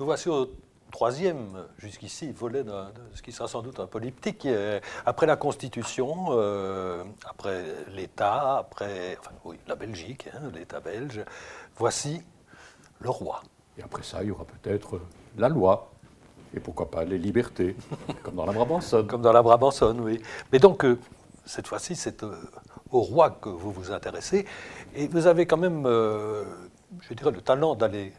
Nous 0.00 0.06
voici 0.06 0.30
au 0.30 0.48
troisième, 0.90 1.62
jusqu'ici, 1.76 2.32
volet 2.32 2.64
de, 2.64 2.72
ce 3.12 3.20
qui 3.20 3.32
sera 3.32 3.46
sans 3.46 3.60
doute 3.60 3.80
un 3.80 3.86
polyptyque. 3.86 4.48
Après 5.04 5.26
la 5.26 5.36
Constitution, 5.36 6.28
euh, 6.30 7.04
après 7.28 7.66
l'État, 7.94 8.56
après 8.56 9.18
enfin, 9.20 9.32
oui, 9.44 9.58
la 9.68 9.74
Belgique, 9.74 10.30
hein, 10.32 10.50
l'État 10.54 10.80
belge, 10.80 11.22
voici 11.76 12.22
le 13.00 13.10
roi. 13.10 13.42
Et 13.76 13.82
après 13.82 14.02
ça, 14.02 14.22
il 14.22 14.28
y 14.28 14.30
aura 14.30 14.46
peut-être 14.46 15.02
la 15.36 15.50
loi. 15.50 15.90
Et 16.54 16.60
pourquoi 16.60 16.90
pas 16.90 17.04
les 17.04 17.18
libertés, 17.18 17.76
comme 18.22 18.36
dans 18.36 18.46
la 18.46 18.52
Brabançonne. 18.52 19.06
Comme 19.06 19.20
dans 19.20 19.34
la 19.34 19.42
Brabançonne, 19.42 20.00
oui. 20.00 20.22
Mais 20.50 20.60
donc, 20.60 20.86
euh, 20.86 20.98
cette 21.44 21.66
fois-ci, 21.66 21.94
c'est 21.94 22.22
euh, 22.22 22.34
au 22.90 23.02
roi 23.02 23.32
que 23.32 23.50
vous 23.50 23.70
vous 23.70 23.92
intéressez. 23.92 24.46
Et 24.94 25.08
vous 25.08 25.26
avez 25.26 25.44
quand 25.44 25.58
même, 25.58 25.84
je 25.84 27.12
dirais, 27.12 27.32
le 27.32 27.42
talent 27.42 27.74
d'aller 27.74 28.14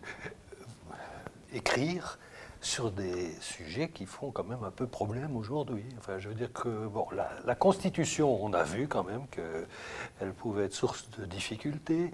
écrire 1.54 2.18
sur 2.62 2.92
des 2.92 3.32
sujets 3.42 3.90
qui 3.90 4.06
font 4.06 4.30
quand 4.30 4.44
même 4.44 4.64
un 4.64 4.72
peu 4.72 4.86
problème 4.86 5.36
aujourd'hui. 5.36 5.84
Enfin, 5.98 6.20
je 6.20 6.30
veux 6.30 6.36
dire 6.36 6.54
que 6.54 6.88
bon, 6.88 7.08
la, 7.46 7.56
Constitution, 7.56 8.44
on 8.44 8.54
a 8.54 8.64
vu 8.64 8.88
quand 8.88 9.04
même 9.04 9.26
qu'elle 9.32 10.34
pouvait 10.34 10.66
être 10.66 10.74
source 10.74 11.10
de 11.20 11.26
difficultés 11.26 12.12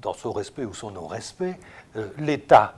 dans 0.00 0.14
son 0.14 0.30
respect 0.30 0.64
ou 0.64 0.74
son 0.74 0.92
non-respect. 0.92 1.58
Euh, 1.96 2.08
L'État 2.18 2.74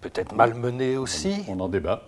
peut 0.00 0.12
être 0.14 0.32
malmené 0.32 0.96
aussi. 0.96 1.44
On 1.48 1.58
en 1.58 1.68
débat. 1.68 2.04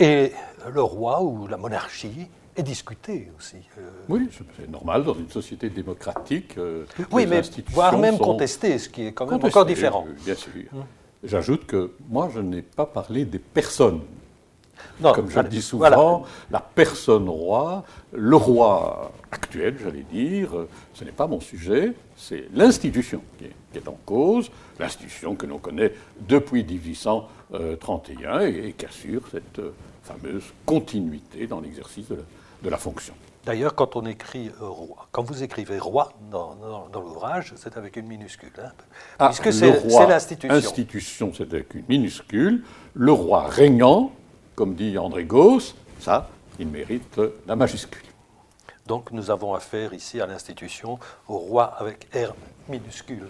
Et 0.00 0.32
le 0.72 0.82
roi 0.82 1.22
ou 1.22 1.46
la 1.46 1.58
monarchie 1.58 2.28
est 2.56 2.62
discuté 2.62 3.30
aussi. 3.38 3.58
Euh. 3.78 3.90
Oui, 4.08 4.30
c'est 4.56 4.70
normal 4.70 5.04
dans 5.04 5.14
une 5.14 5.30
société 5.30 5.68
démocratique. 5.68 6.56
Euh, 6.56 6.86
oui, 7.12 7.26
mais 7.26 7.42
voire 7.68 7.98
même 7.98 8.18
contesté, 8.18 8.78
ce 8.78 8.88
qui 8.88 9.06
est 9.06 9.12
quand 9.12 9.26
même 9.26 9.44
encore 9.44 9.66
différent. 9.66 10.06
Bien 10.24 10.34
sûr. 10.34 10.52
Hum. 10.72 10.84
J'ajoute 11.26 11.66
que 11.66 11.92
moi, 12.08 12.30
je 12.32 12.40
n'ai 12.40 12.62
pas 12.62 12.86
parlé 12.86 13.24
des 13.24 13.38
personnes. 13.38 14.00
Non, 15.00 15.12
Comme 15.12 15.30
je 15.30 15.40
le 15.40 15.48
dis 15.48 15.62
souvent, 15.62 16.24
la 16.50 16.60
personne 16.60 17.28
roi, 17.28 17.84
le 18.12 18.36
roi 18.36 19.10
actuel, 19.32 19.76
j'allais 19.82 20.04
dire, 20.10 20.50
ce 20.94 21.04
n'est 21.04 21.12
pas 21.12 21.26
mon 21.26 21.40
sujet, 21.40 21.94
c'est 22.16 22.44
l'institution 22.54 23.22
qui, 23.38 23.46
est 23.74 23.88
en 23.88 23.98
cause, 24.04 24.50
l'institution 24.78 25.34
que 25.34 25.46
l'on 25.46 25.58
connaît 25.58 25.92
depuis 26.20 26.62
1831 26.62 28.40
et, 28.40 28.74
qui 28.76 28.86
assure 28.86 29.22
cette 29.30 29.60
fameuse 30.02 30.44
continuité 30.64 31.46
dans 31.46 31.60
l'exercice 31.60 32.08
de 32.08 32.70
la 32.70 32.76
fonction. 32.76 33.14
D'ailleurs, 33.46 33.76
quand 33.76 33.94
on 33.94 34.04
écrit 34.06 34.50
euh, 34.60 34.66
roi, 34.66 35.06
quand 35.12 35.22
vous 35.22 35.44
écrivez 35.44 35.78
roi 35.78 36.12
dans, 36.32 36.88
l'ouvrage, 36.92 37.54
c'est 37.56 37.76
avec 37.76 37.94
une 37.94 38.08
minuscule. 38.08 38.50
Hein, 38.58 38.72
ah, 39.20 39.28
puisque 39.28 39.52
c'est 39.52 39.70
l'institution. 40.08 40.52
Institution, 40.52 41.32
c'est 41.32 41.54
avec 41.54 41.72
une 41.74 41.84
minuscule. 41.88 42.64
Le 42.94 43.12
roi 43.12 43.46
régnant, 43.46 44.10
comme 44.56 44.74
dit 44.74 44.98
André 44.98 45.24
Gauss, 45.24 45.76
ça, 46.00 46.28
il 46.58 46.66
mérite 46.66 47.20
la 47.46 47.54
majuscule. 47.54 48.02
Donc 48.88 49.12
nous 49.12 49.30
avons 49.30 49.54
affaire 49.54 49.94
ici 49.94 50.20
à 50.20 50.26
l'institution, 50.26 50.98
au 51.28 51.38
roi 51.38 51.66
avec 51.78 52.08
R 52.12 52.34
minuscule 52.68 53.28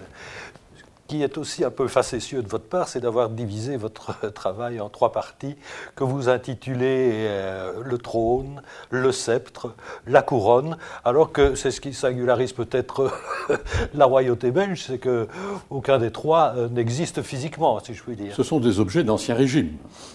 qui 1.06 1.22
est 1.22 1.38
aussi 1.38 1.64
un 1.64 1.70
peu 1.70 1.88
facétieux 1.88 2.42
de 2.42 2.48
votre 2.48 2.64
part, 2.64 2.88
c'est 2.88 3.00
d'avoir 3.00 3.28
divisé 3.28 3.76
votre 3.76 4.30
travail 4.34 4.80
en 4.80 4.88
trois 4.88 5.12
parties 5.12 5.56
que 5.94 6.04
vous 6.04 6.28
intitulez 6.28 7.12
euh, 7.26 7.72
le 7.84 7.98
trône, 7.98 8.62
le 8.90 9.12
sceptre, 9.12 9.74
la 10.06 10.22
couronne, 10.22 10.76
alors 11.04 11.32
que 11.32 11.54
c'est 11.54 11.70
ce 11.70 11.80
qui 11.80 11.94
singularise 11.94 12.52
peut-être 12.52 13.10
la 13.94 14.04
royauté 14.04 14.50
belge, 14.50 14.84
c'est 14.86 14.98
que 14.98 15.28
aucun 15.70 15.98
des 15.98 16.10
trois 16.10 16.54
euh, 16.56 16.68
n'existe 16.68 17.22
physiquement, 17.22 17.78
si 17.80 17.94
je 17.94 18.02
puis 18.02 18.16
dire. 18.16 18.34
Ce 18.34 18.42
sont 18.42 18.60
des 18.60 18.80
objets 18.80 19.04
d'ancien 19.04 19.34
régime, 19.34 19.72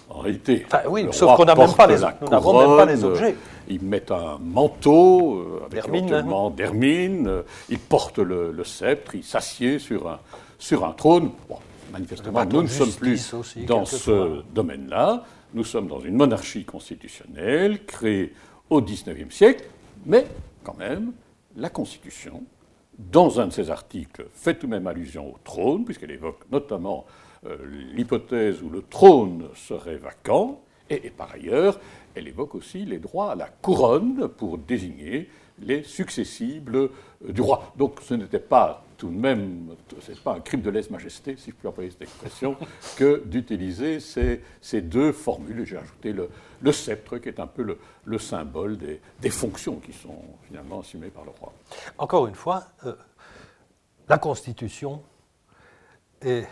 en 0.10 0.20
réalité. 0.20 0.66
oui, 0.88 1.08
sauf 1.12 1.36
qu'on 1.36 1.46
n'a 1.46 1.56
même 1.56 1.74
pas 1.74 1.88
les, 1.88 1.98
nous 2.22 2.30
n'avons 2.30 2.60
même 2.60 2.78
pas 2.78 2.86
les 2.86 3.04
objets. 3.04 3.36
Ils 3.70 3.82
mettent 3.82 4.12
un 4.12 4.38
manteau 4.42 5.38
euh, 5.38 5.66
avec 5.72 5.86
hein. 6.12 6.52
d'hermine, 6.56 7.44
ils 7.70 7.80
portent 7.80 8.20
le, 8.20 8.52
le 8.52 8.64
sceptre, 8.66 9.16
ils 9.16 9.24
s'assiedent 9.24 9.80
sur 9.80 10.10
un 10.10 10.20
sur 10.62 10.86
un 10.86 10.94
trône. 10.94 11.32
manifestement, 11.92 12.46
nous 12.46 12.62
ne 12.62 12.68
sommes 12.68 12.94
plus 12.94 13.34
dans 13.66 13.84
ce 13.84 14.44
domaine-là. 14.54 15.26
Nous 15.54 15.66
sommes 15.66 15.88
dans 15.88 16.00
une 16.00 16.16
monarchie 16.16 16.64
constitutionnelle 16.64 17.84
créée 17.86 18.34
au 18.70 18.82
XIXe 18.82 19.36
siècle, 19.36 19.66
mais 20.06 20.26
quand 20.64 20.78
même, 20.78 21.12
la 21.58 21.70
Constitution, 21.70 22.44
dans 22.98 23.42
un 23.42 23.48
de 23.48 23.52
ses 23.52 23.70
articles, 23.70 24.28
fait 24.34 24.54
tout 24.54 24.68
de 24.68 24.72
même 24.72 24.88
allusion 24.88 25.34
au 25.34 25.38
trône, 25.44 25.84
puisqu'elle 25.84 26.12
évoque 26.12 26.46
notamment 26.52 27.06
euh, 27.46 27.58
l'hypothèse 27.94 28.62
où 28.62 28.70
le 28.70 28.84
trône 28.84 29.48
serait 29.56 29.98
vacant, 29.98 30.62
et, 30.90 31.10
par 31.10 31.32
ailleurs, 31.34 31.80
elle 32.16 32.28
évoque 32.28 32.54
aussi 32.56 32.86
les 32.86 33.00
droits 33.00 33.32
à 33.32 33.36
la 33.36 33.48
couronne 33.48 34.28
pour 34.28 34.58
désigner 34.58 35.30
les 35.60 35.84
successibles 35.84 36.76
euh, 36.76 36.90
du 37.30 37.42
roi. 37.42 37.74
Donc 37.78 38.00
ce 38.04 38.14
n'était 38.14 38.40
pas 38.40 38.86
tout 39.02 39.10
de 39.10 39.18
même, 39.18 39.76
ce 40.00 40.12
n'est 40.12 40.18
pas 40.18 40.36
un 40.36 40.42
crime 40.42 40.62
de 40.62 40.70
lèse-majesté, 40.70 41.36
si 41.36 41.50
je 41.50 41.56
puis 41.56 41.68
employer 41.68 41.90
cette 41.90 42.04
expression, 42.04 42.56
que 42.98 43.24
d'utiliser 43.26 44.00
ces, 44.00 44.42
ces, 44.62 44.82
deux 44.82 45.12
formules. 45.12 45.66
J'ai 45.66 45.78
ajouté 45.78 46.14
le, 46.14 46.30
le, 46.62 46.72
sceptre, 46.72 47.18
qui 47.18 47.28
est 47.30 47.40
un 47.40 47.48
peu 47.48 47.64
le, 47.64 47.80
le 48.06 48.20
symbole 48.20 48.78
des, 48.78 49.02
des, 49.20 49.30
fonctions 49.32 49.78
qui 49.78 49.92
sont 49.92 50.22
finalement 50.44 50.82
assumées 50.82 51.10
par 51.10 51.26
le 51.26 51.32
roi. 51.32 51.52
Encore 51.98 52.28
une 52.28 52.36
fois, 52.36 52.66
euh, 52.86 52.94
la 54.08 54.20
Constitution 54.20 55.02
est 56.22 56.48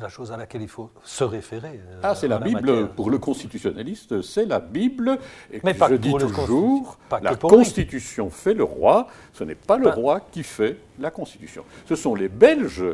la 0.00 0.08
chose 0.08 0.32
à 0.32 0.36
laquelle 0.36 0.62
il 0.62 0.68
faut 0.68 0.90
se 1.04 1.24
référer. 1.24 1.80
Euh, 1.88 2.00
ah, 2.02 2.14
c'est 2.14 2.28
la, 2.28 2.38
Bible, 2.38 2.88
pour 2.90 3.10
le 3.10 3.18
constitutionnaliste, 3.18 4.22
c'est 4.22 4.46
la 4.46 4.60
Bible. 4.60 5.18
Et 5.52 5.60
Mais 5.64 5.74
je 5.88 5.94
dis 5.94 6.12
toujours, 6.12 6.98
la 7.22 7.36
Constitution 7.36 8.30
fait 8.30 8.54
le 8.54 8.64
roi, 8.64 9.08
ce 9.32 9.44
n'est 9.44 9.54
pas 9.54 9.76
le 9.76 9.88
roi 9.88 10.20
qui 10.20 10.42
fait 10.42 10.78
la 10.98 11.10
Constitution. 11.10 11.64
Ce 11.86 11.94
sont 11.94 12.14
les 12.14 12.28
Belges 12.28 12.84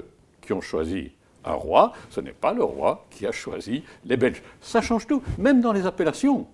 qui 0.41 0.53
ont 0.53 0.61
choisi 0.61 1.13
un 1.45 1.55
roi, 1.55 1.93
ce 2.11 2.21
n'est 2.21 2.33
pas 2.33 2.53
le 2.53 2.63
roi 2.63 3.07
qui 3.11 3.27
a 3.27 3.33
choisi 3.33 3.83
les 4.05 4.17
Belges. 4.17 4.43
Ça 4.61 4.81
change 4.81 5.07
tout, 5.07 5.23
même 5.39 5.61
dans 5.61 5.73
les 5.73 5.87
appellations. 5.87 6.47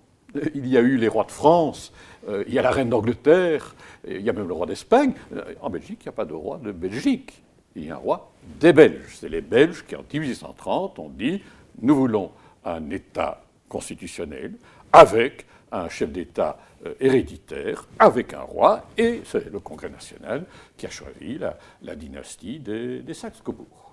Il 0.53 0.67
y 0.67 0.77
a 0.77 0.81
eu 0.81 0.97
les 0.97 1.07
rois 1.07 1.23
de 1.23 1.31
France, 1.31 1.91
euh, 2.27 2.43
il 2.47 2.53
y 2.53 2.59
a 2.59 2.61
la 2.61 2.69
reine 2.69 2.89
d'Angleterre, 2.89 3.75
il 4.07 4.21
y 4.21 4.29
a 4.29 4.33
même 4.33 4.47
le 4.47 4.53
roi 4.53 4.67
d'Espagne. 4.67 5.13
Euh, 5.35 5.53
en 5.61 5.69
Belgique, 5.69 6.01
il 6.01 6.07
n'y 6.07 6.09
a 6.09 6.13
pas 6.13 6.25
de 6.25 6.33
roi 6.33 6.59
de 6.63 6.71
Belgique 6.71 7.43
un 7.89 7.95
roi 7.95 8.31
des 8.59 8.73
Belges. 8.73 9.15
C'est 9.15 9.29
les 9.29 9.41
Belges 9.41 9.85
qui, 9.85 9.95
en 9.95 10.03
1830, 10.11 10.99
ont 10.99 11.09
dit 11.09 11.41
nous 11.81 11.95
voulons 11.95 12.31
un 12.65 12.89
État 12.89 13.41
constitutionnel 13.67 14.53
avec 14.91 15.45
un 15.71 15.87
chef 15.87 16.11
d'État 16.11 16.57
euh, 16.85 16.93
héréditaire, 16.99 17.87
avec 17.99 18.33
un 18.33 18.41
roi, 18.41 18.87
et 18.97 19.21
c'est 19.23 19.51
le 19.51 19.59
Congrès 19.59 19.89
national 19.89 20.45
qui 20.75 20.87
a 20.87 20.89
choisi 20.89 21.37
la, 21.81 21.95
dynastie 21.95 22.59
des, 22.59 23.01
des 23.01 23.13
Saxe-Cobourg. 23.13 23.88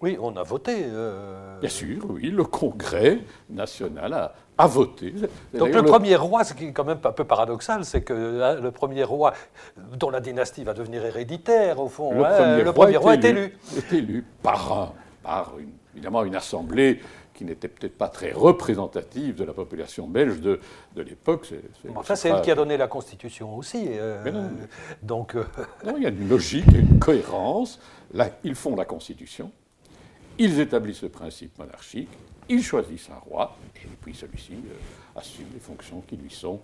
Oui, 0.00 0.18
on 0.20 0.36
a 0.36 0.42
voté. 0.42 0.84
Euh, 0.84 1.58
Bien 1.60 1.68
sûr, 1.70 2.02
oui, 2.10 2.30
le 2.30 2.44
Congrès 2.44 3.20
national 3.48 4.32
a, 4.58 4.66
voté. 4.66 5.14
Donc 5.54 5.74
le, 5.74 5.82
premier 5.82 6.16
roi, 6.16 6.44
ce 6.44 6.54
qui 6.54 6.66
est 6.66 6.72
quand 6.72 6.84
même 6.84 6.98
un 7.02 7.12
peu 7.12 7.24
paradoxal, 7.24 7.84
c'est 7.84 8.02
que 8.02 8.42
hein, 8.42 8.60
le 8.60 8.70
premier 8.70 9.02
roi, 9.02 9.32
dont 9.98 10.10
la 10.10 10.20
dynastie 10.20 10.62
va 10.64 10.74
devenir 10.74 11.04
héréditaire, 11.04 11.80
au 11.80 11.88
fond, 11.88 12.12
le 12.12 12.24
hein, 12.24 12.72
premier, 12.72 12.96
roi, 12.96 13.14
est, 13.14 13.24
élu, 13.24 13.56
est 13.76 13.92
élu. 13.92 14.24
par, 14.42 14.92
par 15.22 15.52
évidemment 15.94 16.24
une 16.24 16.36
assemblée 16.36 17.00
qui 17.34 17.44
n'était 17.44 17.68
peut-être 17.68 17.98
pas 17.98 18.08
très 18.08 18.32
représentative 18.32 19.34
de 19.34 19.44
la 19.44 19.52
population 19.52 20.06
belge 20.06 20.40
de, 20.40 20.60
de 20.94 21.02
l'époque. 21.02 21.52
Enfin, 21.94 22.14
c'est 22.14 22.28
elle 22.28 22.40
qui 22.40 22.50
a 22.50 22.54
donné 22.54 22.76
la 22.76 22.86
Constitution 22.86 23.56
aussi. 23.56 23.86
Euh, 23.88 24.48
donc, 25.02 25.34
euh, 25.34 25.44
il 25.96 26.02
y 26.02 26.06
a 26.06 26.10
une 26.10 26.28
logique, 26.28 26.66
une 26.74 26.98
cohérence. 26.98 27.80
Là, 28.12 28.30
ils 28.44 28.54
font 28.54 28.76
la 28.76 28.84
Constitution. 28.84 29.50
Ils 30.38 30.60
établissent 30.60 31.02
le 31.02 31.08
principe 31.08 31.58
monarchique, 31.58 32.08
ils 32.48 32.62
choisissent 32.62 33.08
un 33.10 33.18
roi, 33.30 33.56
et 33.76 33.88
puis 34.02 34.14
celui-ci 34.14 34.54
euh, 34.54 35.18
assume 35.18 35.46
les 35.52 35.60
fonctions 35.60 36.02
qui 36.06 36.16
lui 36.16 36.30
sont 36.30 36.60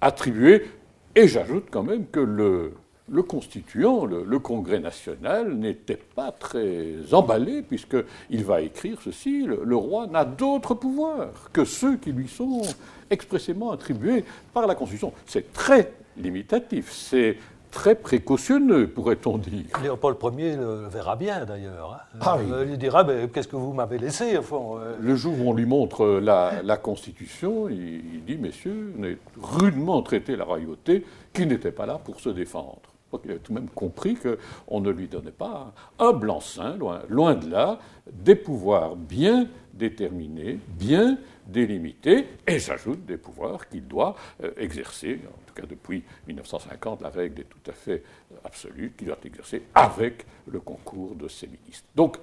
attribuées. 0.00 0.66
Et 1.14 1.26
j'ajoute 1.26 1.68
quand 1.70 1.82
même 1.82 2.06
que 2.06 2.20
le, 2.20 2.74
le 3.10 3.22
constituant, 3.22 4.04
le, 4.04 4.38
Congrès 4.38 4.80
national, 4.80 5.54
n'était 5.54 5.96
pas 5.96 6.32
très 6.32 6.94
emballé, 7.12 7.62
puisqu'il 7.62 8.44
va 8.44 8.60
écrire 8.60 8.98
ceci, 9.02 9.44
le, 9.44 9.62
le 9.64 9.76
roi 9.76 10.06
n'a 10.06 10.24
d'autres 10.24 10.74
pouvoirs 10.74 11.50
que 11.52 11.64
ceux 11.64 11.96
qui 11.96 12.12
lui 12.12 12.28
sont 12.28 12.62
expressément 13.10 13.70
attribués 13.70 14.24
par 14.52 14.66
la 14.66 14.74
Constitution. 14.74 15.12
C'est 15.26 15.52
très 15.52 15.92
limitatif, 16.16 16.92
c'est 16.92 17.36
très 17.70 17.94
précautionneux, 17.94 18.88
pourrait-on 18.88 19.38
dire. 19.38 19.64
Léopold 19.82 20.16
Ier 20.38 20.56
le 20.56 20.88
verra 20.88 21.16
bien, 21.16 21.44
d'ailleurs. 21.44 22.00
Hein. 22.14 22.18
Ah 22.20 22.38
euh, 22.38 22.66
il 22.68 22.78
dira 22.78 23.06
Qu'est-ce 23.32 23.48
que 23.48 23.56
vous 23.56 23.72
m'avez 23.72 23.98
laissé 23.98 24.36
euh? 24.36 24.96
Le 25.00 25.16
jour 25.16 25.34
où 25.38 25.50
on 25.50 25.54
lui 25.54 25.66
montre 25.66 26.20
la, 26.20 26.76
Constitution, 26.76 27.68
il, 27.68 28.24
dit 28.26 28.36
Messieurs, 28.36 28.94
on 28.98 29.04
a 29.04 29.08
rudement 29.40 30.02
traité 30.02 30.36
la 30.36 30.44
royauté 30.44 31.04
qui 31.32 31.46
n'était 31.46 31.72
pas 31.72 31.86
là 31.86 32.00
pour 32.02 32.20
se 32.20 32.30
défendre. 32.30 32.80
Il 33.24 33.32
a 33.32 33.38
tout 33.38 33.52
de 33.52 33.58
même 33.58 33.68
compris 33.70 34.16
qu'on 34.16 34.80
ne 34.80 34.90
lui 34.90 35.08
donnait 35.08 35.30
pas 35.30 35.72
un 35.98 36.12
blanc-seing, 36.12 36.76
loin, 36.76 37.02
loin 37.08 37.34
de 37.34 37.50
là, 37.50 37.78
des 38.10 38.34
pouvoirs 38.34 38.96
bien 38.96 39.48
déterminés, 39.72 40.58
bien 40.68 41.18
délimités, 41.46 42.26
et 42.46 42.58
j'ajoute 42.58 43.06
des 43.06 43.16
pouvoirs 43.16 43.68
qu'il 43.68 43.86
doit 43.86 44.14
euh, 44.42 44.50
exercer, 44.56 45.20
en 45.26 45.46
tout 45.46 45.54
cas 45.54 45.66
depuis 45.66 46.04
1950, 46.26 47.02
la 47.02 47.08
règle 47.08 47.40
est 47.40 47.44
tout 47.44 47.70
à 47.70 47.72
fait 47.72 48.02
euh, 48.32 48.36
absolue, 48.44 48.92
qu'il 48.96 49.06
doit 49.06 49.18
exercer 49.24 49.62
avec 49.74 50.26
le 50.46 50.60
concours 50.60 51.14
de 51.14 51.28
ses 51.28 51.46
ministres. 51.46 51.86
Donc, 51.94 52.18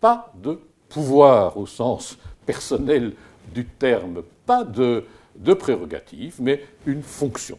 pas 0.00 0.32
de 0.34 0.60
pouvoir 0.88 1.56
au 1.56 1.66
sens 1.66 2.16
personnel 2.46 3.12
du 3.52 3.66
terme, 3.66 4.22
pas 4.46 4.64
de 4.64 5.04
prérogative, 5.58 6.36
mais 6.40 6.64
une 6.86 7.02
fonction. 7.02 7.58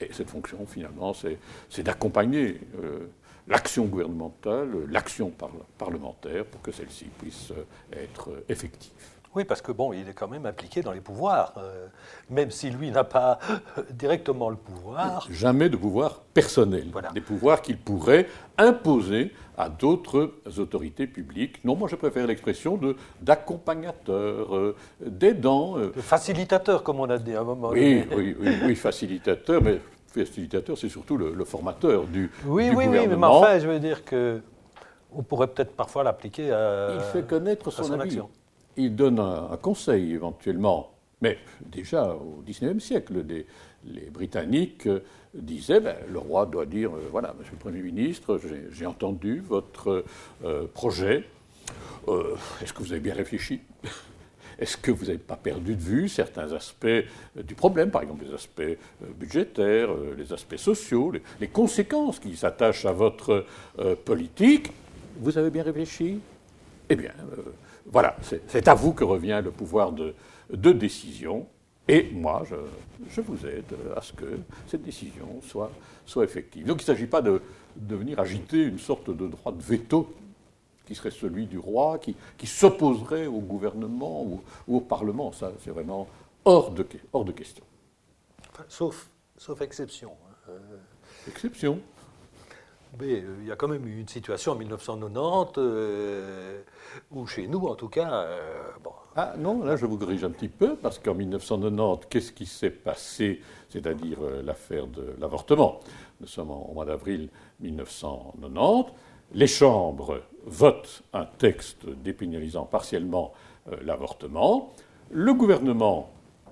Et 0.00 0.08
cette 0.12 0.30
fonction, 0.30 0.66
finalement, 0.66 1.14
c'est 1.14 1.82
d'accompagner 1.82 2.60
euh, 2.82 3.06
l'action 3.48 3.86
gouvernementale, 3.86 4.70
l'action 4.90 5.32
parlementaire, 5.78 6.44
pour 6.44 6.60
que 6.62 6.72
celle-ci 6.72 7.06
puisse 7.18 7.50
euh, 7.52 7.64
être 8.04 8.44
effective. 8.48 8.92
Oui, 9.36 9.44
parce 9.44 9.60
que 9.60 9.70
bon, 9.70 9.92
il 9.92 10.08
est 10.08 10.14
quand 10.14 10.28
même 10.28 10.46
impliqué 10.46 10.80
dans 10.80 10.92
les 10.92 11.02
pouvoirs, 11.02 11.52
euh, 11.58 11.88
même 12.30 12.50
si 12.50 12.70
lui 12.70 12.90
n'a 12.90 13.04
pas 13.04 13.38
directement 13.90 14.48
le 14.48 14.56
pouvoir. 14.56 15.28
Jamais 15.30 15.68
de 15.68 15.76
pouvoir 15.76 16.22
personnel, 16.32 16.86
des 17.12 17.20
pouvoirs 17.20 17.60
qu'il 17.60 17.76
pourrait 17.76 18.28
imposer 18.56 19.34
à 19.58 19.68
d'autres 19.68 20.32
autorités 20.56 21.06
publiques. 21.06 21.62
Non, 21.66 21.76
moi 21.76 21.86
je 21.86 21.96
préfère 21.96 22.26
l'expression 22.26 22.78
de 22.78 22.96
d'accompagnateur, 23.20 24.56
euh, 24.56 24.74
d'aidant. 25.04 25.76
Euh. 25.76 25.92
Facilitateur, 25.98 26.82
comme 26.82 27.00
on 27.00 27.10
a 27.10 27.18
dit 27.18 27.34
à 27.34 27.42
un 27.42 27.44
moment. 27.44 27.68
Oui, 27.68 28.06
oui, 28.16 28.34
oui, 28.40 28.56
oui, 28.64 28.74
facilitateur, 28.74 29.60
mais 29.60 29.80
facilitateur, 30.06 30.78
c'est 30.78 30.88
surtout 30.88 31.18
le, 31.18 31.44
formateur 31.44 32.04
du, 32.04 32.30
oui, 32.46 32.70
oui, 32.74 32.86
Oui, 32.88 33.06
mais 33.06 33.26
enfin, 33.26 33.58
je 33.58 33.68
veux 33.68 33.80
dire 33.80 34.02
que 34.02 34.40
on 35.14 35.22
pourrait 35.22 35.48
peut-être 35.48 35.76
parfois 35.76 36.04
l'appliquer 36.04 36.52
à. 36.52 36.94
Il 36.94 37.00
fait 37.12 37.26
connaître 37.26 37.70
son, 37.70 38.00
avis 38.00 38.18
il 38.76 38.94
donne 38.94 39.18
un, 39.18 39.56
conseil 39.56 40.12
éventuellement. 40.12 40.92
Mais 41.22 41.38
déjà 41.60 42.14
au 42.14 42.42
XIXe 42.46 42.82
siècle, 42.82 43.24
les, 43.26 43.46
Britanniques 44.10 44.88
disaient 45.32 45.80
ben, 45.80 45.96
le 46.10 46.18
roi 46.18 46.46
doit 46.46 46.66
dire 46.66 46.90
euh, 46.94 47.08
voilà, 47.10 47.34
Monsieur 47.38 47.52
le 47.52 47.58
Premier 47.58 47.82
ministre, 47.82 48.40
j'ai 48.72 48.86
entendu 48.86 49.40
votre 49.40 50.04
euh, 50.44 50.66
projet. 50.74 51.24
Euh, 52.08 52.34
est-ce 52.62 52.72
que 52.72 52.82
vous 52.82 52.92
avez 52.92 53.00
bien 53.00 53.14
réfléchi? 53.14 53.60
Est-ce 54.58 54.78
que 54.78 54.90
vous 54.90 55.04
n'avez 55.04 55.18
pas 55.18 55.36
perdu 55.36 55.74
de 55.74 55.82
vue 55.82 56.08
certains 56.08 56.50
aspects 56.54 57.04
du 57.36 57.54
problème, 57.54 57.90
par 57.90 58.00
exemple 58.00 58.24
les 58.24 58.32
aspects 58.32 58.78
budgétaires, 59.18 59.90
les 60.16 60.32
aspects 60.32 60.56
sociaux, 60.56 61.12
les 61.40 61.48
conséquences 61.48 62.18
qui 62.18 62.34
s'attachent 62.34 62.86
à 62.86 62.92
votre 62.92 63.44
politique? 64.06 64.72
Vous 65.20 65.36
avez 65.36 65.50
bien 65.50 65.62
réfléchi? 65.62 66.20
Eh 66.88 66.96
bien, 66.96 67.12
voilà, 67.92 68.16
c'est 68.22 68.68
à 68.68 68.74
vous 68.74 68.92
que 68.92 69.04
revient 69.04 69.40
le 69.42 69.50
pouvoir 69.50 69.92
de, 69.92 70.14
décision. 70.72 71.46
Et 71.88 72.10
moi, 72.12 72.42
je, 73.08 73.20
vous 73.20 73.46
aide 73.46 73.76
à 73.96 74.00
ce 74.00 74.12
que 74.12 74.24
cette 74.66 74.82
décision 74.82 75.40
soit, 75.42 75.70
effective. 76.24 76.66
Donc 76.66 76.80
il 76.80 76.82
ne 76.82 76.86
s'agit 76.86 77.06
pas 77.06 77.22
de, 77.22 77.40
venir 77.76 78.18
agiter 78.18 78.62
une 78.62 78.78
sorte 78.78 79.10
de 79.10 79.28
droit 79.28 79.52
de 79.52 79.62
veto 79.62 80.12
qui 80.84 80.94
serait 80.94 81.10
celui 81.10 81.46
du 81.46 81.58
roi, 81.58 81.98
qui, 81.98 82.46
s'opposerait 82.46 83.26
au 83.26 83.40
gouvernement 83.40 84.24
ou, 84.24 84.40
au 84.68 84.80
Parlement. 84.80 85.32
Ça, 85.32 85.52
c'est 85.60 85.70
vraiment 85.70 86.08
hors 86.44 86.70
de, 86.70 86.82
question. 87.32 87.64
sauf, 88.68 89.08
exception. 89.60 90.12
Hein. 90.48 90.52
Exception. 91.28 91.80
Mais 92.98 93.20
euh, 93.20 93.36
il 93.40 93.46
y 93.46 93.52
a 93.52 93.56
quand 93.56 93.68
même 93.68 93.86
eu 93.86 94.00
une 94.00 94.08
situation 94.08 94.52
en 94.52 94.56
1990 94.56 95.52
euh, 95.58 96.62
où, 97.10 97.26
chez 97.26 97.46
nous, 97.46 97.66
en 97.66 97.74
tout 97.74 97.88
cas. 97.88 98.10
Euh, 98.12 98.70
ah 99.16 99.34
non, 99.38 99.64
là 99.64 99.76
je 99.76 99.86
vous 99.86 99.98
corrige 99.98 100.24
un 100.24 100.30
petit 100.30 100.48
peu, 100.48 100.76
parce 100.76 100.98
qu'en 100.98 101.14
1990, 101.14 102.06
qu'est-ce 102.08 102.32
qui 102.32 102.46
s'est 102.46 102.70
passé 102.70 103.40
C'est-à-dire 103.68 104.18
l'affaire 104.44 104.86
de 104.86 105.14
l'avortement? 105.18 105.80
Nous 106.20 106.26
sommes 106.26 106.50
en, 106.50 106.72
mois 106.72 106.84
d'avril 106.84 107.28
1990. 107.60 108.92
Les 109.32 109.46
chambres 109.46 110.20
votent 110.44 111.02
un 111.12 111.24
texte 111.24 111.88
dépénalisant 111.88 112.64
partiellement 112.64 113.32
l'avortement. 113.82 114.72
Le 115.10 115.34
gouvernement, 115.34 116.10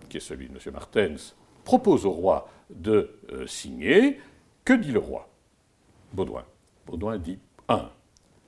qui 0.09 0.17
est 0.17 0.21
celui 0.21 0.49
de 0.49 0.55
M. 0.55 0.73
Martens, 0.73 1.37
propose 1.65 2.05
au 2.07 2.11
roi 2.11 2.49
de 2.71 3.11
signer. 3.47 4.19
Que 4.65 4.73
dit 4.73 4.91
le 4.91 4.99
roi? 4.99 5.29
Baudouin. 6.14 6.44
Baudouin 6.87 7.19
dit 7.19 7.38
1. 7.69 7.90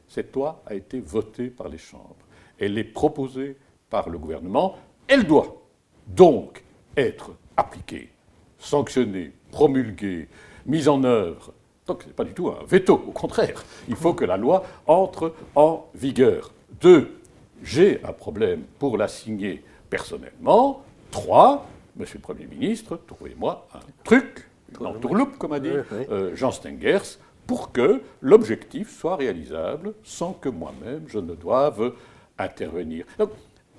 Cette 0.09 0.35
loi 0.35 0.63
a 0.67 0.75
été 0.75 1.01
votée 1.01 1.49
par 1.51 1.69
les 1.69 1.79
chambres. 1.79 2.17
Elle 2.59 2.79
est 2.79 2.85
proposée 2.85 3.57
par 3.91 4.09
le 4.09 4.19
gouvernement. 4.19 4.77
Elle 5.09 5.25
doit 5.25 5.63
donc 6.07 6.63
être 6.97 7.33
appliquée, 7.57 8.11
sanctionnée, 8.59 9.33
promulguée, 9.51 10.29
mise 10.65 10.89
en 10.89 11.03
œuvre. 11.05 11.53
Donc 11.87 12.03
ce 12.03 12.09
n'est 12.09 12.15
pas 12.15 12.25
du 12.25 12.35
tout 12.35 12.49
un 12.49 12.65
veto, 12.67 12.95
au 12.95 13.13
contraire. 13.13 13.65
Il 13.89 13.97
faut 13.97 14.15
que 14.15 14.25
la 14.25 14.37
loi 14.37 14.65
entre 14.87 15.35
en 15.55 15.87
vigueur. 15.95 16.53
2. 16.81 17.21
J'ai 17.63 18.03
un 18.05 18.13
problème 18.13 18.63
pour 18.79 18.97
la 18.97 19.09
signer 19.09 19.63
personnellement. 19.91 20.83
3. 21.11 21.67
Monsieur 21.97 22.19
le 22.19 22.23
Premier 22.23 22.47
ministre, 22.47 23.01
trouvez-moi 23.07 23.67
un 23.73 23.81
truc, 24.05 24.49
une 24.79 24.87
entourloupe, 24.87 25.39
comme 25.39 25.55
a 25.55 25.61
dit 25.61 25.71
euh, 25.71 26.37
Jean 26.37 26.51
Stengers, 26.51 27.19
pour 27.47 27.73
que 27.73 28.03
l'objectif 28.21 28.97
soit 28.99 29.17
réalisable 29.17 29.95
sans 30.03 30.33
que 30.33 30.49
moi-même 30.49 31.05
je 31.07 31.19
ne 31.19 31.35
doive 31.35 31.93
intervenir. 32.39 33.05
Donc, 33.19 33.31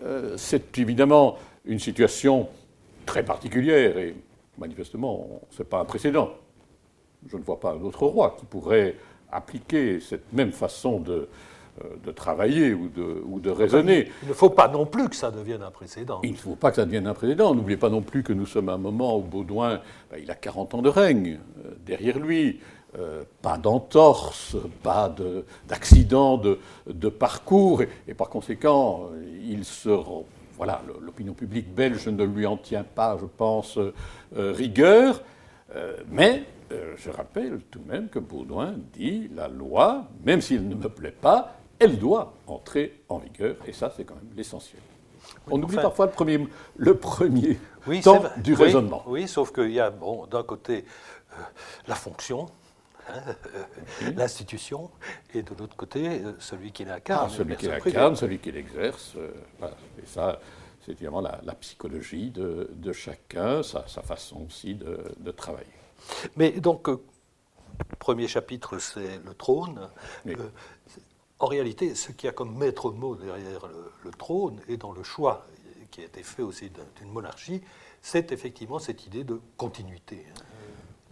euh, 0.04 0.36
c'est 0.38 0.78
évidemment 0.78 1.38
une 1.66 1.80
situation 1.80 2.48
très 3.06 3.24
particulière 3.24 3.98
et 3.98 4.16
manifestement, 4.58 5.42
ce 5.52 5.60
n'est 5.62 5.70
pas 5.70 5.80
un 5.80 5.86
précédent. 5.86 6.32
Je 7.28 7.38
ne 7.38 7.44
vois 7.44 7.60
pas 7.60 7.72
un 7.72 7.82
autre 7.82 8.06
roi 8.06 8.36
qui 8.40 8.46
pourrait 8.46 8.96
appliquer 9.32 10.00
cette 10.00 10.32
même 10.34 10.52
façon 10.52 11.00
de, 11.00 11.28
euh, 11.84 12.12
travailler 12.14 12.74
ou 12.74 12.88
de, 12.90 13.22
ou 13.26 13.40
de, 13.40 13.50
raisonner. 13.50 14.10
Il 14.24 14.30
ne 14.30 14.34
faut 14.34 14.50
pas 14.50 14.68
non 14.68 14.86
plus 14.86 15.10
que 15.10 15.16
ça 15.16 15.32
devienne 15.32 15.62
un 15.62 15.72
précédent. 15.72 16.22
Il 16.24 16.32
ne 16.32 16.38
faut 16.38 16.56
pas 16.56 16.70
que 16.70 16.78
ça 16.78 16.86
devienne 16.86 17.08
un 17.08 17.14
précédent. 17.14 17.54
N'oubliez 17.54 17.78
pas 17.78 17.90
non 17.90 18.02
plus 18.02 18.24
que 18.24 18.34
nous 18.34 18.46
sommes 18.46 18.70
à 18.70 18.74
un 18.74 18.78
moment 18.78 19.18
où 19.18 19.22
Baudouin, 19.22 19.82
ben, 20.10 20.20
il 20.22 20.32
a 20.32 20.36
40 20.36 20.76
ans 20.76 20.82
de 20.82 20.90
règne 20.90 21.40
euh, 21.66 21.72
derrière 21.86 22.20
lui. 22.20 22.60
Euh, 22.98 23.26
pas 23.42 23.58
d'entorse, 23.58 24.56
pas 24.82 25.14
d'accident 25.68 26.38
de, 26.38 27.10
parcours, 27.10 27.82
et, 28.08 28.14
par 28.14 28.30
conséquent, 28.30 29.10
il 29.44 29.66
se. 29.66 29.90
Voilà, 30.56 30.82
l'opinion 31.02 31.34
publique 31.34 31.72
belge 31.72 32.08
ne 32.08 32.24
lui 32.24 32.48
en 32.48 32.58
tient 32.58 32.86
pas, 32.86 33.18
je 33.20 33.26
pense, 33.26 33.78
euh, 33.78 33.92
rigueur, 34.34 35.22
euh, 35.76 35.98
mais 36.10 36.44
je 36.98 37.10
rappelle 37.12 37.60
tout 37.70 37.80
de 37.80 37.88
même 37.88 38.10
que 38.10 38.20
Baudouin 38.20 38.74
dit 38.94 39.30
la 39.36 39.48
loi, 39.48 40.06
même 40.26 40.42
s'il 40.42 40.68
ne 40.68 40.74
me 40.74 40.90
plaît 40.90 41.12
pas, 41.22 41.58
elle 41.78 42.00
doit 42.00 42.34
entrer 42.48 43.02
en 43.10 43.20
vigueur, 43.20 43.58
et 43.68 43.74
ça, 43.74 43.94
c'est 43.96 44.06
quand 44.06 44.16
même 44.16 44.34
l'essentiel. 44.36 44.82
On 45.52 45.62
oublie 45.62 45.76
parfois 45.76 46.08
le 46.08 46.12
premier, 46.14 46.48
le 46.78 46.98
premier 46.98 47.60
temps 48.02 48.24
du 48.38 48.54
raisonnement. 48.54 49.04
Oui, 49.06 49.28
sauf 49.28 49.52
qu'il 49.52 49.72
y 49.72 49.80
a, 49.80 49.92
bon, 49.92 50.26
d'un 50.26 50.44
côté, 50.44 50.86
la 51.88 51.96
fonction, 51.96 52.48
l'institution, 54.16 54.90
et 55.34 55.42
de 55.42 55.54
l'autre 55.56 55.76
côté, 55.76 56.22
celui 56.40 56.72
qui 56.72 56.86
l'incarne. 56.86 57.30
Ah, 57.32 57.36
celui 57.36 57.56
qui 57.56 57.68
l'incarne, 57.68 58.16
celui 58.16 58.40
qui 58.40 58.52
l'exerce. 58.52 59.14
Euh, 59.16 59.32
et 60.02 60.06
ça, 60.06 60.40
c'est 60.86 60.92
évidemment 60.92 61.22
la, 61.22 61.56
psychologie 61.56 62.32
de, 62.32 62.92
chacun, 62.92 63.64
sa, 63.64 63.84
façon 63.84 64.46
aussi 64.48 64.76
de, 64.76 65.32
travailler. 65.32 65.68
Mais 66.36 66.52
donc, 66.52 66.90
euh, 66.90 67.02
premier 68.00 68.28
chapitre, 68.28 68.80
c'est 68.80 69.20
le 69.24 69.34
trône. 69.34 69.90
Euh, 70.28 70.36
en 71.40 71.48
réalité, 71.48 71.96
ce 71.96 72.12
qui 72.12 72.28
a 72.28 72.32
comme 72.32 72.58
maître 72.58 72.92
mot 72.92 73.16
derrière 73.16 73.68
le, 74.04 74.12
trône 74.12 74.62
et 74.68 74.78
dans 74.78 74.92
le 74.92 75.04
choix 75.04 75.46
qui 75.92 76.02
a 76.02 76.06
été 76.06 76.24
fait 76.24 76.42
aussi 76.42 76.72
d'une 76.98 77.12
monarchie, 77.12 77.62
c'est 78.02 78.32
effectivement 78.32 78.80
cette 78.80 79.06
idée 79.06 79.24
de 79.24 79.40
continuité. 79.58 80.26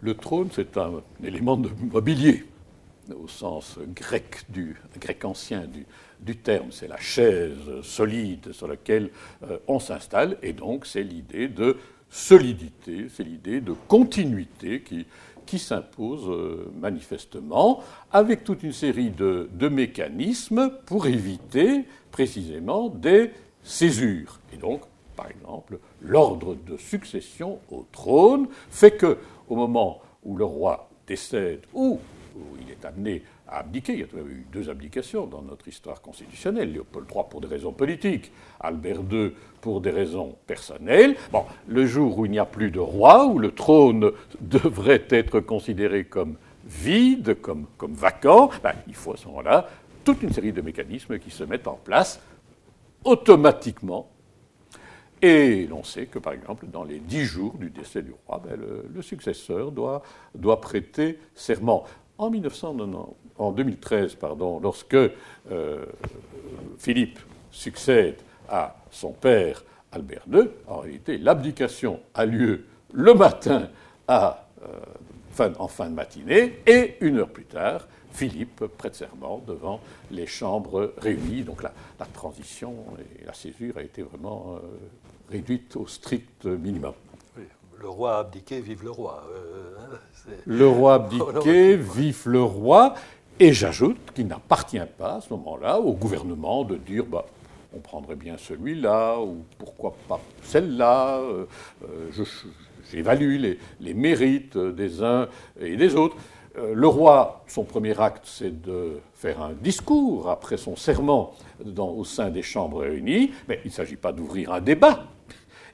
Le 0.06 0.14
trône, 0.14 0.50
c'est 0.54 0.78
un 0.78 1.02
élément 1.24 1.58
de 1.58 1.68
mobilier, 1.92 2.46
au 3.10 3.28
sens 3.28 3.80
grec, 3.96 4.44
du, 4.50 4.76
grec 5.02 5.26
ancien 5.26 5.66
du, 6.22 6.36
terme. 6.36 6.68
C'est 6.70 6.88
la 6.88 7.00
chaise 7.00 7.58
solide 7.82 8.52
sur 8.52 8.68
laquelle 8.68 9.10
euh, 9.50 9.58
on 9.68 9.80
s'installe, 9.80 10.38
et 10.44 10.54
donc 10.54 10.86
c'est 10.86 11.02
l'idée 11.02 11.48
de 11.48 11.78
solidité, 12.12 13.08
c'est 13.10 13.24
l'idée 13.24 13.62
de 13.62 13.74
continuité 13.88 14.82
qui, 14.82 15.08
qui 15.48 15.58
s'impose 15.58 16.30
euh, 16.30 16.72
manifestement, 16.80 17.82
avec 18.12 18.44
toute 18.44 18.62
une 18.62 18.74
série 18.74 19.10
de, 19.10 19.50
de, 19.54 19.68
mécanismes 19.70 20.72
pour 20.86 21.08
éviter 21.08 21.84
précisément 22.12 22.90
des 22.90 23.32
césures. 23.64 24.40
Et 24.54 24.58
donc, 24.58 24.82
par 25.16 25.32
exemple, 25.32 25.80
l'ordre 26.02 26.56
de 26.68 26.78
succession 26.78 27.60
au 27.72 27.88
trône 27.92 28.48
fait 28.70 28.92
que 28.92 29.18
au 29.50 29.56
moment 29.56 30.02
où 30.24 30.36
le 30.36 30.46
roi 30.46 30.90
décède 31.08 31.62
ou 31.74 32.00
où 32.36 32.58
il 32.62 32.72
est 32.72 32.86
amené 32.86 33.24
à 33.48 33.60
abdiquer. 33.60 33.94
Il 33.94 34.00
y 34.00 34.04
a 34.04 34.24
eu 34.24 34.46
deux 34.52 34.70
abdications 34.70 35.26
dans 35.26 35.42
notre 35.42 35.68
histoire 35.68 36.02
constitutionnelle. 36.02 36.74
Léopold 36.74 37.08
III 37.10 37.24
pour 37.30 37.42
des 37.42 37.48
raisons 37.48 37.72
politiques, 37.72 38.32
Albert 38.60 39.02
II 39.12 39.32
pour 39.62 39.82
des 39.82 39.92
raisons 39.92 40.36
personnelles. 40.46 41.16
Bon, 41.32 41.46
le 41.68 41.86
jour 41.86 42.18
où 42.18 42.26
il 42.26 42.32
n'y 42.32 42.40
a 42.40 42.46
plus 42.46 42.72
de 42.72 42.80
roi, 42.80 43.26
où 43.26 43.40
le 43.40 43.52
trône 43.52 44.12
devrait 44.42 45.06
être 45.10 45.40
considéré 45.40 46.06
comme 46.06 46.36
vide, 46.66 47.40
comme, 47.42 47.66
comme 47.78 47.94
vacant, 47.94 48.50
ben, 48.64 48.74
il 48.88 48.96
faut 48.96 49.14
à 49.14 49.18
ce 49.18 49.28
moment-là 49.28 49.70
toute 50.04 50.22
une 50.22 50.34
série 50.34 50.52
de 50.52 50.62
mécanismes 50.62 51.18
qui 51.20 51.32
se 51.32 51.44
mettent 51.44 51.68
en 51.68 51.80
place 51.84 52.20
automatiquement 53.04 54.10
et 55.26 55.66
l'on 55.66 55.84
sait 55.84 56.06
que, 56.06 56.20
par 56.20 56.34
exemple, 56.34 56.68
dans 56.68 56.84
les 56.84 57.00
dix 57.00 57.24
jours 57.26 57.56
du 57.58 57.72
décès 57.72 58.04
du 58.04 58.14
roi, 58.28 58.40
ben, 58.46 58.60
le, 58.94 59.02
successeur 59.02 59.72
doit, 59.72 60.04
doit, 60.36 60.62
prêter 60.62 61.18
serment. 61.34 61.84
En, 62.20 62.30
2013, 62.30 64.16
pardon, 64.16 64.60
lorsque 64.60 64.94
euh, 64.94 65.86
Philippe 66.78 67.18
succède 67.50 68.18
à 68.48 68.76
son 68.92 69.14
père 69.14 69.64
Albert 69.92 70.26
II, 70.32 70.48
en 70.68 70.82
réalité, 70.82 71.18
l'abdication 71.18 72.00
a 72.14 72.28
lieu 72.28 72.66
le 72.94 73.16
matin 73.16 73.70
à, 74.08 74.48
euh, 74.62 75.50
en 75.58 75.68
fin 75.68 75.90
de 75.90 75.96
matinée, 75.96 76.60
et 76.68 76.98
une 77.02 77.18
heure 77.18 77.30
plus 77.30 77.46
tard, 77.46 77.88
Philippe 78.12 78.64
prête 78.78 78.96
serment 78.96 79.44
devant 79.46 79.82
les 80.12 80.28
chambres 80.28 80.94
réunies. 80.98 81.42
Donc 81.42 81.64
la, 81.64 81.74
transition 82.14 82.76
et 83.22 83.26
la 83.26 83.34
césure 83.34 83.78
a 83.78 83.82
été 83.82 84.04
vraiment 84.04 84.56
euh, 84.56 84.60
réduite 85.30 85.76
au 85.76 85.88
strict 85.88 86.46
minimum 86.46 86.94
le 87.86 87.90
roi 87.90 88.18
abdiqué, 88.18 88.62
vive 88.62 88.84
le 88.84 88.90
roi. 88.90 89.24
Euh, 89.32 89.76
hein, 89.80 90.32
le 90.46 90.68
roi 90.68 90.96
abdiqué, 90.96 91.76
vive 91.78 92.24
le 92.26 92.42
roi. 92.42 92.96
Et 93.40 93.54
j'ajoute 93.54 93.98
qu'il 94.16 94.28
n'appartient 94.28 94.80
pas 94.98 95.16
à 95.16 95.22
ce 95.22 95.30
moment-là 95.32 95.80
au 95.80 95.94
gouvernement 95.94 96.64
de 96.64 96.78
dire 96.78 97.06
bah, 97.06 97.26
on 97.76 97.80
prendrait 97.80 98.16
bien 98.16 98.38
celui-là, 98.38 99.20
ou 99.20 99.44
pourquoi 99.60 99.94
pas 100.08 100.20
celle-là. 100.42 101.20
Euh, 101.20 101.46
euh, 101.84 102.26
j'évalue 102.92 103.40
les, 103.40 103.60
les, 103.82 103.94
mérites 103.94 104.58
des 104.58 105.04
uns 105.04 105.28
et 105.60 105.76
des 105.76 105.96
autres. 105.96 106.16
Le 106.74 106.88
roi, 106.88 107.44
son 107.48 107.66
premier 107.66 108.00
acte, 108.00 108.24
c'est 108.24 108.62
de 108.62 109.00
faire 109.14 109.42
un 109.42 109.52
discours 109.52 110.30
après 110.30 110.56
son 110.56 110.78
serment 110.78 111.34
dans, 111.64 111.90
au 111.90 112.06
sein 112.06 112.30
des 112.30 112.44
chambres 112.44 112.80
réunies, 112.80 113.32
mais 113.50 113.60
il 113.66 113.68
ne 113.68 113.74
s'agit 113.74 113.98
pas 113.98 114.14
d'ouvrir 114.14 114.54
un 114.54 114.62
débat. 114.62 115.06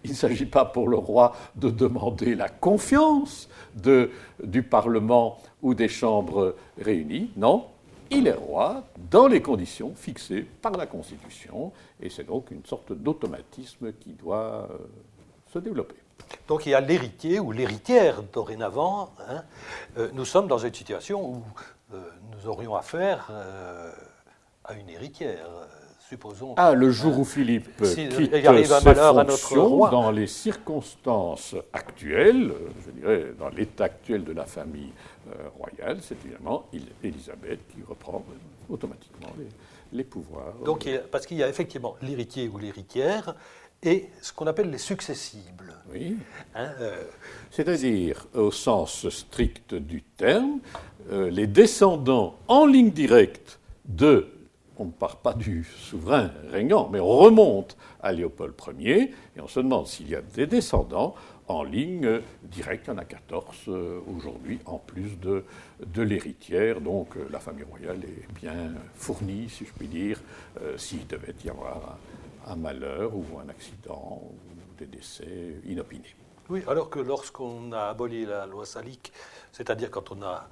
Il 0.03 0.11
ne 0.11 0.15
s'agit 0.15 0.45
pas 0.45 0.65
pour 0.65 0.87
le 0.87 0.97
roi 0.97 1.35
de 1.55 1.69
demander 1.69 2.35
la 2.35 2.49
confiance 2.49 3.49
du 3.75 4.63
Parlement 4.63 5.37
ou 5.61 5.73
des 5.73 5.87
chambres 5.87 6.55
réunies. 6.79 7.31
Non, 7.37 7.65
il 8.13 8.27
est 8.27 8.33
roi 8.33 8.83
dans 9.09 9.27
les 9.27 9.41
conditions 9.41 9.93
fixées 9.95 10.45
par 10.61 10.73
la 10.73 10.85
Constitution, 10.85 11.71
et 12.01 12.09
c'est 12.09 12.25
donc 12.25 12.51
une 12.51 12.65
sorte 12.65 12.91
d'automatisme 12.91 13.93
qui 13.93 14.11
doit 14.11 14.67
euh, 14.69 14.77
se 15.51 15.59
développer. 15.59 15.95
Donc 16.47 16.65
il 16.65 16.71
y 16.71 16.75
a 16.75 16.81
l'héritier 16.81 17.39
ou 17.39 17.53
l'héritière 17.53 18.21
dorénavant. 18.23 19.13
Hein. 19.29 19.43
Euh, 19.97 20.09
nous 20.13 20.25
sommes 20.25 20.47
dans 20.47 20.57
une 20.57 20.73
situation 20.73 21.25
où 21.25 21.43
euh, 21.93 22.01
nous 22.33 22.49
aurions 22.49 22.75
affaire 22.75 23.31
à 24.65 24.73
une 24.73 24.89
héritière. 24.89 25.47
Ah, 26.57 26.73
le 26.73 26.91
jour 26.91 27.19
où 27.19 27.25
Philippe 27.25 27.77
quitte 27.77 27.85
ses 27.85 28.95
fonctions, 28.95 29.89
dans 29.89 30.11
les 30.11 30.27
circonstances 30.27 31.55
actuelles, 31.73 32.53
je 32.85 32.91
dirais 32.91 33.33
dans 33.39 33.49
l'état 33.49 33.85
actuel 33.85 34.23
de 34.23 34.33
la 34.33 34.45
famille 34.45 34.91
euh, 35.27 35.49
royale, 35.57 35.99
c'est 36.01 36.17
évidemment 36.25 36.67
Élisabeth 37.03 37.59
qui 37.69 37.83
reprend 37.87 38.23
automatiquement 38.69 39.29
les, 39.93 40.03
pouvoirs. 40.03 40.53
Donc, 40.65 40.87
parce 41.11 41.25
qu'il 41.25 41.37
y 41.37 41.43
a 41.43 41.49
effectivement 41.49 41.95
l'héritier 42.01 42.47
ou 42.47 42.57
l'héritière 42.57 43.35
et 43.83 44.09
ce 44.21 44.31
qu'on 44.31 44.47
appelle 44.47 44.69
les 44.69 44.77
successibles. 44.77 45.73
Oui. 45.91 46.17
Hein, 46.55 46.71
euh, 46.79 47.03
C'est-à-dire, 47.49 48.27
au 48.33 48.51
sens 48.51 49.09
strict 49.09 49.73
du 49.73 50.03
terme, 50.03 50.59
euh, 51.11 51.29
les 51.29 51.47
descendants 51.47 52.35
en 52.47 52.65
ligne 52.65 52.91
directe 52.91 53.59
de 53.85 54.27
on 54.77 54.85
ne 54.85 54.91
part 54.91 55.17
pas 55.17 55.33
du 55.33 55.63
souverain 55.63 56.31
régnant, 56.49 56.89
mais 56.91 56.99
on 56.99 57.17
remonte 57.17 57.77
à 58.01 58.11
Léopold 58.11 58.55
Ier 58.79 59.13
et 59.35 59.41
on 59.41 59.47
se 59.47 59.59
demande 59.59 59.87
s'il 59.87 60.09
y 60.09 60.15
a 60.15 60.21
des 60.21 60.47
descendants 60.47 61.15
en 61.47 61.63
ligne 61.63 62.21
directe. 62.43 62.87
Il 62.87 62.91
y 62.91 62.93
en 62.93 62.97
a 62.97 63.05
14 63.05 63.55
euh, 63.67 63.99
aujourd'hui, 64.15 64.59
en 64.65 64.77
plus 64.77 65.19
de, 65.19 65.43
l'héritière. 66.01 66.81
Donc 66.81 67.15
euh, 67.17 67.27
la 67.31 67.39
famille 67.39 67.65
royale 67.65 68.03
est 68.03 68.33
bien 68.33 68.73
fournie, 68.95 69.49
si 69.49 69.65
je 69.65 69.73
puis 69.73 69.87
dire, 69.87 70.19
euh, 70.61 70.77
s'il 70.77 71.05
devait 71.07 71.35
y 71.43 71.49
avoir 71.49 71.97
un, 72.47 72.55
malheur 72.55 73.15
ou 73.15 73.25
un 73.43 73.49
accident 73.49 74.21
ou 74.23 74.33
des 74.77 74.87
décès 74.87 75.61
inopinés. 75.65 76.15
Oui, 76.49 76.63
alors 76.67 76.89
que 76.89 76.99
lorsqu'on 76.99 77.71
a 77.71 77.89
aboli 77.89 78.25
la 78.25 78.45
loi 78.45 78.65
salique, 78.65 79.13
c'est-à-dire 79.51 79.91
quand 79.91 80.11
on 80.11 80.21
a 80.21 80.47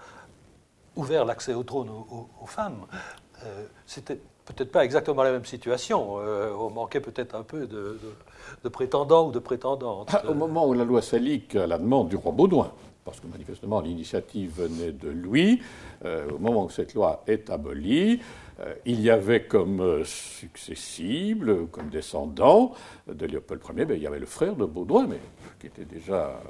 ouvert 0.96 1.26
l'accès 1.26 1.54
au 1.54 1.64
trône 1.64 1.90
aux 1.90 2.46
femmes, 2.46 2.86
c'était 3.86 4.20
peut-être 4.54 4.72
pas 4.72 4.84
exactement 4.84 5.24
la 5.24 5.32
même 5.32 5.46
situation. 5.46 6.18
Euh, 6.20 6.52
on 6.58 6.70
manquait 6.70 7.00
peut-être 7.00 7.36
un 7.36 7.44
peu 7.44 7.68
de, 7.68 8.00
prétendants 8.70 9.28
ou 9.28 9.32
de 9.32 9.40
prétendantes. 9.40 10.10
Ah, 10.14 10.24
au 10.28 10.34
moment 10.34 10.68
où 10.68 10.74
la 10.74 10.86
loi 10.86 11.02
salique, 11.02 11.56
à 11.56 11.68
la 11.68 11.78
demande 11.78 12.10
du 12.10 12.16
roi 12.16 12.32
Baudouin, 12.32 12.72
parce 13.06 13.20
que 13.20 13.28
manifestement 13.28 13.82
l'initiative 13.82 14.62
venait 14.62 14.92
de 14.92 15.10
lui, 15.10 15.62
euh, 16.06 16.30
au 16.32 16.38
moment 16.38 16.66
où 16.66 16.70
cette 16.70 16.94
loi 16.94 17.24
est 17.28 17.50
abolie, 17.50 18.20
il 18.86 19.00
y 19.00 19.10
avait 19.10 19.44
comme 19.44 20.04
successible, 20.04 21.68
comme 21.68 21.88
descendant 21.88 22.74
de 23.08 23.26
Léopold 23.26 23.62
Ier, 23.74 23.86
ben, 23.86 23.96
il 23.96 24.04
y 24.04 24.08
avait 24.08 24.20
le 24.20 24.26
frère 24.26 24.58
de 24.58 24.66
Baudouin, 24.66 25.08
mais 25.08 25.20
qui 25.62 25.68
était 25.68 25.86
déjà 25.86 26.42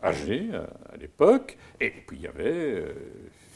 âgé 0.00 0.48
à, 0.54 0.96
l'époque, 0.96 1.58
et 1.80 1.90
puis 1.90 2.18
il 2.18 2.22
y 2.22 2.28
avait 2.28 2.84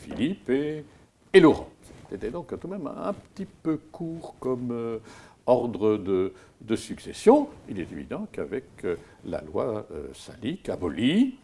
Philippe 0.02 0.50
et, 0.50 0.85
et 1.32 1.38
Laurent. 1.38 1.68
C'était 2.11 2.31
donc 2.31 2.49
tout 2.49 2.67
de 2.67 2.73
même 2.73 2.88
un 2.88 3.12
petit 3.12 3.47
peu 3.47 3.79
court 3.93 4.35
comme 4.40 4.73
euh, 4.73 4.99
ordre 5.47 5.97
de, 5.97 6.33
succession. 6.76 7.49
Il 7.69 7.79
est 7.79 7.90
évident 7.93 8.26
qu'avec 8.33 8.64
euh, 8.85 8.97
la 9.25 9.40
loi 9.40 9.87
euh, 9.93 10.09
salique 10.12 10.69
abolie, 10.69 11.38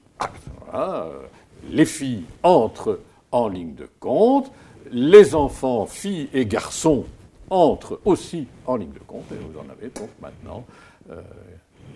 les 1.70 1.84
filles 1.84 2.24
entrent 2.42 2.98
en 3.30 3.48
ligne 3.48 3.74
de 3.74 3.88
compte, 4.00 4.50
les 4.90 5.34
enfants, 5.34 5.86
filles 5.86 6.28
et 6.32 6.46
garçons, 6.46 7.04
entrent 7.48 8.00
aussi 8.04 8.48
en 8.66 8.76
ligne 8.76 8.92
de 8.92 9.00
compte, 9.00 9.30
et 9.30 9.36
vous 9.36 9.58
en 9.58 9.68
avez 9.70 9.88
donc 9.88 10.10
maintenant 10.20 10.64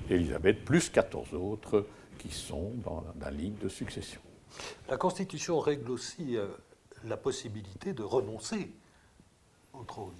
Élisabeth 0.09 0.65
plus 0.65 0.89
14 0.89 1.35
autres 1.35 1.87
qui 2.19 2.31
sont 2.31 2.73
dans 2.85 3.05
la 3.21 3.31
ligne 3.31 3.55
de 3.61 3.69
succession. 3.69 4.21
La 4.89 4.97
Constitution 4.97 5.59
règle 5.59 5.91
aussi 5.91 6.37
la 7.09 7.16
possibilité 7.16 7.92
de 7.92 8.02
renoncer 8.02 8.71
au 9.73 9.85
trône. 9.85 10.12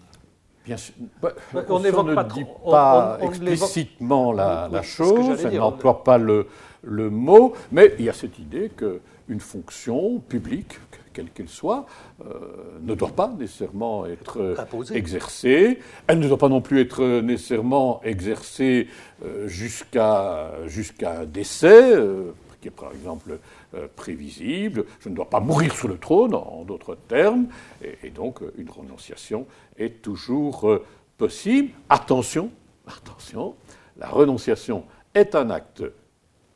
Bien 0.64 0.76
sûr. 0.76 0.94
Bah, 1.22 1.32
on, 1.68 1.78
ne 1.78 2.22
dit 2.34 2.44
pas 2.70 3.18
explicitement 3.22 4.32
la, 4.32 4.82
chose, 4.82 5.44
elle 5.44 5.56
n'emploie 5.56 6.04
pas 6.04 6.18
le, 6.18 6.49
le, 6.82 7.08
mot, 7.08 7.54
mais 7.72 7.94
il 7.99 8.04
y 8.04 8.08
a 8.10 8.12
cette 8.12 8.38
idée 8.38 8.70
qu'une 8.70 9.40
fonction 9.40 10.18
publique, 10.20 10.78
quelle 11.12 11.30
qu'elle 11.30 11.49
soit, 11.49 11.87
euh, 12.25 12.78
ne 12.82 12.94
doit 12.94 13.08
pas 13.08 13.32
nécessairement 13.38 14.04
être, 14.04 14.54
exercée. 14.94 15.78
Elle 16.06 16.18
ne 16.18 16.28
doit 16.28 16.38
pas 16.38 16.50
non 16.50 16.60
plus 16.60 16.80
être 16.80 17.20
nécessairement 17.20 18.02
exercée 18.04 18.88
euh, 19.25 19.49
jusqu'à 19.49 20.52
jusqu'à 20.66 21.20
un 21.20 21.25
décès. 21.25 21.96
Euh, 21.96 22.32
qui 22.60 22.68
est 22.68 22.70
par 22.70 22.92
exemple 22.92 23.38
euh, 23.75 23.87
prévisible, 23.95 24.85
je 24.99 25.09
ne 25.09 25.15
dois 25.15 25.31
pas 25.31 25.39
mourir 25.39 25.73
sur 25.75 25.87
le 25.87 25.97
trône, 25.97 26.35
en 26.35 26.65
d'autres 26.65 26.97
termes, 27.07 27.47
et, 27.83 28.11
donc 28.11 28.43
euh, 28.43 28.53
une 28.59 28.69
renonciation 28.69 29.47
est 29.79 30.03
toujours 30.03 30.69
euh, 30.69 30.85
possible. 31.17 31.71
Attention, 31.89 32.50
attention, 32.87 33.55
la 33.97 34.09
renonciation 34.09 34.85
est 35.15 35.37
un 35.37 35.50
acte 35.50 35.85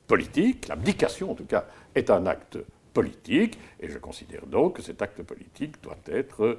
politique, 0.09 0.67
l'abdication 0.67 1.31
en 1.31 1.35
tout 1.35 1.45
cas 1.45 1.67
est 1.95 2.11
un 2.11 2.27
acte 2.27 2.59
politique, 2.93 3.61
et 3.79 3.89
je 3.89 3.99
considère 3.99 4.47
donc 4.47 4.77
que 4.77 4.83
cet 4.83 5.01
acte 5.01 5.23
politique 5.23 5.81
doit 5.83 5.99
être 6.07 6.59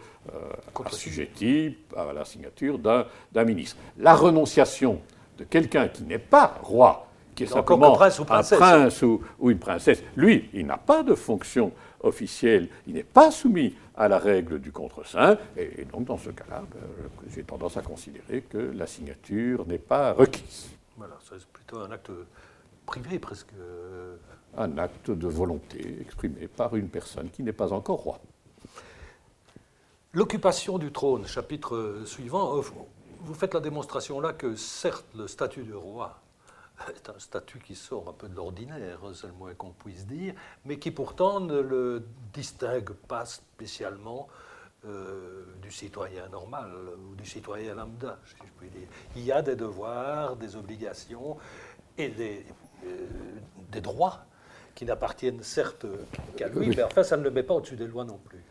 assujetti 0.86 1.78
à 1.98 2.14
la 2.14 2.24
signature 2.24 2.80
d'un 2.80 3.44
ministre. 3.44 3.76
La 3.98 4.16
renonciation 4.16 5.02
de 5.38 5.44
quelqu'un 5.44 5.90
qui 5.90 6.04
n'est 6.04 6.18
pas 6.18 6.60
roi 6.62 7.05
qui 7.36 7.44
est 7.44 7.48
simplement 7.48 7.94
prince 7.94 8.20
un 8.20 8.24
prince 8.58 9.02
ou, 9.02 9.22
une 9.42 9.60
princesse. 9.60 10.02
Lui, 10.16 10.50
il 10.54 10.66
n'a 10.66 10.78
pas 10.78 11.04
de 11.04 11.14
fonction 11.14 11.72
officielle, 12.02 12.70
il 12.88 12.94
n'est 12.94 13.04
pas 13.04 13.32
soumis 13.32 13.76
à 13.96 14.08
la 14.08 14.20
règle 14.20 14.60
du 14.60 14.72
contre-saint, 14.72 15.38
et, 15.58 15.86
donc 15.86 16.06
dans 16.06 16.18
ce 16.18 16.30
cas-là, 16.30 16.64
ben, 16.72 16.80
j'ai 17.34 17.44
tendance 17.44 17.78
à 17.78 17.82
considérer 17.82 18.42
que 18.42 18.58
la 18.58 18.88
signature 18.88 19.66
n'est 19.68 19.78
pas 19.78 20.14
requise. 20.14 20.70
Voilà, 20.98 21.16
c'est 21.28 21.46
plutôt 21.48 21.80
un 21.80 21.92
acte 21.92 22.12
privé 22.86 23.20
presque. 23.20 23.52
Un 24.58 24.78
acte 24.78 25.12
de 25.12 25.28
volonté 25.28 25.98
exprimé 26.00 26.48
par 26.48 26.76
une 26.78 26.88
personne 26.88 27.30
qui 27.30 27.44
n'est 27.44 27.52
pas 27.52 27.74
encore 27.74 28.00
roi. 28.00 28.20
L'occupation 30.14 30.78
du 30.78 30.94
trône, 30.94 31.28
chapitre 31.28 32.04
suivant, 32.06 32.62
vous 33.20 33.34
faites 33.34 33.54
la 33.54 33.60
démonstration 33.60 34.22
là 34.22 34.32
que 34.32 34.56
certes 34.56 35.06
le 35.14 35.28
statut 35.28 35.64
de 35.64 35.74
roi 35.74 36.22
est 36.96 37.10
un 37.10 37.20
statut 37.20 37.60
qui 37.60 37.76
sort 37.76 38.08
un 38.10 38.14
peu 38.14 38.28
de 38.28 38.36
l'ordinaire, 38.36 39.00
c'est 39.14 39.28
le 39.28 39.34
moins 39.34 39.54
qu'on 39.54 39.72
puisse 39.72 40.06
dire, 40.06 40.34
mais 40.66 40.78
qui 40.78 40.92
pourtant 40.92 41.40
ne 41.40 41.60
le 41.60 42.06
distingue 42.34 42.92
pas 42.92 43.26
spécialement 43.26 44.28
euh, 44.86 45.46
du 45.62 45.72
citoyen 45.72 46.28
normal 46.30 46.72
ou 47.10 47.16
du 47.16 47.26
citoyen 47.26 47.76
lambda, 47.76 48.20
si 48.26 48.36
je 48.38 48.52
puis 48.58 48.70
dire. 48.70 48.88
Il 49.16 49.24
y 49.24 49.32
a 49.32 49.42
des 49.42 49.56
devoirs, 49.56 50.36
des 50.36 50.56
obligations 50.56 51.38
et 51.98 52.10
des, 52.10 52.46
euh, 52.86 53.08
des 53.72 53.82
droits 53.82 54.26
qui 54.76 54.86
n'appartiennent 54.86 55.42
certes 55.42 55.86
qu'à 56.36 56.50
lui, 56.50 56.68
mais 56.76 56.84
enfin 56.84 57.04
ça 57.04 57.18
ne 57.18 57.24
le 57.24 57.32
met 57.32 57.44
pas 57.44 57.54
au-dessus 57.54 57.78
des 57.78 57.88
lois 57.88 58.04
non 58.04 58.18
plus. 58.18 58.44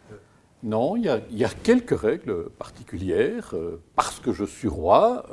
Non, 0.64 0.96
il 0.96 1.04
y, 1.30 1.44
a, 1.44 1.48
quelques 1.62 1.98
règles 1.98 2.48
particulières. 2.58 3.50
Euh, 3.52 3.80
parce 3.94 4.18
que 4.18 4.32
je 4.32 4.44
suis 4.44 4.66
roi, 4.66 5.26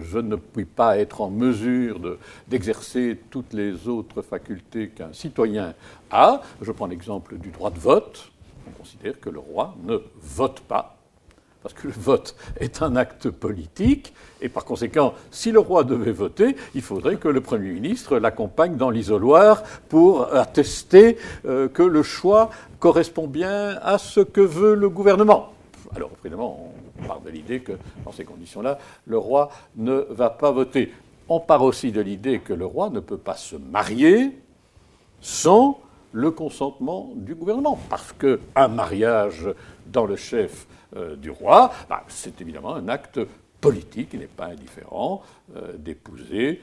je 0.00 0.18
ne 0.18 0.36
puis 0.36 0.66
pas 0.66 0.98
être 0.98 1.22
en 1.22 1.30
mesure 1.30 1.98
d'exercer 2.46 3.18
toutes 3.30 3.54
les 3.54 3.88
autres 3.88 4.22
facultés 4.22 4.90
qu'un 4.90 5.12
citoyen 5.12 5.74
a. 6.10 6.42
Je 6.60 6.70
prends 6.70 6.86
l'exemple 6.86 7.38
du 7.38 7.50
droit 7.50 7.70
de 7.70 7.78
vote 7.78 8.30
on 8.66 8.70
considère 8.70 9.18
que 9.20 9.30
le 9.30 9.38
roi 9.38 9.74
ne 9.82 9.98
vote 10.20 10.60
pas, 10.60 10.93
parce 11.64 11.74
que 11.74 11.88
le 11.88 11.94
vote 11.96 12.36
est 12.60 12.82
un 12.82 12.94
acte 12.94 13.30
politique, 13.30 14.12
et 14.42 14.50
par 14.50 14.66
conséquent, 14.66 15.14
si 15.30 15.50
le 15.50 15.58
roi 15.58 15.82
devait 15.82 16.12
voter, 16.12 16.56
il 16.74 16.82
faudrait 16.82 17.16
que 17.16 17.26
le 17.26 17.40
Premier 17.40 17.70
ministre 17.70 18.18
l'accompagne 18.18 18.76
dans 18.76 18.90
l'isoloir 18.90 19.62
pour 19.88 20.34
attester 20.34 21.16
euh, 21.46 21.68
que 21.68 21.82
le 21.82 22.02
choix 22.02 22.50
correspond 22.80 23.26
bien 23.26 23.78
à 23.80 23.96
ce 23.96 24.20
que 24.20 24.42
veut 24.42 24.74
le 24.74 24.90
gouvernement. 24.90 25.54
Alors, 25.96 26.10
évidemment, 26.22 26.70
on 27.00 27.06
part 27.06 27.20
de 27.20 27.30
l'idée 27.30 27.60
que, 27.60 27.72
dans 28.04 28.12
ces 28.12 28.24
conditions-là, 28.24 28.78
le 29.06 29.16
roi 29.16 29.48
ne 29.76 30.04
va 30.10 30.28
pas 30.28 30.50
voter. 30.50 30.92
On 31.30 31.40
part 31.40 31.62
aussi 31.62 31.92
de 31.92 32.02
l'idée 32.02 32.40
que 32.40 32.52
le 32.52 32.66
roi 32.66 32.90
ne 32.90 33.00
peut 33.00 33.16
pas 33.16 33.36
se 33.36 33.56
marier 33.56 34.36
sans 35.22 35.80
le 36.14 36.30
consentement 36.30 37.12
du 37.16 37.34
gouvernement, 37.34 37.78
parce 37.90 38.12
qu'un 38.12 38.68
mariage 38.68 39.48
dans 39.86 40.06
le 40.06 40.14
chef 40.14 40.66
euh, 40.96 41.16
du 41.16 41.28
roi, 41.28 41.72
bah, 41.88 42.04
c'est 42.06 42.40
évidemment 42.40 42.74
un 42.76 42.88
acte 42.88 43.18
politique, 43.60 44.10
il 44.12 44.20
n'est 44.20 44.26
pas 44.26 44.46
indifférent 44.46 45.22
euh, 45.56 45.72
d'épouser 45.76 46.62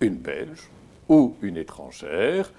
une 0.00 0.16
Belge 0.16 0.68
ou 1.08 1.36
une 1.40 1.56
étrangère, 1.56 2.52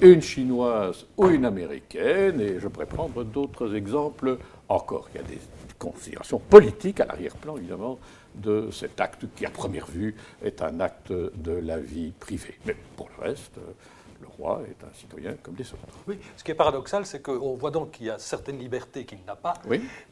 une 0.00 0.22
chinoise 0.22 1.06
ou 1.18 1.28
une 1.28 1.44
américaine, 1.44 2.40
et 2.40 2.58
je 2.58 2.68
pourrais 2.68 2.86
prendre 2.86 3.22
d'autres 3.22 3.74
exemples 3.74 4.38
encore. 4.70 5.10
Il 5.14 5.20
y 5.20 5.24
a 5.24 5.26
des 5.26 5.38
considérations 5.78 6.38
politiques 6.38 7.00
à 7.00 7.04
l'arrière-plan, 7.04 7.58
évidemment, 7.58 7.98
de 8.34 8.70
cet 8.70 9.00
acte 9.02 9.26
qui, 9.36 9.44
à 9.44 9.50
première 9.50 9.86
vue, 9.86 10.14
est 10.42 10.62
un 10.62 10.80
acte 10.80 11.12
de 11.12 11.52
la 11.52 11.78
vie 11.78 12.12
privée. 12.18 12.58
Mais 12.64 12.76
pour 12.96 13.10
le 13.18 13.28
reste, 13.28 13.58
le 14.20 14.26
roi 14.26 14.62
est 14.68 14.84
un 14.84 14.92
citoyen 14.94 15.34
comme 15.42 15.54
les 15.56 15.64
autres. 15.66 15.98
Oui, 16.06 16.18
ce 16.36 16.44
qui 16.44 16.50
est 16.50 16.54
paradoxal, 16.54 17.06
c'est 17.06 17.20
qu'on 17.22 17.54
voit 17.54 17.70
donc 17.70 17.92
qu'il 17.92 18.06
y 18.06 18.10
a 18.10 18.18
certaines 18.18 18.58
libertés 18.58 19.04
qu'il 19.04 19.18
n'a 19.26 19.36
pas, 19.36 19.54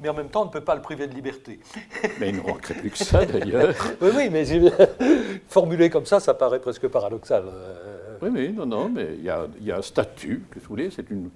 mais 0.01 0.09
en 0.09 0.15
même 0.15 0.29
temps, 0.29 0.43
on 0.43 0.47
ne 0.47 0.51
peut 0.51 0.61
pas 0.61 0.75
le 0.75 0.83
priver 0.83 1.07
de 1.07 1.15
liberté. 1.15 1.59
Mais 2.21 2.31
il 2.31 2.37
ne 2.37 2.43
manquerait 2.43 2.75
plus 2.75 2.91
que 2.91 2.99
ça, 2.99 3.25
d'ailleurs. 3.25 3.75
oui, 4.01 4.11
oui, 4.15 4.31
mais 4.31 4.45
formulé 5.49 5.91
comme 5.91 6.07
ça, 6.07 6.21
ça 6.21 6.35
paraît 6.35 6.61
presque 6.61 6.87
paradoxal. 6.89 7.45
Oui, 8.23 8.31
oui, 8.33 8.53
non, 8.53 8.67
non, 8.67 8.89
mais 8.89 9.15
il 9.19 9.25
y 9.25 9.31
a, 9.31 9.47
il 9.61 9.67
y 9.67 9.73
a 9.73 9.79
un 9.79 9.83
statut, 9.83 10.45
que 10.51 10.59
vous 10.59 10.67
voulez, 10.69 10.91
c'est 10.91 11.11
une... 11.11 11.31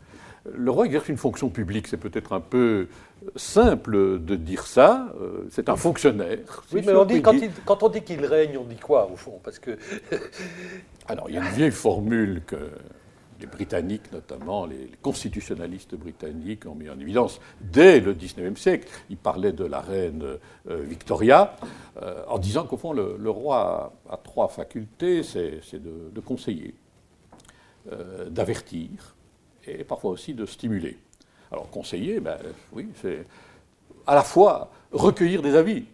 Le 0.54 0.70
roi 0.70 0.86
exerce 0.86 1.08
une 1.08 1.18
fonction 1.18 1.50
publique, 1.50 1.86
c'est 1.86 1.98
peut-être 1.98 2.32
un 2.32 2.40
peu 2.40 2.88
simple 3.36 4.20
de 4.20 4.36
dire 4.36 4.66
ça, 4.66 5.08
euh, 5.20 5.46
c'est 5.50 5.68
un 5.68 5.76
fonctionnaire. 5.76 6.62
oui, 6.72 6.82
mais 6.84 6.94
on 6.94 7.04
dit, 7.04 7.20
quand, 7.20 7.34
quand, 7.64 7.82
on 7.82 7.88
dit 7.88 8.02
qu'il 8.02 8.24
règne, 8.24 8.56
on 8.56 8.64
dit 8.64 8.76
quoi 8.76 9.10
au 9.12 9.16
fond? 9.16 9.38
Parce 9.42 9.58
que 9.58 9.76
Alors, 11.10 11.28
il 11.28 11.34
y 11.34 11.38
a 11.38 11.42
une 11.42 11.56
vieille 11.56 11.72
formule 11.72 12.40
que 12.46 12.70
les 13.40 13.46
Britanniques, 13.48 14.12
notamment 14.12 14.64
les 14.64 14.92
constitutionnalistes 15.02 15.96
britanniques, 15.96 16.66
ont 16.66 16.76
mis 16.76 16.88
en 16.88 17.00
évidence 17.00 17.40
dès 17.60 17.98
le 17.98 18.14
XIXe 18.14 18.54
siècle. 18.54 18.88
Ils 19.08 19.16
parlaient 19.16 19.52
de 19.52 19.64
la 19.64 19.80
reine 19.80 20.22
euh, 20.22 20.82
Victoria, 20.84 21.56
euh, 22.00 22.22
en 22.28 22.38
disant 22.38 22.64
qu'au 22.64 22.76
fond, 22.76 22.92
le, 22.92 23.28
roi 23.28 23.92
a, 24.08 24.16
trois 24.18 24.46
facultés 24.46 25.24
c'est 25.24 25.82
de, 25.82 26.20
conseiller, 26.20 26.76
euh, 27.90 28.30
d'avertir 28.30 29.16
et 29.66 29.82
parfois 29.82 30.12
aussi 30.12 30.32
de 30.32 30.46
stimuler. 30.46 30.96
Alors, 31.50 31.68
conseiller, 31.70 32.20
ben, 32.20 32.38
oui, 32.72 32.88
c'est 33.02 33.26
à 34.06 34.14
la 34.14 34.22
fois 34.22 34.70
recueillir 34.92 35.42
des 35.42 35.56
avis, 35.56 35.86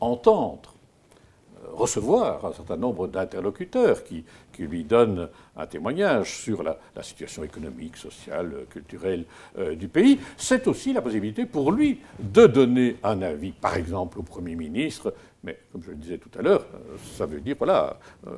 entendre, 0.00 0.74
recevoir 1.74 2.44
un 2.44 2.52
certain 2.52 2.76
nombre 2.76 3.06
d'interlocuteurs 3.08 4.04
qui, 4.04 4.24
lui 4.58 4.84
donnent 4.84 5.30
un 5.56 5.66
témoignage 5.66 6.36
sur 6.36 6.62
la, 6.62 6.76
situation 7.00 7.42
économique, 7.42 7.96
sociale, 7.96 8.66
culturelle 8.68 9.24
euh, 9.58 9.74
du 9.74 9.88
pays. 9.88 10.20
C'est 10.36 10.66
aussi 10.68 10.92
la 10.92 11.00
possibilité 11.00 11.46
pour 11.46 11.72
lui 11.72 11.98
de 12.18 12.46
donner 12.46 12.98
un 13.02 13.22
avis, 13.22 13.52
par 13.52 13.76
exemple 13.78 14.18
au 14.18 14.22
Premier 14.22 14.56
ministre, 14.56 15.14
mais 15.42 15.58
comme 15.72 15.82
je 15.82 15.92
le 15.92 15.96
disais 15.96 16.18
tout 16.18 16.28
à 16.38 16.42
l'heure, 16.42 16.66
euh, 16.74 16.96
ça 17.16 17.24
veut 17.24 17.40
dire, 17.40 17.56
voilà, 17.56 17.96
euh, 18.26 18.32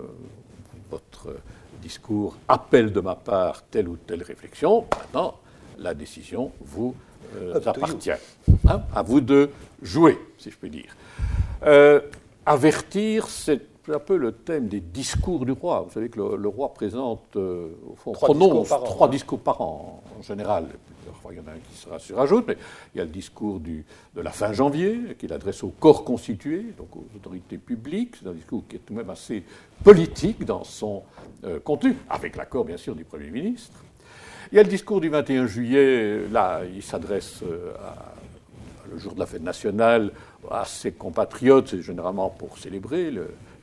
votre 0.93 1.35
discours 1.81 2.37
appelle 2.47 2.93
de 2.93 3.01
ma 3.01 3.17
part 3.17 3.65
telle 3.65 3.89
ou 3.89 3.97
telle 3.97 4.23
réflexion, 4.23 4.87
maintenant 4.97 5.41
la 5.77 5.93
décision 5.93 6.53
vous 6.61 6.95
appartient. 7.67 8.11
Hein, 8.69 8.83
à 8.95 9.03
vous 9.03 9.21
de 9.21 9.51
jouer, 9.83 10.19
si 10.39 10.53
je 10.53 10.57
puis 10.57 10.71
dire. 10.71 10.95
Avertir, 12.45 13.29
c'est 13.29 13.63
un 13.89 13.99
peu 13.99 14.17
le 14.17 14.33
thème 14.33 14.69
des 14.69 14.81
discours 14.81 15.45
du 15.45 15.53
roi. 15.53 15.85
Vous 15.87 15.93
savez 15.93 16.09
que 16.09 16.19
le, 16.19 16.49
roi 16.49 16.73
présente, 16.75 17.37
euh, 17.37 17.69
au 17.89 17.95
fond, 17.95 18.13
trois 18.13 18.29
prononce 18.29 18.69
discours 18.69 18.85
trois 18.85 19.09
discours 19.09 19.39
par 19.41 19.61
an, 19.61 20.03
en 20.19 20.23
général. 20.23 20.67
Il 21.31 21.37
y 21.37 21.41
en 21.41 21.47
a 21.47 21.53
un 21.53 21.59
qui 21.59 21.77
se 21.77 22.07
surajoute, 22.07 22.47
mais 22.49 22.59
il 22.95 22.99
y 22.99 23.01
a 23.01 23.05
le 23.05 23.11
discours 23.11 23.61
du, 23.61 23.85
de 24.15 24.21
la 24.21 24.33
fin 24.33 24.53
janvier, 24.53 25.17
qu'il 25.19 25.33
adresse 25.33 25.63
au 25.63 25.69
corps 25.69 26.05
constitué, 26.05 26.67
donc 26.77 26.95
aux 26.97 27.07
autorités 27.17 27.59
publiques. 27.59 28.17
C'est 28.21 28.29
un 28.29 28.33
discours 28.33 28.65
qui 28.69 28.77
est 28.77 28.81
tout 28.81 28.93
de 28.93 28.99
même 28.99 29.09
assez 29.11 29.45
politique 29.85 30.45
dans 30.45 30.65
son 30.65 31.03
euh, 31.45 31.61
contenu, 31.61 31.97
avec 32.11 32.37
l'accord, 32.37 32.65
bien 32.65 32.77
sûr, 32.77 32.95
du 32.95 33.05
Premier 33.05 33.31
ministre. 33.31 33.79
Il 34.51 34.57
y 34.57 34.59
a 34.59 34.63
le 34.63 34.69
discours 34.69 35.01
du 35.01 35.09
21 35.09 35.47
juillet, 35.47 36.27
là, 36.31 36.63
il 36.75 36.83
s'adresse 36.83 37.41
euh, 37.45 37.73
le 38.93 38.99
jour 38.99 39.15
de 39.15 39.21
la 39.21 39.27
fête 39.27 39.43
nationale 39.43 40.11
à 40.51 40.65
ses 40.65 40.93
compatriotes, 40.93 41.69
c'est 41.69 41.83
généralement 41.83 42.31
pour 42.31 42.59
célébrer 42.59 43.13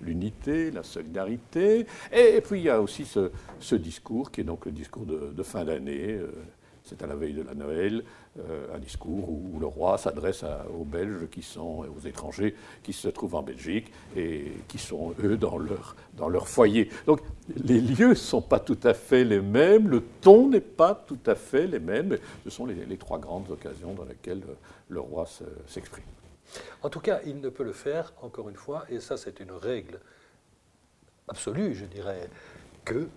l'unité, 0.02 0.72
la 0.72 0.84
solidarité. 0.84 1.86
Et, 2.12 2.42
puis 2.42 2.60
il 2.60 2.66
y 2.66 2.70
a 2.70 2.82
aussi 2.82 3.06
ce, 3.06 3.76
discours 3.76 4.32
qui 4.32 4.42
est 4.42 4.46
donc 4.46 4.66
le 4.66 4.72
discours 4.72 5.06
de, 5.06 5.44
fin 5.44 5.66
d'année. 5.66 6.14
Euh, 6.14 6.32
c'est 6.84 7.04
à 7.04 7.08
la 7.08 7.16
veille 7.16 7.34
de 7.34 7.44
la 7.44 7.54
Noël, 7.54 8.04
euh, 8.40 8.76
un 8.76 8.80
discours 8.80 9.30
où, 9.30 9.60
le 9.60 9.68
roi 9.68 10.00
s'adresse 10.00 10.44
aux 10.80 10.86
Belges 10.86 11.28
qui 11.30 11.44
sont, 11.44 11.86
aux 11.86 12.08
étrangers 12.08 12.56
qui 12.82 12.94
se 12.94 13.10
trouvent 13.10 13.36
en 13.36 13.44
Belgique 13.44 13.92
et 14.16 14.54
qui 14.68 14.80
sont, 14.80 15.14
eux, 15.24 15.38
dans 15.38 15.60
leur, 15.60 15.96
dans 16.18 16.30
leur 16.30 16.48
foyer. 16.48 16.90
Donc 17.06 17.22
les 17.64 17.80
lieux 17.80 18.10
ne 18.10 18.14
sont 18.16 18.42
pas 18.42 18.60
tout 18.60 18.80
à 18.84 18.96
fait 18.96 19.24
les 19.24 19.42
mêmes, 19.42 19.88
le 19.88 20.02
ton 20.22 20.50
n'est 20.50 20.62
pas 20.62 20.96
tout 20.96 21.20
à 21.28 21.36
fait 21.36 21.68
les 21.68 21.80
mêmes, 21.80 22.08
mais 22.08 22.20
ce 22.44 22.50
sont 22.50 22.66
les, 22.66 22.86
les 22.86 22.98
trois 22.98 23.20
grandes 23.20 23.52
occasions 23.52 23.94
dans 23.94 24.06
lesquelles 24.06 24.42
le 24.88 25.00
roi 25.00 25.28
s'exprime. 25.68 26.06
En 26.84 26.90
tout 26.90 27.00
cas, 27.00 27.20
il 27.26 27.40
ne 27.40 27.50
peut 27.50 27.64
le 27.64 27.74
faire, 27.74 28.14
encore 28.22 28.50
une 28.50 28.56
fois, 28.56 28.86
et 28.90 29.00
ça 29.00 29.18
c'est 29.18 29.40
une 29.40 29.52
règle 29.52 30.00
absolue, 31.28 31.76
je 31.76 31.86
dirais, 31.86 32.30
que 32.86 33.08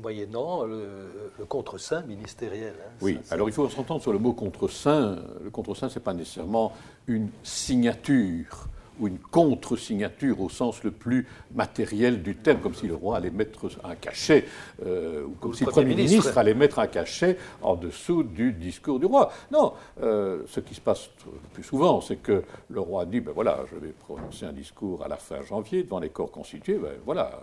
moyennant 0.00 0.64
le, 0.64 1.32
le 1.38 1.44
contre-saint 1.44 2.02
ministériel. 2.02 2.74
Hein. 2.80 2.90
oui, 3.02 3.18
alors 3.30 3.48
il 3.48 3.52
faut 3.52 3.68
s'entendre 3.68 4.00
sur 4.00 4.12
le 4.12 4.18
mot 4.18 4.32
contre-saint. 4.32 5.18
Le 5.42 5.50
contre-saint, 5.50 5.88
ce 5.88 5.98
n'est 5.98 6.04
pas 6.04 6.14
nécessairement 6.14 6.72
une 7.06 7.28
signature 7.42 8.68
ou 9.02 9.08
une 9.08 9.18
contre-signature 9.18 10.40
au 10.40 10.48
sens 10.48 10.84
le 10.84 10.92
plus 10.92 11.26
matériel 11.54 12.22
du 12.22 12.36
terme, 12.36 12.60
comme 12.60 12.74
si 12.74 12.86
le 12.86 12.94
roi 12.94 13.16
allait 13.16 13.30
mettre 13.30 13.68
un 13.82 13.96
cachet, 13.96 14.44
euh, 14.86 15.24
ou 15.24 15.30
comme 15.40 15.54
si 15.54 15.64
le 15.64 15.70
Premier 15.70 15.94
ministre. 15.94 16.38
allait 16.38 16.54
mettre 16.54 16.78
un 16.78 16.86
cachet 16.86 17.36
en 17.60 17.74
dessous 17.74 18.22
du 18.22 18.52
discours 18.52 19.00
du 19.00 19.06
roi. 19.06 19.32
Non, 19.50 19.72
euh, 20.02 20.42
ce 20.46 20.60
qui 20.60 20.74
se 20.74 20.80
passe 20.80 21.10
le 21.26 21.32
plus 21.52 21.64
souvent, 21.64 22.00
c'est 22.00 22.16
que 22.16 22.44
le 22.70 22.80
roi 22.80 23.04
dit, 23.04 23.20
ben 23.20 23.32
voilà, 23.32 23.64
je 23.70 23.76
vais 23.76 23.92
prononcer 23.92 24.46
un 24.46 24.52
discours 24.52 25.02
à 25.04 25.08
la 25.08 25.16
fin 25.16 25.42
janvier 25.42 25.82
devant 25.82 25.98
les 25.98 26.10
corps 26.10 26.30
constitués, 26.30 26.78
ben 26.78 26.92
voilà, 27.04 27.40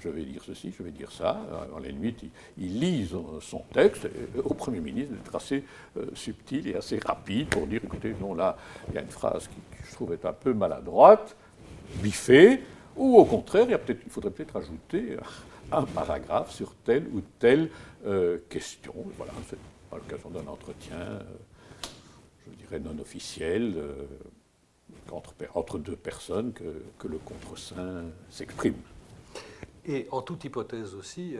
je 0.00 0.08
vais 0.08 0.24
dire 0.24 0.42
ceci, 0.44 0.72
je 0.76 0.82
vais 0.82 0.90
dire 0.90 1.10
ça. 1.10 1.40
En 1.74 1.78
la 1.78 1.92
nuit, 1.92 2.14
il, 2.58 2.80
lise 2.80 3.14
son 3.40 3.62
texte. 3.72 4.08
au 4.44 4.54
Premier 4.54 4.80
ministre 4.80 5.14
d'être 5.14 5.34
assez 5.34 5.64
subtil 6.14 6.68
et 6.68 6.74
assez 6.76 6.98
rapide 6.98 7.48
pour 7.48 7.66
dire, 7.66 7.80
écoutez, 7.84 8.14
non, 8.20 8.34
là, 8.34 8.56
il 8.88 8.94
y 8.94 8.98
a 8.98 9.02
une 9.02 9.10
phrase 9.10 9.48
qui, 9.48 9.56
je 9.88 9.94
trouve 9.94 10.12
être 10.12 10.26
un 10.26 10.32
peu 10.32 10.52
maladroite, 10.52 11.36
biffée, 12.02 12.62
ou 12.96 13.18
au 13.18 13.24
contraire, 13.24 13.66
il, 13.68 13.96
il 14.04 14.10
faudrait 14.10 14.30
peut-être 14.30 14.56
ajouter 14.56 15.16
un 15.72 15.84
paragraphe 15.84 16.52
sur 16.52 16.74
telle 16.84 17.06
ou 17.12 17.20
telle 17.38 17.70
question. 18.48 18.94
Voilà, 19.16 19.32
c'est 19.48 19.58
à 19.92 19.96
l'occasion 19.96 20.30
d'un 20.30 20.46
entretien, 20.46 21.20
je 22.46 22.56
dirais 22.56 22.80
non 22.80 22.98
officiel, 23.00 23.74
entre, 25.54 25.78
deux 25.78 25.96
personnes 25.96 26.52
que, 26.52 26.82
que 26.98 27.08
le 27.08 27.18
contre-saint 27.18 28.04
s'exprime. 28.30 28.74
Et 29.86 30.08
en 30.10 30.20
toute 30.22 30.44
hypothèse 30.44 30.94
aussi, 30.94 31.36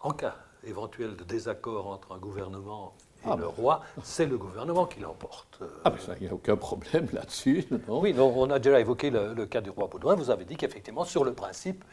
en 0.00 0.12
cas 0.12 0.36
éventuel 0.64 1.16
de 1.16 1.24
désaccord 1.24 1.88
entre 1.88 2.12
un 2.12 2.18
gouvernement 2.18 2.94
et 3.24 3.28
ah 3.30 3.36
le 3.38 3.46
roi, 3.46 3.82
c'est 4.02 4.26
le 4.26 4.36
gouvernement 4.36 4.84
qui 4.86 4.98
l'emporte. 4.98 5.60
Ah, 5.84 5.92
mais 5.94 6.00
ça, 6.00 6.14
il 6.20 6.24
n'y 6.24 6.28
a 6.28 6.34
aucun 6.34 6.56
problème 6.56 7.06
là-dessus, 7.12 7.64
non 7.88 8.00
Oui, 8.00 8.14
on 8.18 8.50
a 8.50 8.58
déjà 8.58 8.80
évoqué 8.80 9.10
le, 9.10 9.46
cas 9.46 9.60
du 9.60 9.70
roi 9.70 9.86
Baudouin. 9.86 10.16
Vous 10.16 10.30
avez 10.30 10.44
dit 10.44 10.56
qu'effectivement, 10.56 11.04
sur 11.04 11.22
le 11.22 11.32
principe, 11.32 11.84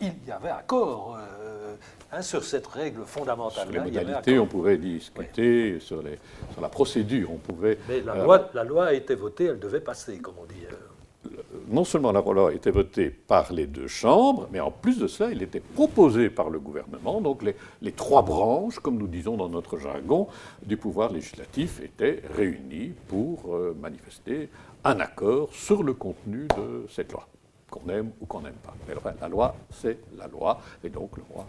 il 0.00 0.14
y 0.26 0.30
avait 0.30 0.48
accord 0.48 1.18
euh, 1.18 1.74
hein, 2.12 2.22
sur 2.22 2.42
cette 2.44 2.66
règle 2.66 3.04
fondamentale. 3.04 3.70
Sur 3.70 3.84
les 3.84 3.90
modalités, 3.90 4.38
on 4.38 4.46
pouvait 4.46 4.78
discuter, 4.78 5.80
sur, 5.80 6.02
les, 6.02 6.18
sur, 6.52 6.62
la 6.62 6.70
procédure, 6.70 7.30
on 7.30 7.36
pouvait... 7.36 7.78
Mais 7.86 8.00
la, 8.00 8.14
loi, 8.14 8.48
la 8.54 8.64
loi 8.64 8.86
a 8.86 8.92
été 8.94 9.14
votée, 9.14 9.44
elle 9.44 9.60
devait 9.60 9.80
passer, 9.80 10.18
comme 10.18 10.36
on 10.40 10.46
dit. 10.46 10.64
Euh 10.72 10.74
non 11.68 11.84
seulement 11.84 12.12
la 12.12 12.20
loi 12.20 12.52
été 12.52 12.70
votée 12.70 13.10
par 13.10 13.52
les 13.52 13.66
deux 13.66 13.86
chambres, 13.86 14.48
mais 14.52 14.60
en 14.60 14.70
plus 14.70 14.98
de 14.98 15.06
cela, 15.06 15.30
il 15.30 15.42
était 15.42 15.60
proposé 15.60 16.30
par 16.30 16.50
le 16.50 16.58
gouvernement. 16.58 17.20
Donc 17.20 17.42
les, 17.42 17.92
trois 17.92 18.22
branches, 18.22 18.78
comme 18.78 18.98
nous 18.98 19.06
disons 19.06 19.36
dans 19.36 19.48
notre 19.48 19.78
jargon, 19.78 20.28
du 20.64 20.76
pouvoir 20.76 21.12
législatif 21.12 21.80
étaient 21.80 22.22
réunies 22.34 22.92
pour 23.08 23.54
euh, 23.54 23.76
manifester 23.80 24.48
un 24.84 25.00
accord 25.00 25.52
sur 25.52 25.82
le 25.82 25.94
contenu 25.94 26.46
de 26.56 26.86
cette 26.88 27.12
loi, 27.12 27.26
qu'on 27.70 27.88
aime 27.88 28.10
ou 28.20 28.26
qu'on 28.26 28.40
n'aime 28.40 28.54
pas. 28.54 28.74
Mais 28.86 28.94
la 29.20 29.28
loi, 29.28 29.54
c'est 29.70 29.98
la 30.16 30.28
loi, 30.28 30.60
et 30.82 30.88
donc 30.88 31.16
le 31.16 31.22
roi 31.30 31.46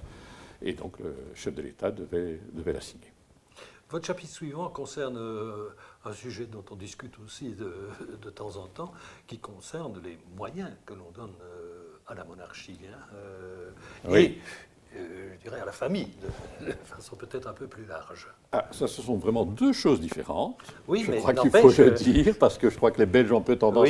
et 0.62 0.74
donc 0.74 1.00
le 1.00 1.16
chef 1.36 1.54
de 1.56 1.62
l'État 1.62 1.92
devait, 1.92 2.40
devait 2.54 2.74
la 2.74 2.82
signer. 2.82 3.12
Votre 3.90 4.06
chapitre 4.06 4.32
suivant 4.32 4.70
concerne 4.70 5.18
euh, 5.18 5.70
un 6.06 6.14
sujet 6.14 6.46
dont 6.46 6.64
on 6.72 6.76
discute 6.76 7.14
aussi 7.26 7.50
de, 7.50 8.30
temps 8.30 8.58
en 8.58 8.68
temps, 8.68 8.94
qui 9.28 9.38
concerne 9.38 10.00
les 10.04 10.18
moyens 10.38 10.72
que 10.86 10.94
l'on 10.94 11.12
donne 11.14 11.34
euh, 11.42 12.00
à 12.08 12.16
la 12.16 12.24
monarchie. 12.24 12.80
Hein, 12.86 12.98
euh, 13.16 13.70
oui. 14.08 14.40
Et, 14.96 14.98
je 15.36 15.44
dirais 15.44 15.60
à 15.62 15.66
la 15.66 15.72
famille, 15.72 16.10
de, 16.62 16.72
façon 16.84 17.16
peut-être 17.16 17.48
un 17.48 17.54
peu 17.54 17.68
plus 17.68 17.86
large. 17.86 18.28
Ah, 18.52 18.66
ça, 18.72 18.88
ce 18.88 19.02
sont 19.02 19.18
vraiment 19.18 19.46
deux 19.46 19.72
choses 19.72 20.00
différentes. 20.00 20.58
Oui, 20.88 21.04
je 21.06 21.12
crois 21.12 21.34
qu'il 21.34 21.52
faut 21.52 21.70
le 21.70 21.92
dire, 21.92 22.36
parce 22.40 22.58
que 22.58 22.70
je 22.70 22.76
crois 22.76 22.90
que 22.92 22.98
les 22.98 23.06
Belges 23.06 23.32
ont 23.32 23.38
un 23.38 23.42
peu 23.42 23.56
tendance 23.56 23.90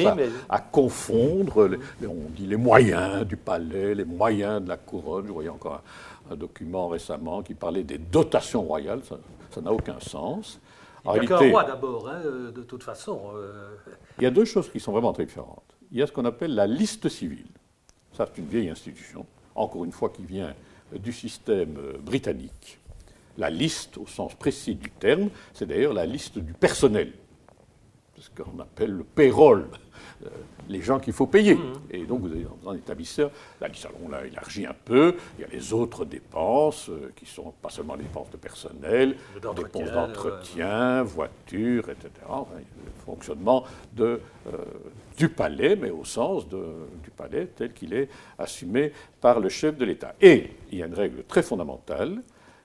à, 0.50 0.60
confondre. 0.60 1.70
on 2.04 2.30
dit 2.32 2.46
les 2.46 2.58
moyens 2.58 3.26
du 3.26 3.38
palais, 3.38 3.96
les 3.96 4.04
moyens 4.04 4.62
de 4.62 4.68
la 4.68 4.78
couronne. 4.78 5.28
Je 5.28 5.32
voyais 5.32 5.50
encore 5.50 5.82
un, 6.30 6.34
un 6.34 6.36
document 6.36 6.90
récemment 6.90 7.44
qui 7.44 7.54
parlait 7.54 7.84
des 7.84 7.98
dotations 7.98 8.64
royales. 8.64 9.02
Ça 9.52 9.62
n'a 9.62 9.72
aucun 9.72 10.00
sens. 10.02 10.60
En 11.06 11.16
il 11.16 11.22
n'y 11.22 11.26
a 11.26 11.30
qu'un 11.30 11.50
roi 11.50 11.64
d'abord, 11.64 12.10
hein, 12.10 12.22
euh, 12.26 12.52
de 12.52 12.62
toute 12.62 12.84
façon. 12.84 13.32
Euh. 13.36 13.76
Il 14.18 14.24
y 14.24 14.28
a 14.28 14.32
deux 14.32 14.46
choses 14.46 14.70
qui 14.70 14.80
sont 14.80 14.92
vraiment 14.92 15.14
très 15.14 15.26
différentes. 15.26 15.64
Il 15.92 15.98
y 15.98 16.02
a 16.02 16.08
ce 16.08 16.12
qu'on 16.12 16.26
appelle 16.26 16.54
la 16.54 16.68
liste 16.68 17.10
civile. 17.10 17.48
Ça, 18.14 18.28
c'est 18.28 18.42
une 18.42 18.48
vieille 18.48 18.70
institution, 18.70 19.26
encore 19.56 19.86
une 19.86 19.92
fois, 19.92 20.10
qui 20.10 20.24
vient 20.24 20.54
du 20.98 21.14
système 21.14 21.78
euh, 21.78 21.98
britannique. 22.00 22.80
La 23.38 23.50
liste, 23.50 23.98
au 23.98 24.08
sens 24.08 24.36
précis 24.36 24.76
du 24.76 24.90
terme, 24.92 25.30
c'est 25.54 25.66
d'ailleurs 25.66 25.94
la 25.94 26.06
liste 26.06 26.40
du 26.40 26.54
personnel. 26.54 27.14
C'est 28.16 28.24
ce 28.24 28.30
qu'on 28.32 28.60
appelle 28.60 28.92
le 28.92 29.04
payroll 29.04 29.70
euh, 29.72 29.78
les 30.68 30.82
gens 30.82 31.00
qu'il 31.00 31.14
faut 31.14 31.28
payer. 31.28 31.56
Mmh. 31.56 31.74
Et 31.92 32.06
donc, 32.06 32.22
vous 32.22 32.32
avez 32.32 32.46
un 32.68 32.76
établisseur, 32.76 33.32
là, 33.60 33.68
on 34.04 34.10
l'a 34.10 34.26
élargi 34.26 34.66
un 34.66 34.76
peu, 34.86 35.16
il 35.38 35.42
y 35.42 35.44
a 35.44 35.48
les 35.48 35.74
autres 35.74 36.06
dépenses, 36.06 36.90
euh, 36.90 37.12
qui 37.16 37.26
sont 37.26 37.54
pas 37.62 37.70
seulement 37.70 37.96
les 37.96 38.04
dépenses 38.04 38.30
de 38.30 38.38
personnel, 38.38 39.16
dépenses 39.56 39.92
d'entretien, 39.92 41.04
voitures, 41.04 41.90
etc. 41.90 42.10
le 42.30 43.04
fonctionnement 43.06 43.64
de, 43.94 44.22
euh, 44.48 44.58
du 45.18 45.30
palais, 45.30 45.76
mais 45.76 45.90
au 45.90 46.06
sens 46.06 46.48
de, 46.48 46.64
du 47.04 47.10
palais 47.10 47.48
tel 47.56 47.74
qu'il 47.74 47.94
est 47.94 48.10
assumé 48.38 48.94
par 49.20 49.40
le 49.40 49.50
chef 49.50 49.78
de 49.78 49.86
l'État. 49.86 50.16
Et 50.22 50.52
il 50.72 50.78
y 50.78 50.84
a 50.84 50.86
une 50.86 50.94
règle 50.94 51.24
très 51.24 51.44
fondamentale 51.44 52.22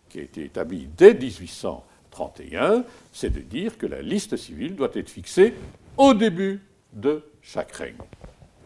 qui 0.08 0.20
a 0.20 0.22
été 0.22 0.44
établie 0.44 0.88
dès 0.96 1.14
1831, 1.14 2.84
c'est 3.12 3.30
de 3.30 3.40
dire 3.40 3.78
que 3.78 3.86
la 3.86 4.02
liste 4.02 4.36
civile 4.36 4.76
doit 4.76 4.90
être 4.94 5.10
fixée 5.10 5.54
au 5.96 6.14
début 6.14 6.60
de 6.92 7.24
chaque 7.44 7.72
règne. 7.72 7.96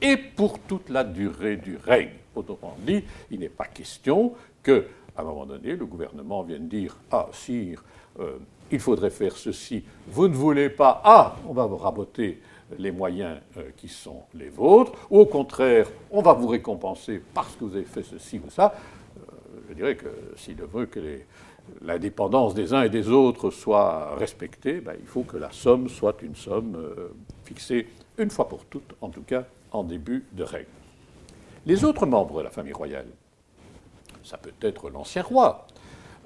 Et 0.00 0.16
pour 0.16 0.60
toute 0.60 0.88
la 0.88 1.04
durée 1.04 1.56
du 1.56 1.76
règne. 1.76 2.12
Autrement 2.34 2.76
dit, 2.86 3.02
il 3.30 3.40
n'est 3.40 3.48
pas 3.48 3.66
question 3.66 4.32
que, 4.62 4.86
à 5.16 5.22
un 5.22 5.24
moment 5.24 5.44
donné, 5.44 5.74
le 5.74 5.84
gouvernement 5.84 6.42
vienne 6.44 6.68
dire 6.68 6.96
Ah, 7.10 7.28
sire, 7.32 7.82
euh, 8.20 8.38
il 8.70 8.78
faudrait 8.78 9.10
faire 9.10 9.36
ceci, 9.36 9.82
vous 10.06 10.28
ne 10.28 10.34
voulez 10.34 10.70
pas, 10.70 11.00
ah, 11.04 11.36
on 11.48 11.52
va 11.52 11.66
vous 11.66 11.76
raboter 11.76 12.40
les 12.78 12.92
moyens 12.92 13.38
euh, 13.56 13.70
qui 13.76 13.88
sont 13.88 14.22
les 14.34 14.50
vôtres, 14.50 14.92
ou 15.10 15.20
au 15.20 15.26
contraire, 15.26 15.88
on 16.10 16.22
va 16.22 16.34
vous 16.34 16.46
récompenser 16.46 17.20
parce 17.34 17.56
que 17.56 17.64
vous 17.64 17.74
avez 17.74 17.84
fait 17.84 18.04
ceci 18.04 18.40
ou 18.46 18.50
ça. 18.50 18.74
Euh, 19.16 19.32
je 19.70 19.74
dirais 19.74 19.96
que 19.96 20.08
s'il 20.36 20.56
veut 20.56 20.86
que 20.86 21.00
l'indépendance 21.82 22.54
des 22.54 22.72
uns 22.72 22.82
et 22.82 22.90
des 22.90 23.08
autres 23.08 23.50
soit 23.50 24.14
respectée, 24.16 24.80
ben, 24.80 24.94
il 25.00 25.06
faut 25.06 25.22
que 25.22 25.38
la 25.38 25.50
somme 25.50 25.88
soit 25.88 26.22
une 26.22 26.36
somme 26.36 26.78
fixée 27.44 27.88
une 28.18 28.30
fois 28.30 28.48
pour 28.48 28.64
toutes, 28.66 28.94
en 29.00 29.08
tout 29.08 29.22
cas 29.22 29.44
en 29.70 29.84
début 29.84 30.24
de 30.32 30.42
règne. 30.42 30.66
Les 31.66 31.84
autres 31.84 32.06
membres 32.06 32.38
de 32.38 32.44
la 32.44 32.50
famille 32.50 32.72
royale, 32.72 33.06
ça 34.24 34.36
peut 34.36 34.52
être 34.62 34.90
l'ancien 34.90 35.22
roi 35.22 35.66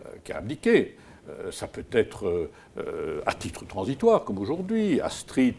euh, 0.07 0.11
qui 0.25 0.33
a 0.33 0.39
abdiqué, 0.39 0.97
euh, 1.29 1.53
ça 1.53 1.67
peut 1.67 1.85
être 1.93 2.49
euh, 2.79 3.21
à 3.27 3.35
titre 3.35 3.65
transitoire, 3.67 4.25
comme 4.25 4.39
aujourd'hui, 4.39 5.01
Astrid 5.01 5.55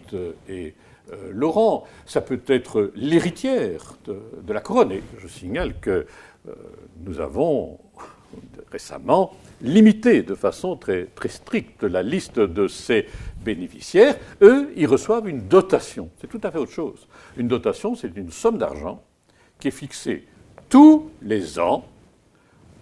et 0.49 0.73
Laurent, 1.31 1.83
ça 2.05 2.21
peut 2.21 2.41
être 2.47 2.91
l'héritière 2.95 3.97
de, 4.05 4.53
la 4.53 4.61
couronne. 4.61 4.93
Et 4.93 5.03
je 5.19 5.27
signale 5.27 5.77
que 5.81 6.07
nous 7.05 7.19
avons 7.19 7.77
récemment 8.71 9.33
limité 9.61 10.23
de 10.23 10.33
façon 10.33 10.77
très, 10.77 11.07
très 11.13 11.27
stricte 11.27 11.83
la 11.83 12.03
liste 12.03 12.39
de 12.39 12.69
ces 12.69 13.05
bénéficiaires. 13.43 14.15
Eux, 14.41 14.71
ils 14.75 14.87
reçoivent 14.87 15.27
une 15.27 15.47
dotation. 15.47 16.09
C'est 16.19 16.27
tout 16.27 16.41
à 16.43 16.51
fait 16.51 16.57
autre 16.57 16.71
chose. 16.71 17.07
Une 17.37 17.47
dotation, 17.47 17.95
c'est 17.95 18.15
une 18.15 18.31
somme 18.31 18.57
d'argent 18.57 19.03
qui 19.59 19.67
est 19.67 19.71
fixée 19.71 20.25
tous 20.69 21.11
les 21.21 21.59
ans 21.59 21.85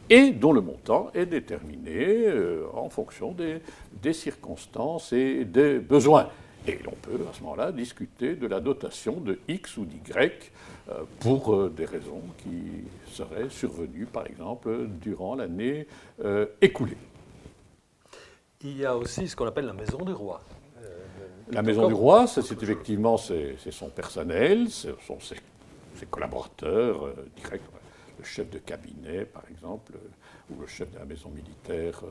et 0.10 0.32
dont 0.32 0.52
le 0.52 0.62
montant 0.62 1.10
est 1.14 1.26
déterminé 1.26 2.28
euh, 2.28 2.66
en 2.74 2.90
fonction 2.90 3.34
des, 3.34 4.14
circonstances 4.14 5.14
et 5.14 5.46
des 5.46 5.80
besoins. 5.80 6.30
Et 6.68 6.80
l'on 6.86 6.94
peut 7.02 7.20
à 7.30 7.34
ce 7.34 7.42
moment-là 7.42 7.72
discuter 7.72 8.36
de 8.36 8.46
la 8.46 8.60
dotation 8.60 9.20
de 9.22 9.40
X 9.48 9.78
ou 9.78 9.86
d'Y 9.86 10.00
euh, 10.14 11.04
pour 11.22 11.56
euh, 11.56 11.74
des 11.76 11.86
raisons 11.86 12.22
qui 12.38 12.86
seraient 13.12 13.50
survenues, 13.50 14.06
par 14.06 14.28
exemple, 14.28 14.88
durant 15.02 15.36
l'année 15.36 15.88
écoulée. 16.62 16.98
Il 18.64 18.78
y 18.78 18.86
a 18.86 18.96
aussi 18.96 19.28
ce 19.28 19.36
qu'on 19.36 19.48
appelle 19.48 19.66
la 19.66 19.74
maison 19.74 20.04
du 20.06 20.14
roi. 20.14 20.42
la 21.52 21.62
maison 21.62 21.88
du 21.88 21.94
roi, 21.94 22.28
c'est 22.28 22.42
effectivement 22.52 23.18
c'est 23.18 23.72
son 23.72 23.90
personnel, 23.90 24.70
ce 24.70 24.90
sont 25.06 25.20
ses, 25.20 25.38
collaborateurs 26.10 27.14
directs, 27.36 27.62
le 28.18 28.24
chef 28.24 28.50
de 28.50 28.60
cabinet, 28.60 29.26
par 29.26 29.44
exemple, 29.50 29.94
ou 30.50 30.62
le 30.62 30.68
chef 30.68 30.92
de 30.92 31.00
la 31.00 31.06
maison 31.06 31.30
militaire 31.30 32.02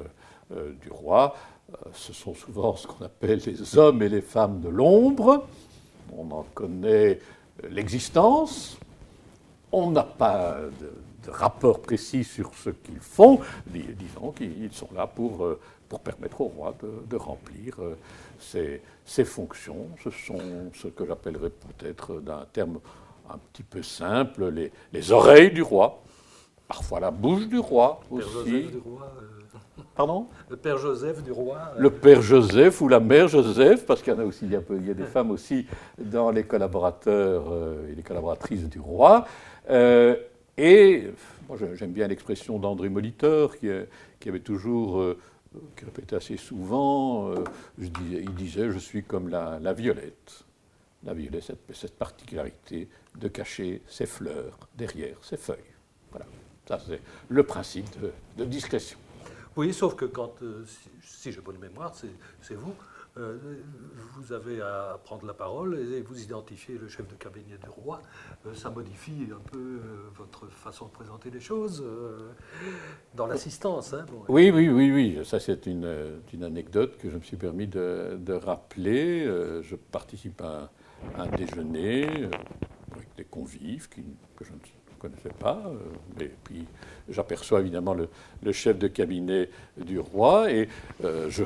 du 0.83 0.91
roi. 0.91 1.35
ce 1.93 2.13
sont 2.13 2.35
souvent 2.35 2.75
ce 2.75 2.87
qu'on 2.87 3.05
appelle 3.05 3.41
les 3.47 3.79
hommes 3.79 4.03
et 4.03 4.09
les 4.09 4.23
femmes 4.23 4.61
de 4.61 4.69
l'ombre. 4.69 5.47
On 6.17 6.31
en 6.33 6.45
connaît 6.55 7.21
l'existence. 7.69 8.79
On 9.73 9.91
n'a 9.91 10.03
pas 10.03 10.59
de, 10.81 10.91
rapport 11.31 11.81
précis 11.81 12.25
sur 12.25 12.53
ce 12.55 12.71
qu'ils 12.71 12.99
font. 12.99 13.41
Disons 13.67 14.33
qu'ils 14.33 14.73
sont 14.73 14.89
là 14.95 15.07
pour, 15.07 15.45
euh, 15.45 15.61
pour 15.91 16.01
permettre 16.01 16.41
au 16.41 16.47
roi 16.47 16.75
de, 16.83 17.17
remplir 17.17 17.75
euh, 17.81 17.99
ses, 18.39 18.81
ses, 19.05 19.27
fonctions. 19.27 19.89
Ce 20.03 20.09
sont 20.09 20.41
ce 20.73 20.89
que 20.89 21.05
j'appellerais 21.05 21.51
peut-être 21.51 22.21
d'un 22.21 22.47
terme 22.51 22.81
un 23.29 23.37
petit 23.53 23.63
peu 23.63 23.83
simple, 23.83 24.49
les, 24.49 24.73
les, 24.95 25.13
oreilles 25.13 25.53
du 25.53 25.61
roi, 25.61 26.03
parfois 26.67 27.01
la 27.01 27.11
bouche 27.11 27.47
du 27.47 27.59
roi 27.59 28.01
aussi. 28.11 28.63
Du 28.69 28.79
roi, 28.79 29.13
euh, 29.21 29.41
Pardon? 29.95 30.29
Le 30.49 30.57
père 30.57 30.79
Joseph 30.79 31.23
du 31.23 31.33
roi. 31.33 31.59
Euh. 31.77 31.81
Le 31.81 31.91
père 31.91 32.23
Joseph 32.23 32.81
ou 32.81 32.89
la 32.89 33.01
mère 33.01 33.29
Joseph, 33.29 33.85
parce 33.85 34.03
qu'il 34.03 34.13
y 34.13 34.17
en 34.17 34.21
a 34.21 34.25
aussi, 34.25 34.47
il 34.47 34.53
y 34.53 34.57
a, 34.57 34.95
des 34.95 35.05
femmes 35.13 35.31
aussi 35.31 35.67
dans 35.99 36.31
les 36.31 36.45
collaborateurs 36.45 37.45
euh, 37.51 37.91
et 37.91 37.95
les 37.95 38.03
collaboratrices 38.03 38.69
du 38.69 38.81
roi. 38.81 39.27
Euh, 39.69 40.17
et 40.57 41.09
moi, 41.49 41.59
j'aime 41.75 41.93
bien 41.93 42.07
l'expression 42.09 42.59
d'André 42.59 42.89
Moliteur, 42.89 43.59
qui, 43.59 43.69
qui, 44.19 44.29
avait 44.29 44.41
toujours, 44.41 45.05
qui 45.77 45.85
répétait 45.85 46.17
assez 46.17 46.37
souvent, 46.37 47.35
je 47.79 47.87
il 48.03 48.35
disait 48.35 48.71
Je 48.71 48.79
suis 48.79 49.03
comme 49.03 49.29
la, 49.29 49.73
violette. 49.73 50.45
La 51.03 51.15
violette, 51.15 51.45
cette, 51.45 51.75
cette 51.75 51.97
particularité 51.97 52.89
de 53.17 53.29
cacher 53.29 53.83
ses 53.89 54.07
fleurs 54.07 54.59
derrière 54.77 55.17
ses 55.23 55.37
feuilles. 55.37 55.59
Voilà. 56.11 56.27
Ça, 56.71 56.79
c'est 56.87 57.01
le 57.29 57.43
principe 57.43 57.89
de, 58.37 58.45
discrétion. 58.45 58.99
Oui, 59.57 59.75
sauf 59.75 59.97
que 59.97 60.05
quand, 60.05 60.41
euh, 60.43 60.65
si, 61.03 61.33
j'ai 61.33 61.41
bonne 61.41 61.59
mémoire, 61.59 61.93
c'est 62.41 62.55
vous, 62.55 62.71
euh, 62.71 63.00
vous 63.17 64.33
avez 64.33 64.61
à 64.61 64.99
prendre 65.05 65.27
la 65.27 65.35
parole 65.35 65.79
et 65.79 66.01
vous 66.03 66.23
identifiez 66.23 66.79
le 66.79 66.89
chef 66.89 67.07
de 67.09 67.15
cabinet 67.15 67.59
du 67.63 67.69
roi. 67.69 68.01
Euh, 68.47 68.55
ça 68.55 68.71
modifie 68.71 69.29
un 69.31 69.51
peu 69.51 69.81
votre 70.15 70.47
façon 70.49 70.87
de 70.87 70.91
présenter 70.91 71.31
les 71.31 71.41
choses 71.41 71.85
dans 73.15 73.27
l'assistance. 73.27 73.93
Hein, 73.93 74.07
oui, 74.29 74.51
oui, 74.51 74.69
oui, 74.69 74.93
oui. 74.93 75.21
Ça, 75.25 75.41
c'est 75.41 75.67
une, 75.67 75.87
anecdote 76.43 76.97
que 76.99 77.11
je 77.11 77.17
me 77.17 77.23
suis 77.23 77.37
permis 77.37 77.67
de, 77.67 78.33
rappeler. 78.33 79.25
je 79.63 79.77
participe 79.77 80.41
à 80.41 80.71
un, 81.19 81.27
déjeuner 81.27 82.07
avec 82.93 83.09
des 83.17 83.25
convives 83.25 83.89
que 83.89 84.45
je 84.45 84.53
ne 84.53 84.59
connaissais 85.01 85.35
pas. 85.37 85.61
Euh, 85.67 86.25
et 86.25 86.31
puis 86.45 86.65
j'aperçois 87.09 87.61
évidemment 87.61 87.95
le, 87.95 88.53
chef 88.53 88.79
de 88.79 88.87
cabinet 88.87 89.49
du 89.77 89.99
roi 89.99 90.53
et 90.53 90.69
euh, 91.05 91.29
je, 91.29 91.45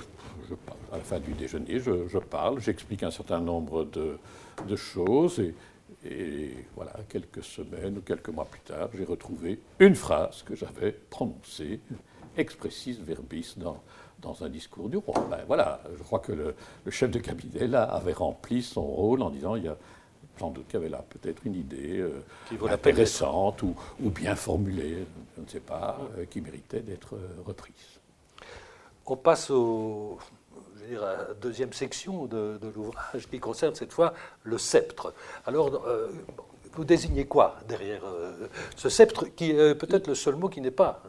à 0.92 0.96
la 0.96 1.02
fin 1.02 1.18
du 1.18 1.32
déjeuner, 1.32 1.78
je, 1.78 2.18
parle, 2.18 2.60
j'explique 2.60 3.02
un 3.02 3.10
certain 3.10 3.40
nombre 3.40 3.84
de, 3.84 4.18
choses 4.76 5.42
et, 6.04 6.54
voilà, 6.74 6.92
quelques 7.08 7.42
semaines 7.42 7.98
ou 7.98 8.00
quelques 8.00 8.28
mois 8.28 8.44
plus 8.44 8.60
tard, 8.60 8.88
j'ai 8.94 9.04
retrouvé 9.04 9.60
une 9.78 9.94
phrase 9.94 10.42
que 10.42 10.54
j'avais 10.54 10.92
prononcée, 10.92 11.80
expressis 12.36 12.98
verbis, 13.00 13.54
dans, 13.56 13.82
dans 14.20 14.42
un 14.44 14.48
discours 14.48 14.88
du 14.88 14.96
roi. 14.96 15.26
Ben 15.30 15.44
voilà, 15.46 15.80
je 15.96 16.02
crois 16.02 16.18
que 16.18 16.32
le, 16.32 16.54
le, 16.84 16.90
chef 16.90 17.10
de 17.10 17.18
cabinet 17.18 17.66
là 17.66 17.84
avait 17.84 18.12
rempli 18.12 18.62
son 18.62 18.82
rôle 18.82 19.22
en 19.22 19.30
disant 19.30 19.56
il 19.56 19.64
y 19.64 19.68
a 19.68 19.76
sans 20.38 20.50
doute 20.50 20.66
qu'il 20.66 20.74
y 20.74 20.76
avait 20.82 20.88
là 20.88 21.04
peut-être 21.08 21.46
une 21.46 21.54
idée 21.54 21.98
euh, 21.98 22.22
intéressante 22.68 23.62
ou, 23.62 23.74
bien 24.00 24.34
formulée, 24.34 25.06
je 25.36 25.42
ne 25.42 25.48
sais 25.48 25.60
pas, 25.60 25.98
euh, 26.18 26.24
qui 26.26 26.40
méritait 26.40 26.80
d'être 26.80 27.14
euh, 27.14 27.42
reprise. 27.44 28.00
On 29.06 29.16
passe 29.16 29.50
au, 29.50 30.18
à 30.90 31.16
la 31.28 31.34
deuxième 31.40 31.72
section 31.72 32.26
de, 32.26 32.58
l'ouvrage 32.74 33.28
qui 33.28 33.38
concerne 33.38 33.74
cette 33.74 33.92
fois 33.92 34.14
le 34.42 34.58
sceptre. 34.58 35.12
Alors, 35.46 35.70
vous 36.72 36.84
désignez 36.84 37.26
quoi 37.26 37.56
derrière 37.68 38.02
ce 38.76 38.88
sceptre 38.88 39.26
qui 39.26 39.50
est 39.50 39.74
peut-être 39.74 40.08
le 40.08 40.14
seul 40.14 40.36
mot 40.36 40.48
qui 40.48 40.60
n'est 40.60 40.70
pas 40.70 41.02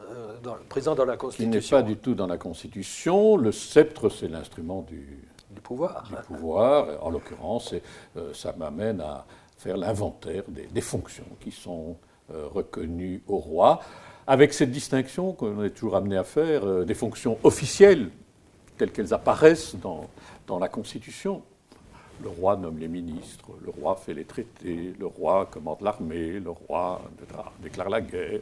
présent 0.69 0.95
dans 0.95 1.05
la 1.05 1.17
Constitution 1.17 1.51
Qui 1.51 1.57
n'est 1.57 1.69
pas 1.69 1.81
du 1.81 1.97
tout 1.97 2.15
dans 2.15 2.27
la 2.27 2.37
Constitution. 2.37 3.37
Le 3.37 3.51
sceptre, 3.51 4.09
c'est 4.09 4.27
l'instrument 4.27 4.81
du, 4.81 5.25
du 5.55 5.61
pouvoir. 5.61 6.03
Du 6.03 6.15
pouvoir. 6.27 7.03
En 7.03 7.09
l'occurrence, 7.09 7.73
euh, 8.17 8.33
ça 8.33 8.53
m'amène 8.53 9.01
à 9.01 9.25
faire 9.57 9.77
l'inventaire 9.77 10.43
des, 10.47 10.81
fonctions 10.81 11.25
qui 11.39 11.51
sont 11.51 11.97
euh, 12.31 12.47
reconnues 12.47 13.23
au 13.27 13.37
roi, 13.37 13.79
avec 14.27 14.53
cette 14.53 14.71
distinction 14.71 15.33
qu'on 15.33 15.63
est 15.63 15.69
toujours 15.69 15.95
amené 15.95 16.17
à 16.17 16.23
faire 16.23 16.65
euh, 16.65 16.85
des 16.85 16.95
fonctions 16.95 17.37
officielles, 17.43 18.09
telles 18.77 18.91
qu'elles 18.91 19.13
apparaissent 19.13 19.75
dans, 19.75 20.09
dans 20.47 20.59
la 20.59 20.67
Constitution, 20.67 21.43
le 22.23 22.29
roi 22.29 22.55
nomme 22.55 22.77
les 22.79 22.87
ministres, 22.87 23.49
le 23.63 23.69
roi 23.69 23.95
fait 23.95 24.13
les 24.13 24.23
traités, 24.23 24.93
le 24.97 25.05
roi 25.05 25.47
commande 25.51 25.81
l'armée, 25.81 26.39
le 26.39 26.49
roi 26.49 27.01
déclare 27.61 27.89
la 27.89 28.01
guerre. 28.01 28.39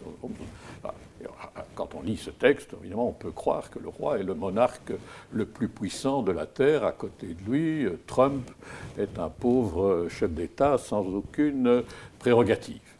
Quand 1.73 1.95
on 1.95 2.01
lit 2.01 2.17
ce 2.17 2.29
texte, 2.29 2.75
évidemment, 2.79 3.07
on 3.07 3.13
peut 3.13 3.31
croire 3.31 3.69
que 3.71 3.79
le 3.79 3.89
roi 3.89 4.19
est 4.19 4.23
le 4.23 4.35
monarque 4.35 4.93
le 5.31 5.45
plus 5.45 5.69
puissant 5.69 6.21
de 6.21 6.31
la 6.31 6.45
Terre. 6.45 6.83
À 6.83 6.91
côté 6.91 7.27
de 7.27 7.51
lui, 7.51 7.87
Trump 8.05 8.51
est 8.99 9.17
un 9.17 9.29
pauvre 9.29 10.07
chef 10.09 10.31
d'État 10.31 10.77
sans 10.77 11.05
aucune 11.07 11.83
prérogative. 12.19 12.92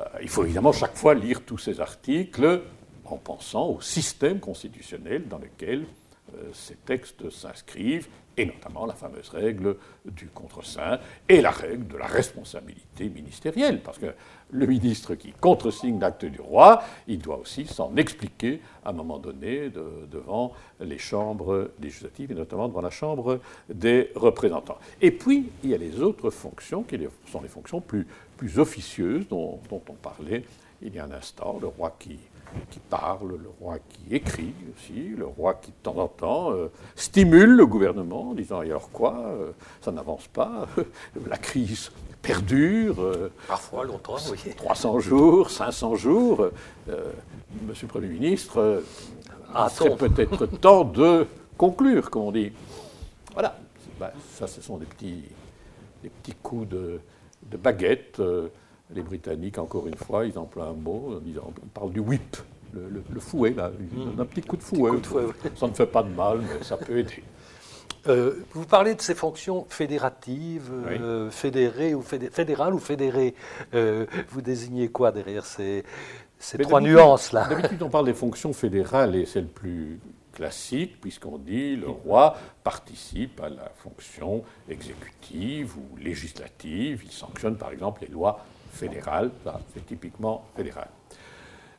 Euh, 0.00 0.04
il 0.22 0.28
faut 0.28 0.44
évidemment 0.44 0.72
chaque 0.72 0.96
fois 0.96 1.14
lire 1.14 1.42
tous 1.44 1.58
ces 1.58 1.80
articles 1.80 2.62
en 3.04 3.16
pensant 3.16 3.68
au 3.68 3.80
système 3.80 4.40
constitutionnel 4.40 5.26
dans 5.28 5.38
lequel 5.38 5.84
euh, 6.34 6.50
ces 6.52 6.76
textes 6.76 7.30
s'inscrivent 7.30 8.08
et 8.40 8.46
notamment 8.46 8.86
la 8.86 8.94
fameuse 8.94 9.28
règle 9.28 9.76
du 10.06 10.28
contre-saint 10.28 10.98
et 11.28 11.42
la 11.42 11.50
règle 11.50 11.86
de 11.88 11.98
la 11.98 12.06
responsabilité 12.06 13.10
ministérielle, 13.10 13.82
parce 13.82 13.98
que 13.98 14.14
le 14.50 14.66
ministre 14.66 15.14
qui 15.14 15.32
contresigne 15.32 16.00
l'acte 16.00 16.24
du 16.24 16.40
roi, 16.40 16.82
il 17.06 17.18
doit 17.18 17.36
aussi 17.36 17.66
s'en 17.66 17.94
expliquer 17.96 18.62
à 18.82 18.90
un 18.90 18.92
moment 18.92 19.18
donné 19.18 19.70
devant 20.10 20.52
les 20.80 20.96
chambres 20.96 21.70
législatives 21.82 22.32
et 22.32 22.34
notamment 22.34 22.66
devant 22.66 22.80
la 22.80 22.90
Chambre 22.90 23.40
des 23.68 24.10
représentants. 24.14 24.78
Et 25.02 25.10
puis, 25.10 25.50
il 25.62 25.70
y 25.70 25.74
a 25.74 25.78
les 25.78 26.00
autres 26.00 26.30
fonctions 26.30 26.82
qui 26.82 26.98
sont 27.30 27.42
les 27.42 27.48
fonctions 27.48 27.82
plus, 27.82 28.06
plus 28.38 28.58
officieuses 28.58 29.28
dont, 29.28 29.60
dont 29.68 29.82
on 29.88 29.94
parlait 29.94 30.44
il 30.82 30.94
y 30.94 30.98
a 30.98 31.04
un 31.04 31.12
instant, 31.12 31.58
le 31.60 31.66
roi 31.66 31.94
qui 31.98 32.18
qui 32.70 32.78
parle, 32.78 33.38
le 33.42 33.50
roi 33.60 33.78
qui 33.88 34.14
écrit 34.14 34.54
aussi, 34.74 35.10
le 35.16 35.26
roi 35.26 35.54
qui 35.54 35.70
de 35.70 35.76
temps 35.82 35.96
en 35.98 36.08
temps 36.08 36.52
euh, 36.52 36.70
stimule 36.94 37.50
le 37.50 37.66
gouvernement 37.66 38.30
en 38.30 38.34
disant 38.34 38.62
et 38.62 38.66
alors 38.66 38.90
quoi, 38.90 39.16
euh, 39.18 39.52
ça 39.80 39.92
n'avance 39.92 40.26
pas, 40.28 40.66
la 41.28 41.36
crise 41.36 41.90
perdure. 42.22 43.00
Euh, 43.00 43.32
Parfois 43.48 43.84
longtemps, 43.84 44.16
oui. 44.30 44.38
300 44.56 45.00
jours, 45.00 45.50
500 45.50 45.94
jours. 45.96 46.48
Monsieur 47.66 47.86
le 47.86 47.92
Premier 47.92 48.08
ministre, 48.08 48.82
ah, 49.54 49.68
serait 49.68 49.96
peut-être 49.96 50.46
temps 50.60 50.84
de 50.84 51.26
conclure, 51.58 52.10
comme 52.10 52.22
on 52.22 52.32
dit. 52.32 52.52
Voilà, 53.32 53.56
ben, 53.98 54.10
ça 54.34 54.46
ce 54.46 54.60
sont 54.60 54.76
des 54.76 54.86
petits, 54.86 55.24
des 56.02 56.08
petits 56.08 56.34
coups 56.42 56.68
de, 56.68 57.00
de 57.50 57.56
baguette 57.56 58.20
les 58.94 59.02
Britanniques, 59.02 59.58
encore 59.58 59.86
une 59.86 59.96
fois, 59.96 60.26
ils 60.26 60.38
emploient 60.38 60.66
un 60.66 60.72
mot, 60.72 61.20
ils 61.24 61.38
parlent 61.72 61.92
du 61.92 62.00
whip, 62.00 62.36
le, 62.74 63.20
fouet, 63.20 63.50
là, 63.50 63.70
un 64.18 64.24
petit 64.24 64.42
coup 64.42 64.56
de 64.56 64.62
fouet. 64.62 64.90
Ça 65.56 65.66
ne 65.66 65.72
fait 65.72 65.86
pas 65.86 66.02
de 66.02 66.10
mal, 66.10 66.40
mais 66.40 66.64
ça 66.64 66.76
peut 66.76 66.98
aider. 66.98 67.22
Euh, 68.08 68.46
vous 68.54 68.64
parlez 68.64 68.94
de 68.94 69.02
ces 69.02 69.14
fonctions 69.14 69.66
fédératives, 69.68 70.70
euh, 70.72 71.30
fédérées 71.30 71.94
ou 71.94 72.00
fédérales 72.00 72.72
ou 72.72 72.78
fédérées. 72.78 73.34
Euh, 73.74 74.06
vous 74.30 74.40
désignez 74.40 74.88
quoi 74.88 75.12
derrière 75.12 75.44
ces, 75.44 75.84
ces 76.38 76.56
trois 76.56 76.80
nuances-là 76.80 77.46
D'habitude, 77.48 77.82
on 77.82 77.90
parle 77.90 78.06
des 78.06 78.14
fonctions 78.14 78.54
fédérales 78.54 79.16
et 79.16 79.26
c'est 79.26 79.42
le 79.42 79.48
plus 79.48 80.00
classique, 80.32 80.98
puisqu'on 80.98 81.36
dit 81.36 81.76
le 81.76 81.88
roi 81.88 82.38
participe 82.64 83.38
à 83.42 83.50
la 83.50 83.70
fonction 83.76 84.44
exécutive 84.70 85.76
ou 85.76 85.98
législative. 85.98 87.02
Il 87.04 87.12
sanctionne 87.12 87.56
par 87.56 87.70
exemple 87.70 88.00
les 88.00 88.08
lois 88.08 88.46
fédéral, 88.70 89.30
c'est 89.74 89.86
typiquement 89.86 90.44
fédéral. 90.56 90.88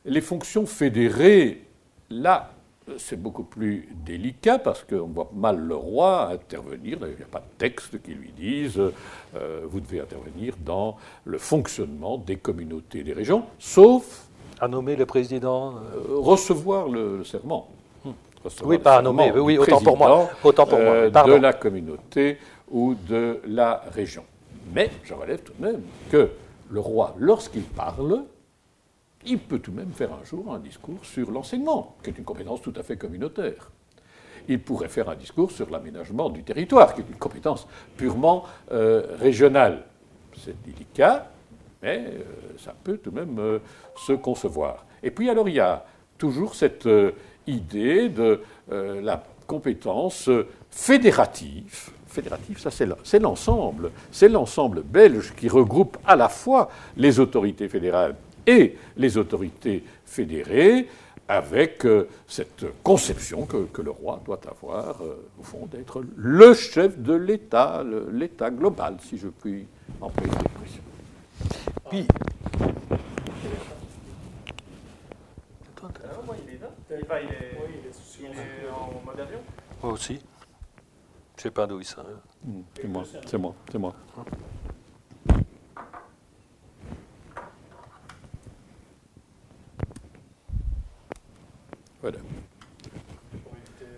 Les 0.04 0.20
fonctions 0.20 0.66
fédérées, 0.66 1.62
là, 2.10 2.50
c'est 2.98 3.20
beaucoup 3.20 3.44
plus 3.44 3.88
délicat 4.04 4.58
parce 4.58 4.82
qu'on 4.82 5.06
voit 5.06 5.30
mal 5.34 5.58
le 5.58 5.76
roi 5.76 6.30
intervenir. 6.32 6.98
il 7.02 7.16
n'y 7.16 7.22
a 7.22 7.26
pas 7.30 7.38
de 7.38 7.58
texte 7.58 8.02
qui 8.02 8.12
lui 8.12 8.32
dise 8.36 8.78
euh, 8.78 9.60
vous 9.64 9.80
devez 9.80 10.00
intervenir 10.00 10.54
dans 10.64 10.96
le 11.24 11.38
fonctionnement 11.38 12.18
des 12.18 12.36
communautés 12.36 13.04
des 13.04 13.12
régions, 13.12 13.44
sauf 13.58 14.26
à 14.60 14.68
nommer 14.68 14.96
le 14.96 15.06
président, 15.06 15.74
euh, 15.74 16.18
recevoir 16.18 16.88
le, 16.88 17.24
serment. 17.24 17.68
Hmm. 18.04 18.10
oui, 18.64 18.78
pas 18.78 18.96
à 18.98 19.02
nommer. 19.02 19.32
Oui, 19.32 19.58
autant 19.58 19.80
pour 19.80 19.96
moi. 19.96 20.28
Autant 20.42 20.66
pour 20.66 20.78
moi. 20.78 20.94
Euh, 20.94 21.10
de 21.10 21.32
la 21.34 21.52
communauté 21.52 22.38
ou 22.70 22.94
de 22.94 23.40
la 23.46 23.82
région. 23.92 24.24
Mais 24.72 24.90
je 25.04 25.14
relève 25.14 25.40
tout 25.42 25.52
de 25.58 25.66
même 25.66 25.82
que 26.10 26.30
le 26.72 26.80
roi, 26.80 27.14
lorsqu'il 27.18 27.64
parle, 27.64 28.24
il 29.26 29.38
peut 29.38 29.58
tout 29.58 29.70
de 29.70 29.76
même 29.76 29.92
faire 29.92 30.12
un 30.12 30.24
jour 30.24 30.52
un 30.52 30.58
discours 30.58 31.04
sur 31.04 31.30
l'enseignement, 31.30 31.96
qui 32.02 32.10
est 32.10 32.18
une 32.18 32.24
compétence 32.24 32.62
tout 32.62 32.72
à 32.76 32.82
fait 32.82 32.96
communautaire. 32.96 33.70
Il 34.48 34.58
pourrait 34.58 34.88
faire 34.88 35.08
un 35.10 35.14
discours 35.14 35.50
sur 35.52 35.70
l'aménagement 35.70 36.30
du 36.30 36.42
territoire, 36.42 36.94
qui 36.94 37.02
est 37.02 37.08
une 37.08 37.18
compétence 37.18 37.68
purement 37.96 38.44
euh, 38.72 39.16
régionale. 39.18 39.84
C'est 40.36 40.60
délicat, 40.62 41.30
mais 41.82 42.04
euh, 42.06 42.22
ça 42.58 42.74
peut 42.82 42.96
tout 42.96 43.10
de 43.10 43.20
même 43.20 43.38
euh, 43.38 43.58
se 43.94 44.14
concevoir. 44.14 44.86
Et 45.02 45.10
puis 45.10 45.28
alors 45.28 45.48
il 45.48 45.56
y 45.56 45.60
a 45.60 45.84
toujours 46.16 46.54
cette 46.54 46.88
idée 47.46 48.08
de 48.08 48.40
la 48.70 49.20
compétence 49.48 50.30
fédérative 50.70 51.90
fédératif, 52.12 52.60
ça 52.60 52.70
c'est 52.70 53.18
l'ensemble. 53.18 53.90
C'est 54.10 54.28
l'ensemble 54.28 54.82
belge 54.82 55.32
qui 55.36 55.48
regroupe 55.48 55.98
à 56.06 56.16
la 56.16 56.28
fois 56.28 56.70
les 56.96 57.18
autorités 57.18 57.68
fédérales 57.68 58.14
et 58.46 58.76
les 58.96 59.16
autorités 59.16 59.84
fédérées, 60.04 60.88
avec 61.28 61.86
euh, 61.86 62.08
cette 62.26 62.66
conception 62.82 63.46
que, 63.46 63.80
le 63.80 63.90
roi 63.90 64.20
doit 64.24 64.40
avoir, 64.46 65.00
euh, 65.02 65.30
au 65.40 65.42
fond, 65.42 65.66
d'être 65.70 66.04
le 66.16 66.52
chef 66.52 66.98
de 66.98 67.14
l'État, 67.14 67.82
l'État 68.12 68.50
global, 68.50 68.96
si 69.00 69.16
je 69.16 69.28
puis 69.28 69.66
employer 70.00 70.32
cette 70.32 70.46
expression. 70.46 70.82
Puis. 71.88 72.06
Moi, 76.26 76.36
il 76.46 76.54
est 76.54 76.60
là. 76.60 76.68
Il 78.20 78.26
est, 78.26 78.70
en 78.70 79.04
mode 79.04 79.20
avion. 79.20 79.38
Moi 79.82 79.92
aussi. 79.92 80.20
Je 81.42 81.48
sais 81.48 81.50
pas 81.50 81.66
d'où 81.66 81.80
il 81.80 81.84
sort. 81.84 82.06
Hmm, 82.44 82.60
c'est 82.72 82.86
moi, 82.86 83.02
c'est 83.26 83.36
moi, 83.36 83.54
c'est 83.72 83.78
moi. 83.78 83.96
Voilà. 92.00 92.18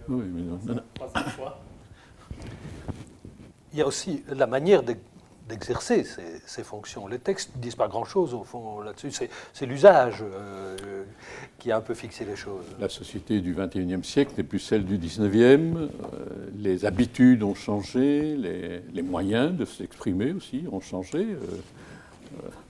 Oui, 0.08 0.24
mais 0.24 0.40
non, 0.40 0.58
non, 0.64 0.74
non. 0.74 0.82
Il 3.74 3.78
y 3.78 3.82
a 3.82 3.86
aussi 3.86 4.24
la 4.26 4.46
manière 4.46 4.82
d'exercer 5.48 6.04
ces, 6.46 6.64
fonctions. 6.64 7.06
Les 7.06 7.18
textes 7.18 7.54
ne 7.56 7.60
disent 7.60 7.74
pas 7.74 7.88
grand-chose, 7.88 8.32
au 8.32 8.44
fond, 8.44 8.80
là-dessus. 8.80 9.10
C'est 9.52 9.66
l'usage 9.66 10.22
euh, 10.22 11.04
qui 11.58 11.70
a 11.70 11.76
un 11.76 11.80
peu 11.80 11.94
fixé 11.94 12.24
les 12.24 12.36
choses. 12.36 12.64
La 12.78 12.88
société 12.88 13.40
du 13.40 13.54
XXIe 13.54 14.02
siècle 14.02 14.32
n'est 14.38 14.44
plus 14.44 14.58
celle 14.58 14.84
du 14.84 14.96
XIXe. 14.96 15.20
Euh, 15.30 15.86
les 16.56 16.86
habitudes 16.86 17.42
ont 17.42 17.54
changé, 17.54 18.36
les, 18.36 19.02
moyens 19.02 19.54
de 19.54 19.66
s'exprimer 19.66 20.32
aussi 20.32 20.64
ont 20.72 20.80
changé. 20.80 21.18
Euh, 21.18 21.38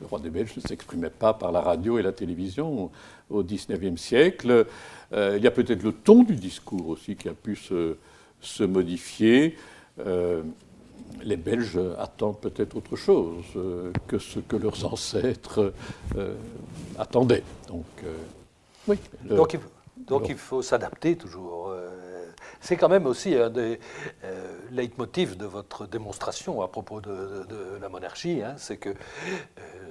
le 0.01 0.07
roi 0.07 0.19
des 0.19 0.31
Belges 0.31 0.57
ne 0.57 0.61
s'exprimait 0.61 1.11
pas 1.11 1.33
par 1.33 1.53
la 1.53 1.61
radio 1.61 1.99
et 1.99 2.03
la 2.03 2.13
télévision 2.13 2.91
au 3.31 3.43
XIXe 3.45 3.99
siècle. 4.01 4.67
Il 5.13 5.43
y 5.43 5.47
a 5.47 5.51
peut-être 5.51 5.83
le 5.83 5.93
ton 5.93 6.23
du 6.23 6.35
discours 6.35 6.89
aussi 6.89 7.17
qui 7.17 7.31
a 7.31 7.33
pu 7.33 7.57
se, 7.57 8.65
modifier. 8.65 9.57
Les 11.23 11.37
Belges 11.37 11.79
attendent 11.99 12.41
peut-être 12.41 12.77
autre 12.77 12.97
chose 12.97 13.45
que 14.07 14.19
ce 14.19 14.41
que 14.41 14.57
leurs 14.57 14.85
ancêtres 14.93 15.73
attendaient. 16.99 17.45
Donc, 17.69 17.85
oui. 18.89 18.99
donc, 19.25 20.29
il, 20.29 20.37
faut 20.37 20.63
s'adapter 20.63 21.17
toujours. 21.17 21.73
C'est 22.65 22.79
quand 22.79 22.89
même 22.89 23.05
aussi 23.05 23.35
un 23.35 23.51
des 23.51 23.79
euh, 24.25 24.59
leitmotifs 24.71 25.37
de 25.37 25.45
votre 25.45 25.87
démonstration 25.87 26.63
à 26.63 26.69
propos 26.69 27.03
de, 27.03 27.47
la 27.79 27.91
monarchie, 27.91 28.41
hein, 28.43 28.55
c'est 28.57 28.79
que 28.79 28.89
euh, 28.89 28.95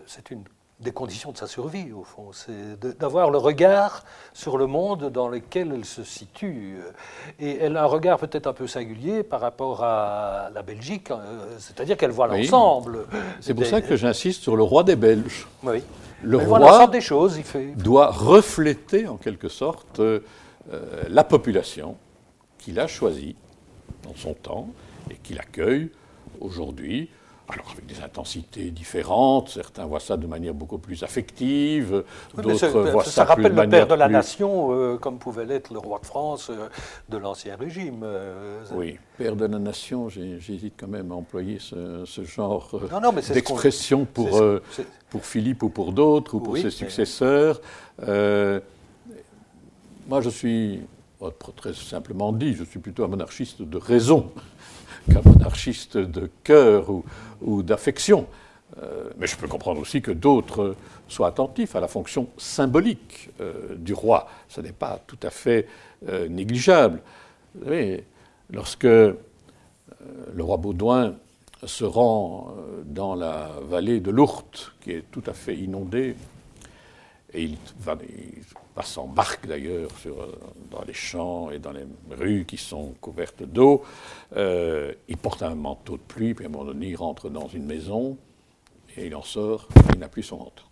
c'est 0.07 0.31
une 0.31 0.43
des 0.79 0.91
conditions 0.91 1.31
de 1.31 1.37
sa 1.37 1.47
survie, 1.47 1.91
au 1.91 2.03
fond. 2.03 2.31
C'est 2.33 2.97
d'avoir 2.99 3.29
le 3.29 3.37
regard 3.37 4.03
sur 4.33 4.57
le 4.57 4.67
monde 4.67 5.09
dans 5.09 5.27
lequel 5.29 5.71
elle 5.73 5.85
se 5.85 6.03
situe. 6.03 6.77
Et 7.39 7.57
elle 7.57 7.77
a 7.77 7.83
un 7.83 7.87
regard 7.87 8.19
peut-être 8.19 8.47
un 8.47 8.53
peu 8.53 8.67
singulier 8.67 9.23
par 9.23 9.39
rapport 9.39 9.83
à 9.83 10.49
la 10.53 10.61
Belgique, 10.61 11.11
hein, 11.11 11.21
c'est-à-dire 11.57 11.95
qu'elle 11.95 12.11
voit 12.11 12.27
l'ensemble. 12.27 13.05
C'est 13.39 13.53
pour 13.53 13.65
ça 13.65 13.81
que 13.81 13.95
j'insiste 13.95 14.41
sur 14.41 14.55
le 14.55 14.63
roi 14.63 14.83
des 14.83 14.95
Belges. 14.95 15.47
Oui. 15.63 15.83
Le 16.21 16.37
roi 16.37 16.87
des 16.87 17.01
choses, 17.01 17.37
il 17.37 17.43
fait... 17.43 17.73
doit 17.75 18.09
refléter 18.09 19.07
en 19.07 19.17
quelque 19.17 19.49
sorte 19.49 19.99
euh, 19.99 20.21
la 21.09 21.23
population 21.23 21.97
qu'il 22.57 22.79
a 22.79 22.87
choisi 22.87 23.35
dans 24.03 24.15
son 24.15 24.33
temps 24.33 24.69
et 25.11 25.15
qu'il 25.15 25.37
accueille 25.39 25.91
aujourd'hui. 26.39 27.09
Alors 27.49 27.71
avec 27.73 27.85
des 27.85 28.01
intensités 28.01 28.71
différentes, 28.71 29.49
certains 29.49 29.85
voient 29.85 29.99
ça 29.99 30.15
de 30.15 30.25
manière 30.27 30.53
beaucoup 30.53 30.77
plus 30.77 31.03
affective, 31.03 32.05
d'autres 32.37 32.67
voient 32.89 33.03
ça, 33.03 33.11
ça 33.11 33.25
rappelle 33.25 33.53
le 33.53 33.67
père 33.67 33.85
de 33.85 33.95
la 33.95 34.07
nation, 34.07 34.69
euh, 34.71 34.97
comme 34.97 35.19
pouvait 35.19 35.43
l'être 35.43 35.73
le 35.73 35.79
roi 35.79 35.99
de 35.99 36.05
France 36.05 36.49
euh, 36.49 36.69
de 37.09 37.17
l'ancien 37.17 37.57
régime. 37.57 37.99
Euh, 38.03 38.63
oui, 38.73 38.97
père 39.17 39.35
de 39.35 39.45
la 39.45 39.59
nation, 39.59 40.07
j'hésite 40.07 40.75
quand 40.77 40.87
même 40.87 41.11
à 41.11 41.15
employer 41.15 41.57
ce, 41.59 42.05
genre 42.23 42.79
d'expression 43.33 44.05
pour, 44.05 44.41
pour 45.09 45.25
Philippe 45.25 45.63
ou 45.63 45.69
pour 45.69 45.91
d'autres, 45.91 46.35
ou 46.35 46.39
pour 46.39 46.57
ses 46.57 46.71
successeurs. 46.71 47.59
moi, 47.99 48.61
je 50.21 50.29
suis 50.29 50.79
très 51.57 51.73
simplement 51.73 52.31
dit, 52.31 52.53
je 52.53 52.63
suis 52.63 52.79
plutôt 52.79 53.03
un 53.03 53.07
monarchiste 53.07 53.61
de 53.61 53.77
raison 53.77 54.31
qu'un 55.11 55.21
monarchiste 55.25 55.97
de 55.97 56.29
cœur 56.43 56.87
ou, 57.41 57.63
d'affection. 57.63 58.27
Euh, 58.81 59.09
mais 59.17 59.27
je 59.27 59.35
peux 59.35 59.47
comprendre 59.47 59.79
aussi 59.79 60.01
que 60.01 60.11
d'autres 60.11 60.75
soient 61.07 61.27
attentifs 61.27 61.75
à 61.75 61.79
la 61.79 61.87
fonction 61.87 62.29
symbolique 62.37 63.29
euh, 63.39 63.75
du 63.75 63.93
roi. 63.93 64.27
Ce 64.49 64.61
n'est 64.61 64.71
pas 64.71 64.99
tout 65.05 65.19
à 65.21 65.29
fait 65.29 65.67
euh, 66.09 66.27
négligeable. 66.27 67.01
Vous 67.55 67.65
savez, 67.65 68.03
lorsque 68.51 68.83
le 68.85 69.15
roi 70.39 70.57
Baudouin 70.57 71.15
se 71.63 71.85
rend 71.85 72.55
dans 72.85 73.15
la 73.15 73.51
vallée 73.69 73.99
de 73.99 74.11
l'Ourthe, 74.11 74.73
qui 74.81 74.91
est 74.91 75.03
tout 75.11 75.23
à 75.27 75.33
fait 75.33 75.55
inondée, 75.55 76.15
et 77.33 77.43
il 77.43 77.57
va, 77.79 77.95
va 78.75 78.83
s'embarque 78.83 79.47
d'ailleurs 79.47 79.89
dans 80.71 80.83
les 80.83 80.93
champs 80.93 81.51
et 81.51 81.59
dans 81.59 81.71
les 81.71 81.85
rues 82.11 82.45
qui 82.45 82.57
sont 82.57 82.93
couvertes 83.01 83.43
d'eau. 83.43 83.83
Euh, 84.35 84.93
il 85.07 85.17
porte 85.17 85.43
un 85.43 85.55
manteau 85.55 85.97
de 85.97 86.01
pluie, 86.01 86.33
puis 86.33 86.45
à 86.45 86.49
un 86.49 86.51
moment 86.51 86.65
donné, 86.65 86.87
il 86.87 86.95
rentre 86.95 87.29
dans 87.29 87.47
une 87.47 87.65
maison 87.65 88.17
et 88.97 89.07
il 89.07 89.15
en 89.15 89.23
sort, 89.23 89.67
il 89.93 89.99
n'a 89.99 90.07
plus 90.07 90.23
son 90.23 90.37
manteau. 90.37 90.63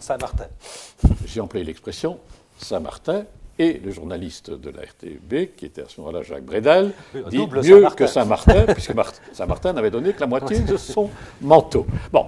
Saint-Martin. 0.00 0.46
J'ai 1.26 1.40
employé 1.40 1.64
l'expression 1.64 2.18
Saint-Martin, 2.58 3.24
et 3.58 3.80
le 3.84 3.90
journaliste 3.90 4.50
de 4.50 4.70
la 4.70 4.82
RTB, 4.82 5.56
qui 5.56 5.66
était 5.66 5.82
à 5.82 5.88
ce 5.88 6.00
moment-là 6.00 6.22
Jacques 6.22 6.44
Brédal, 6.44 6.92
dit 7.28 7.46
mieux 7.46 7.88
que 7.96 8.06
Saint-Martin, 8.06 8.66
puisque 8.72 8.94
Saint-Martin 9.32 9.72
n'avait 9.72 9.90
donné 9.90 10.12
que 10.12 10.20
la 10.20 10.26
moitié 10.26 10.60
de 10.60 10.76
son 10.76 11.10
manteau. 11.40 11.84
Bon, 12.12 12.26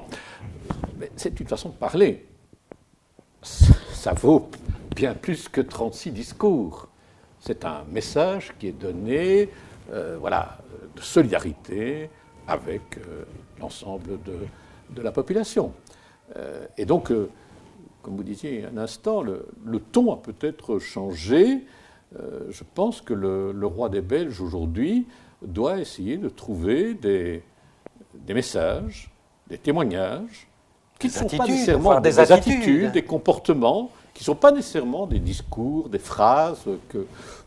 c'est 1.17 1.39
une 1.39 1.47
façon 1.47 1.69
de 1.69 1.75
parler 1.75 2.27
ça 4.01 4.15
vaut 4.15 4.49
bien 4.97 5.13
plus 5.13 5.51
que 5.51 5.61
36 5.61 6.13
discours. 6.13 6.89
C'est 7.39 7.67
un 7.67 7.85
message 7.93 8.55
qui 8.59 8.69
est 8.69 8.73
donné 8.73 9.51
euh, 9.93 10.17
voilà, 10.19 10.57
de 10.97 11.03
solidarité 11.03 12.09
avec 12.47 12.97
euh, 12.97 13.25
l'ensemble 13.61 14.19
de, 14.25 15.03
la 15.03 15.13
population. 15.13 15.75
Euh, 16.37 16.67
et 16.79 16.87
donc, 16.87 17.13
comme 18.01 18.17
vous 18.17 18.23
disiez 18.23 18.65
un 18.65 18.79
instant, 18.79 19.21
le, 19.21 19.45
ton 19.93 20.15
a 20.15 20.17
peut-être 20.17 20.79
changé. 20.79 21.67
je 22.15 22.65
pense 22.75 23.03
que 23.03 23.13
le, 23.13 23.67
roi 23.67 23.91
des 23.91 24.01
Belges 24.01 24.41
aujourd'hui 24.41 25.07
doit 25.43 25.79
essayer 25.79 26.17
de 26.17 26.31
trouver 26.31 26.95
des, 26.95 27.43
des 28.15 28.33
messages, 28.33 29.11
des 29.49 29.59
témoignages 29.59 30.50
qui 31.01 31.07
ne 31.07 31.13
sont 31.13 31.37
pas 31.37 31.47
nécessairement 31.47 32.01
des, 32.01 32.21
attitudes. 32.21 32.93
des 32.93 33.03
comportements, 33.03 33.91
qui 34.15 34.23
ne 34.23 34.27
sont 34.27 34.35
pas 34.37 34.53
nécessairement 34.53 35.07
des 35.07 35.19
discours, 35.19 35.89
des 35.89 35.99
phrases 35.99 36.65
que, 36.91 37.07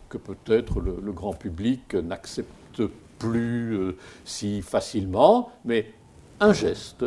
que 0.10 0.18
peut-être 0.18 0.80
le, 0.80 1.12
grand 1.12 1.34
public 1.34 1.94
n'accepte 1.94 2.82
plus 3.20 3.78
euh, 3.78 3.98
si 4.26 4.62
facilement, 4.62 5.52
mais 5.64 5.92
un 6.40 6.52
geste 6.52 7.06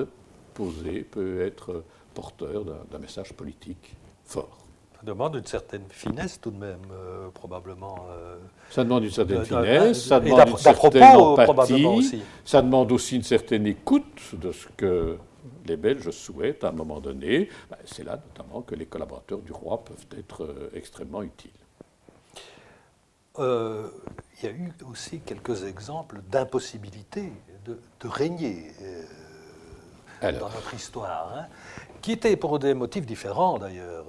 posé 0.55 1.01
peut 1.03 1.43
être 1.43 1.83
porteur 2.15 2.65
d'un 2.65 2.99
message 2.99 3.33
politique 3.33 3.95
fort. 4.25 4.59
Ça 4.95 5.01
demande 5.05 5.35
une 5.35 5.45
certaine 5.45 5.83
finesse 5.91 6.41
tout 6.41 6.51
de 6.51 6.59
même, 6.59 6.79
euh, 6.91 7.29
probablement. 7.35 8.07
Euh, 8.11 8.37
ça 8.71 8.83
demande 8.85 9.05
une 9.05 9.11
certaine 9.11 9.45
finesse, 9.45 10.07
ça 10.07 10.21
demande 10.21 10.49
une 10.49 10.57
certaine 10.57 11.03
empathie, 11.17 12.23
ça 12.45 12.63
demande 12.63 12.93
aussi 12.93 13.17
une 13.17 13.23
certaine 13.25 13.67
écoute 13.67 14.35
de 14.41 14.53
ce 14.53 14.69
que 14.77 15.19
les 15.67 15.77
Belges 15.77 16.11
souhaitent 16.11 16.65
à 16.65 16.69
un 16.69 16.73
moment 16.73 17.01
donné. 17.01 17.49
Ben, 17.71 17.77
c'est 17.85 18.05
là 18.05 18.21
notamment 18.29 18.63
que 18.63 18.75
les 18.75 18.87
collaborateurs 18.87 19.41
du 19.41 19.53
roi 19.53 19.85
peuvent 19.85 20.07
être 20.19 20.45
euh, 20.45 20.71
extrêmement 20.75 21.23
utiles. 21.23 21.51
Euh, 23.39 23.89
il 24.39 24.47
y 24.47 24.49
a 24.49 24.53
eu 24.53 24.73
aussi 24.91 25.21
quelques 25.21 25.65
exemples 25.65 26.21
d'impossibilité 26.31 27.33
de, 27.65 27.79
régner 28.09 28.71
euh, 30.23 30.33
dans 30.33 30.49
notre 30.49 30.73
histoire, 30.75 31.35
hein, 31.37 31.47
qui 32.01 32.13
étaient 32.13 32.37
pour 32.37 32.59
des 32.59 32.73
motifs 32.73 33.05
différents 33.05 33.59
d'ailleurs. 33.59 34.07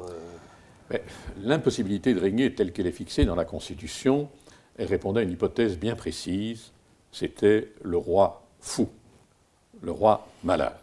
L'impossibilité 1.41 2.13
de 2.13 2.19
régner 2.19 2.53
telle 2.53 2.71
qu'elle 2.71 2.87
est 2.87 2.91
fixée 2.91 3.25
dans 3.25 3.35
la 3.35 3.43
Constitution, 3.43 4.29
elle 4.77 4.87
répondait 4.87 5.21
à 5.21 5.23
une 5.23 5.31
hypothèse 5.31 5.77
bien 5.77 5.95
précise, 5.95 6.71
c'était 7.11 7.73
le 7.81 7.97
roi 7.97 8.43
fou, 8.61 8.87
le 9.81 9.91
roi 9.91 10.27
malade. 10.43 10.77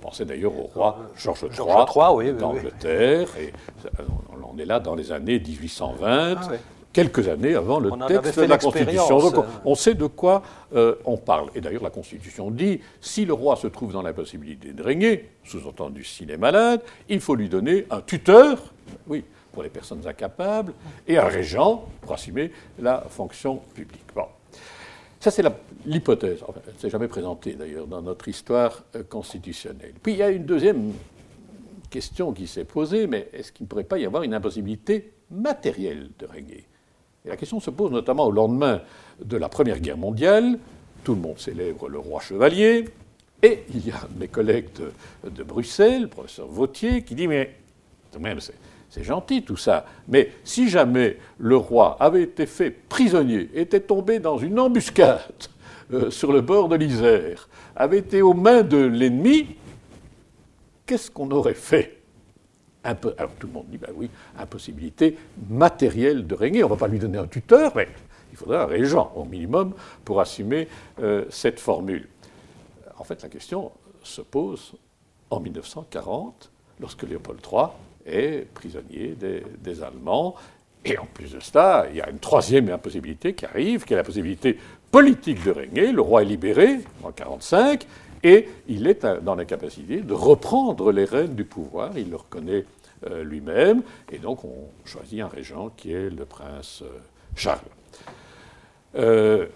On 0.00 0.06
pensait 0.08 0.24
d'ailleurs 0.24 0.58
au 0.58 0.62
roi 0.62 0.98
Georges 1.14 1.44
III, 1.44 2.32
d'Angleterre. 2.32 3.28
Et 3.38 3.52
on 4.42 4.58
est 4.58 4.64
là 4.64 4.80
dans 4.80 4.94
les 4.94 5.12
années 5.12 5.38
1820. 5.38 6.36
Ah 6.40 6.48
quelques 6.92 7.28
années 7.28 7.54
avant 7.54 7.78
le 7.78 7.90
texte 8.08 8.40
de 8.40 8.46
la 8.46 8.58
Constitution. 8.58 9.18
Donc 9.18 9.34
euh. 9.36 9.42
on 9.64 9.74
sait 9.74 9.94
de 9.94 10.06
quoi 10.06 10.42
euh, 10.74 10.96
on 11.04 11.16
parle. 11.16 11.48
Et 11.54 11.60
d'ailleurs, 11.60 11.82
la 11.82 11.90
Constitution 11.90 12.50
dit 12.50 12.80
si 13.00 13.24
le 13.24 13.32
roi 13.32 13.56
se 13.56 13.66
trouve 13.66 13.92
dans 13.92 14.02
l'impossibilité 14.02 14.72
de 14.72 14.82
régner, 14.82 15.28
sous-entendu 15.44 16.02
s'il 16.02 16.30
est 16.30 16.36
malade, 16.36 16.80
il 17.08 17.20
faut 17.20 17.34
lui 17.34 17.48
donner 17.48 17.86
un 17.90 18.00
tuteur, 18.00 18.58
oui, 19.06 19.24
pour 19.52 19.62
les 19.62 19.68
personnes 19.68 20.06
incapables, 20.06 20.72
et 21.06 21.18
un 21.18 21.26
régent 21.26 21.84
pour 22.00 22.14
assumer 22.14 22.50
la 22.78 23.04
fonction 23.08 23.60
publique. 23.74 24.06
Bon. 24.14 24.24
Ça, 25.20 25.30
c'est 25.30 25.44
l'hypothèse. 25.84 26.42
Enfin, 26.48 26.60
elle 26.66 26.74
ne 26.74 26.78
s'est 26.78 26.88
jamais 26.88 27.06
présentée, 27.06 27.52
d'ailleurs, 27.52 27.86
dans 27.86 28.00
notre 28.00 28.26
histoire 28.26 28.84
euh, 28.96 29.02
constitutionnelle. 29.02 29.92
Puis, 30.02 30.12
il 30.12 30.18
y 30.18 30.22
a 30.22 30.30
une 30.30 30.46
deuxième 30.46 30.94
question 31.90 32.32
qui 32.32 32.46
s'est 32.46 32.64
posée, 32.64 33.06
mais 33.06 33.28
est-ce 33.34 33.52
qu'il 33.52 33.64
ne 33.64 33.68
pourrait 33.68 33.84
pas 33.84 33.98
y 33.98 34.06
avoir 34.06 34.22
une 34.22 34.32
impossibilité 34.32 35.12
matérielle 35.30 36.08
de 36.18 36.24
régner? 36.26 36.66
Et 37.26 37.28
la 37.28 37.36
question 37.36 37.60
se 37.60 37.68
pose 37.68 37.92
notamment 37.92 38.24
au 38.24 38.30
lendemain 38.30 38.80
de 39.22 39.36
la 39.36 39.50
Première 39.50 39.80
Guerre 39.80 39.98
mondiale. 39.98 40.58
Tout 41.04 41.14
le 41.14 41.20
monde 41.20 41.38
célèbre 41.38 41.90
le 41.90 41.98
roi 41.98 42.22
chevalier. 42.22 42.86
Et 43.42 43.64
il 43.74 43.86
y 43.86 43.90
a 43.90 44.00
de 44.10 44.18
mes 44.18 44.28
collègues 44.28 44.68
de, 45.24 45.42
Bruxelles, 45.42 46.02
le 46.02 46.08
professeur 46.08 46.46
Vautier, 46.46 47.02
qui 47.02 47.14
dit 47.14 47.26
Mais, 47.26 47.56
c'est 48.12 48.54
gentil 49.04 49.42
tout 49.44 49.56
ça. 49.56 49.86
Mais 50.08 50.32
si 50.44 50.68
jamais 50.68 51.16
le 51.38 51.56
roi 51.56 51.96
avait 52.00 52.22
été 52.22 52.46
fait 52.46 52.70
prisonnier, 52.70 53.48
était 53.54 53.80
tombé 53.80 54.18
dans 54.18 54.36
une 54.36 54.58
embuscade 54.58 55.20
euh, 55.92 56.10
sur 56.10 56.32
le 56.32 56.40
bord 56.40 56.68
de 56.68 56.76
l'Isère, 56.76 57.48
avait 57.76 57.98
été 57.98 58.20
aux 58.20 58.34
mains 58.34 58.62
de 58.62 58.78
l'ennemi, 58.78 59.56
qu'est-ce 60.86 61.10
qu'on 61.10 61.30
aurait 61.30 61.54
fait? 61.54 62.02
Alors 62.82 63.32
tout 63.38 63.46
le 63.46 63.52
monde 63.52 63.66
dit, 63.68 63.78
ben 63.78 63.92
oui, 63.94 64.10
impossibilité 64.38 65.16
matérielle 65.48 66.26
de 66.26 66.34
régner. 66.34 66.64
On 66.64 66.68
ne 66.68 66.72
va 66.72 66.78
pas 66.78 66.88
lui 66.88 66.98
donner 66.98 67.18
un 67.18 67.26
tuteur, 67.26 67.72
mais 67.76 67.88
il 68.32 68.36
faudrait 68.36 68.58
un 68.58 68.66
régent 68.66 69.12
au 69.14 69.24
minimum 69.24 69.74
pour 70.04 70.20
assumer 70.20 70.66
euh, 71.00 71.26
cette 71.28 71.60
formule. 71.60 72.08
En 72.98 73.04
fait, 73.04 73.22
la 73.22 73.28
question 73.28 73.70
se 74.02 74.22
pose 74.22 74.74
en 75.30 75.40
1940, 75.40 76.50
lorsque 76.80 77.02
Léopold 77.02 77.40
III 77.40 77.66
est 78.10 78.46
prisonnier 78.54 79.16
des, 79.18 79.82
Allemands. 79.82 80.34
Et 80.84 80.98
en 80.98 81.06
plus 81.06 81.32
de 81.32 81.40
cela, 81.40 81.86
il 81.90 81.96
y 81.96 82.00
a 82.00 82.08
une 82.08 82.18
troisième 82.18 82.70
impossibilité 82.70 83.34
qui 83.34 83.44
arrive, 83.44 83.84
qui 83.84 83.92
est 83.92 83.96
la 83.96 84.02
possibilité 84.02 84.58
politique 84.90 85.44
de 85.44 85.50
régner. 85.50 85.92
Le 85.92 86.00
roi 86.00 86.22
est 86.22 86.26
libéré 86.26 86.66
en 87.02 87.10
1945 87.10 87.86
et 88.22 88.48
il 88.68 88.86
est 88.86 89.06
dans 89.22 89.34
la 89.34 89.44
capacité 89.44 90.00
de 90.00 90.14
reprendre 90.14 90.92
les 90.92 91.04
rênes 91.04 91.34
du 91.34 91.44
pouvoir. 91.44 91.96
Il 91.96 92.10
le 92.10 92.16
reconnaît 92.16 92.64
euh, 93.06 93.24
lui-même. 93.24 93.82
Et 94.12 94.18
donc 94.18 94.44
on 94.44 94.68
choisit 94.84 95.20
un 95.20 95.28
régent 95.28 95.70
qui 95.76 95.92
est 95.92 96.10
le 96.10 96.26
prince 96.26 96.82
euh, 96.82 96.98
Charles. 97.34 97.60
Euh, 98.96 99.46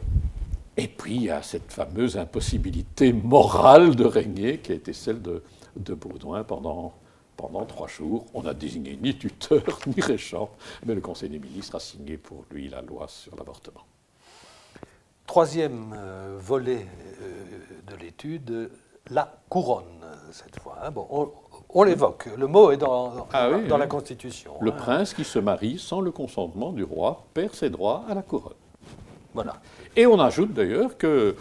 et 0.77 0.89
puis 0.89 1.17
il 1.17 1.23
y 1.25 1.31
a 1.31 1.43
cette 1.43 1.71
fameuse 1.71 2.17
impossibilité 2.17 3.13
morale 3.13 3.97
de 3.97 4.05
régner 4.05 4.59
qui 4.59 4.73
a 4.73 4.75
été 4.75 4.93
celle 4.93 5.21
de, 5.21 5.43
de 5.77 5.95
Baudouin 5.95 6.43
pendant 6.43 6.95
pendant 7.37 7.65
trois 7.65 7.89
jours, 7.89 8.27
on 8.35 8.43
n'a 8.43 8.55
désigné 8.55 8.99
ni 9.01 9.17
tuteur 9.17 9.63
ni 9.87 10.01
régent, 10.01 10.51
mais 10.87 10.95
le 10.95 11.01
Conseil 11.01 11.29
des 11.29 11.39
ministres 11.39 11.77
a 11.77 11.81
signé 11.81 12.17
pour 12.17 12.45
lui 12.51 12.69
la 12.69 12.83
loi 12.83 13.07
sur 13.09 13.37
l'avortement. 13.37 13.83
Troisième 15.27 15.95
euh, 15.97 16.37
volet 16.39 16.87
euh, 17.23 17.45
de 17.91 17.97
l'étude, 17.97 18.71
la 19.11 19.41
couronne, 19.49 20.05
cette 20.33 20.59
fois. 20.61 20.79
Hein. 20.83 20.91
Bon, 20.91 21.33
on, 21.71 21.83
l'évoque, 21.83 22.29
le 22.37 22.47
mot 22.47 22.71
est 22.71 22.77
dans, 22.77 23.27
ah 23.33 23.51
dans, 23.69 23.79
la 23.79 23.87
Constitution. 23.87 24.55
Le 24.61 24.71
hein. 24.71 24.77
prince 24.77 25.15
qui 25.15 25.25
se 25.25 25.39
marie 25.39 25.79
sans 25.79 26.01
le 26.01 26.11
consentement 26.11 26.73
du 26.73 26.85
roi 26.85 27.25
perd 27.35 27.55
ses 27.55 27.71
droits 27.71 28.05
à 28.09 28.15
la 28.15 28.23
couronne. 28.23 28.55
Voilà. 29.35 29.55
Et 29.97 30.07
on 30.07 30.19
ajoute 30.21 30.53
d'ailleurs 30.53 30.97
que, 30.97 31.37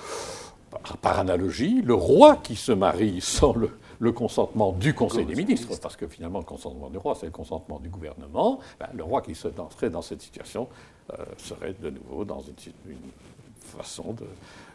par 1.01 1.19
analogie, 1.19 1.81
le 1.81 1.93
roi 1.93 2.37
qui 2.37 2.55
se 2.55 2.71
marie 2.71 3.21
sans 3.21 3.53
le, 3.53 3.69
le 3.99 4.11
consentement 4.11 4.71
du 4.71 4.93
Conseil 4.93 5.25
des 5.25 5.35
ministres, 5.35 5.79
parce 5.81 5.95
que 5.95 6.07
finalement 6.07 6.39
le 6.39 6.45
consentement 6.45 6.89
du 6.89 6.97
roi, 6.97 7.15
c'est 7.15 7.25
le 7.25 7.31
consentement 7.31 7.79
du 7.79 7.89
gouvernement, 7.89 8.59
ben, 8.79 8.89
le 8.93 9.03
roi 9.03 9.21
qui 9.21 9.35
se 9.35 9.49
serait 9.71 9.89
dans 9.89 10.01
cette 10.01 10.21
situation 10.21 10.67
euh, 11.11 11.25
serait 11.37 11.73
de 11.73 11.89
nouveau 11.89 12.25
dans 12.25 12.41
une, 12.41 12.55
façon 13.59 14.15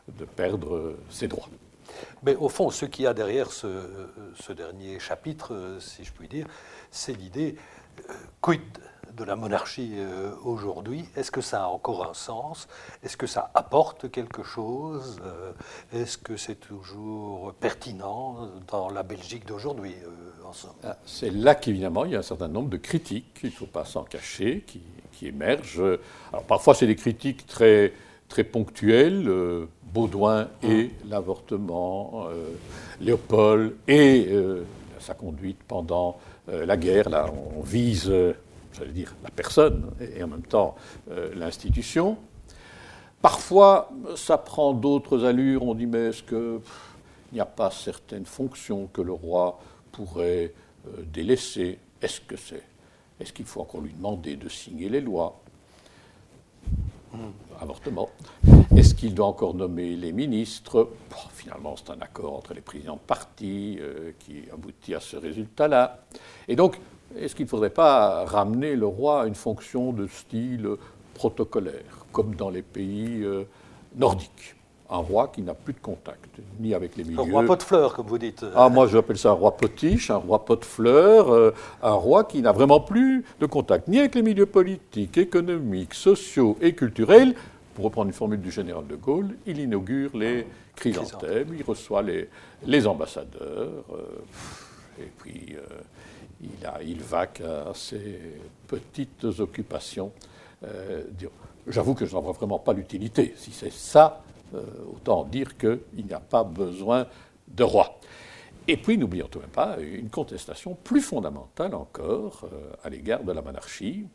de, 0.08 0.24
perdre 0.24 0.96
ses 1.10 1.28
droits. 1.28 1.48
Mais 2.22 2.34
au 2.36 2.48
fond, 2.48 2.70
ce 2.70 2.84
qu'il 2.84 3.04
y 3.04 3.06
a 3.06 3.14
derrière 3.14 3.50
ce, 3.52 4.52
dernier 4.52 4.98
chapitre, 4.98 5.76
si 5.80 6.04
je 6.04 6.12
puis 6.12 6.28
dire, 6.28 6.46
c'est 6.90 7.12
l'idée 7.12 7.56
euh, 8.10 8.12
quid 8.40 8.60
de 9.18 9.24
la 9.24 9.36
monarchie 9.36 9.94
euh, 9.96 10.30
aujourd'hui, 10.44 11.04
est-ce 11.16 11.30
que 11.30 11.40
ça 11.40 11.64
a 11.64 11.66
encore 11.66 12.08
un 12.08 12.14
sens? 12.14 12.68
Est-ce 13.02 13.16
que 13.16 13.26
ça 13.26 13.50
apporte 13.54 14.10
quelque 14.10 14.44
chose? 14.44 15.20
Euh, 15.24 15.52
Est-ce 15.92 16.16
que 16.16 16.36
c'est 16.36 16.54
toujours 16.54 17.52
pertinent 17.54 18.48
dans 18.70 18.90
la 18.90 19.02
Belgique 19.02 19.46
d'aujourd'hui 19.46 19.94
euh, 20.04 20.50
ah, 20.84 20.96
C'est 21.04 21.30
là 21.30 21.54
qu'évidemment 21.56 22.04
il 22.04 22.12
y 22.12 22.16
a 22.16 22.20
un 22.20 22.22
certain 22.22 22.48
nombre 22.48 22.70
de 22.70 22.76
critiques, 22.76 23.40
il 23.42 23.50
ne 23.50 23.54
faut 23.54 23.66
pas 23.66 23.84
s'en 23.84 24.04
cacher, 24.04 24.64
qui, 24.66 24.80
émergent. 25.20 25.98
Alors 26.32 26.44
parfois 26.44 26.76
c'est 26.76 26.86
des 26.86 26.94
critiques 26.94 27.44
très, 27.44 27.92
très 28.28 28.44
ponctuelles, 28.44 29.28
Baudouin 29.92 30.46
et 30.62 30.84
mmh. 30.84 31.10
l'avortement, 31.10 32.28
Léopold 33.00 33.74
et 33.88 34.28
sa 35.00 35.14
conduite 35.14 35.58
pendant 35.66 36.20
la 36.46 36.76
guerre, 36.76 37.10
là 37.10 37.26
on 37.58 37.62
vise 37.62 38.12
j'allais 38.78 38.92
dire 38.92 39.14
la 39.22 39.30
personne 39.30 39.90
et 40.00 40.22
en 40.22 40.28
même 40.28 40.42
temps 40.42 40.76
euh, 41.10 41.34
l'institution. 41.34 42.16
Parfois, 43.20 43.90
ça 44.16 44.38
prend 44.38 44.72
d'autres 44.72 45.24
allures. 45.24 45.64
On 45.64 45.74
dit 45.74 45.86
mais 45.86 46.06
est-ce 46.06 46.22
qu'il 46.22 46.60
n'y 47.32 47.40
a 47.40 47.46
pas 47.46 47.70
certaines 47.70 48.26
fonctions 48.26 48.88
que 48.92 49.02
le 49.02 49.12
roi 49.12 49.58
pourrait 49.90 50.54
euh, 50.86 51.02
délaisser? 51.12 51.78
Est-ce 52.00 52.20
que 52.20 52.36
c'est 52.36 52.62
Est-ce 53.18 53.32
qu'il 53.32 53.44
faut 53.44 53.60
encore 53.60 53.80
lui 53.80 53.92
demander 53.92 54.36
de 54.36 54.48
signer 54.48 54.88
les 54.88 55.00
lois? 55.00 55.40
Hmm. 57.12 57.30
Avortement. 57.60 58.08
Est-ce 58.76 58.94
qu'il 58.94 59.14
doit 59.14 59.26
encore 59.26 59.54
nommer 59.54 59.96
les 59.96 60.12
ministres? 60.12 60.90
Finalement, 61.32 61.74
c'est 61.76 61.90
un 61.90 62.00
accord 62.00 62.36
entre 62.36 62.54
les 62.54 62.60
présidents 62.60 62.94
de 62.94 63.00
parti 63.00 63.78
euh, 63.80 64.12
qui 64.20 64.44
aboutit 64.52 64.94
à 64.94 65.00
ce 65.00 65.16
résultat-là. 65.16 66.04
Et 66.46 66.54
donc, 66.54 66.78
est-ce 67.16 67.34
qu'il 67.34 67.44
ne 67.44 67.50
faudrait 67.50 67.70
pas 67.70 68.24
ramener 68.24 68.76
le 68.76 68.86
roi 68.86 69.22
à 69.22 69.26
une 69.26 69.34
fonction 69.34 69.92
de 69.92 70.06
style 70.06 70.68
protocolaire, 71.14 72.06
comme 72.12 72.34
dans 72.34 72.50
les 72.50 72.62
pays 72.62 73.22
euh, 73.22 73.44
nordiques? 73.96 74.54
Un 74.90 74.98
roi 74.98 75.28
qui 75.28 75.42
n'a 75.42 75.52
plus 75.52 75.74
de 75.74 75.80
contact, 75.80 76.30
ni 76.58 76.72
avec 76.72 76.96
les 76.96 77.04
milieux. 77.04 77.20
Un 77.20 77.30
roi 77.30 77.44
pot 77.44 77.56
de 77.56 77.62
fleurs, 77.62 77.92
comme 77.92 78.06
vous 78.06 78.16
dites. 78.16 78.42
Ah, 78.54 78.70
moi 78.70 78.86
j'appelle 78.86 79.18
ça 79.18 79.28
un 79.28 79.32
roi 79.32 79.54
potiche, 79.54 80.10
un 80.10 80.16
roi 80.16 80.42
pot 80.46 80.56
de 80.56 80.64
fleurs, 80.64 81.30
euh, 81.30 81.54
un 81.82 81.92
roi 81.92 82.24
qui 82.24 82.40
n'a 82.40 82.52
vraiment 82.52 82.80
plus 82.80 83.22
de 83.38 83.44
contact, 83.44 83.86
ni 83.88 83.98
avec 83.98 84.14
les 84.14 84.22
milieux 84.22 84.46
politiques, 84.46 85.18
économiques, 85.18 85.92
sociaux 85.92 86.56
et 86.62 86.74
culturels. 86.74 87.34
Pour 87.74 87.84
reprendre 87.84 88.06
une 88.06 88.14
formule 88.14 88.40
du 88.40 88.50
général 88.50 88.86
de 88.86 88.96
Gaulle, 88.96 89.36
il 89.46 89.60
inaugure 89.60 90.16
les 90.16 90.46
chrysanthèmes, 90.74 91.54
il 91.54 91.62
reçoit 91.62 92.00
les, 92.00 92.30
les 92.64 92.86
ambassadeurs, 92.86 93.84
euh, 93.92 95.02
et 95.02 95.12
puis 95.18 95.54
il, 96.42 96.66
a, 96.66 96.82
il 96.82 97.02
vaque 97.02 97.40
à 97.40 97.72
ses 97.74 98.20
petites 98.66 99.24
occupations. 99.24 100.12
Euh, 100.64 101.04
j'avoue 101.66 101.94
que 101.94 102.06
je 102.06 102.14
n'en 102.14 102.20
vois 102.20 102.32
vraiment 102.32 102.58
pas 102.58 102.72
l'utilité. 102.72 103.34
Si 103.36 103.52
c'est 103.52 103.72
ça, 103.72 104.22
euh, 104.54 104.62
autant 104.92 105.24
dire 105.24 105.56
qu'il 105.56 105.80
n'y 105.94 106.12
a 106.12 106.20
pas 106.20 106.44
besoin 106.44 107.06
de 107.48 107.64
roi. 107.64 107.98
Et 108.66 108.76
puis, 108.76 108.98
n'oublions 108.98 109.28
tout 109.28 109.40
même 109.40 109.48
pas 109.48 109.78
une 109.80 110.10
contestation 110.10 110.76
plus 110.84 111.00
fondamentale 111.00 111.74
encore 111.74 112.44
euh, 112.44 112.72
à 112.82 112.90
l'égard 112.90 113.24
de 113.24 113.32
la 113.32 113.40
monarchie. 113.40 114.06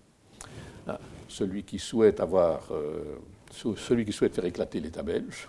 Hein, 0.87 0.97
celui 1.27 1.63
qui 1.63 1.79
souhaite 1.79 2.19
faire 2.19 2.69
éclater 4.45 4.79
l'État 4.79 5.01
belge, 5.01 5.47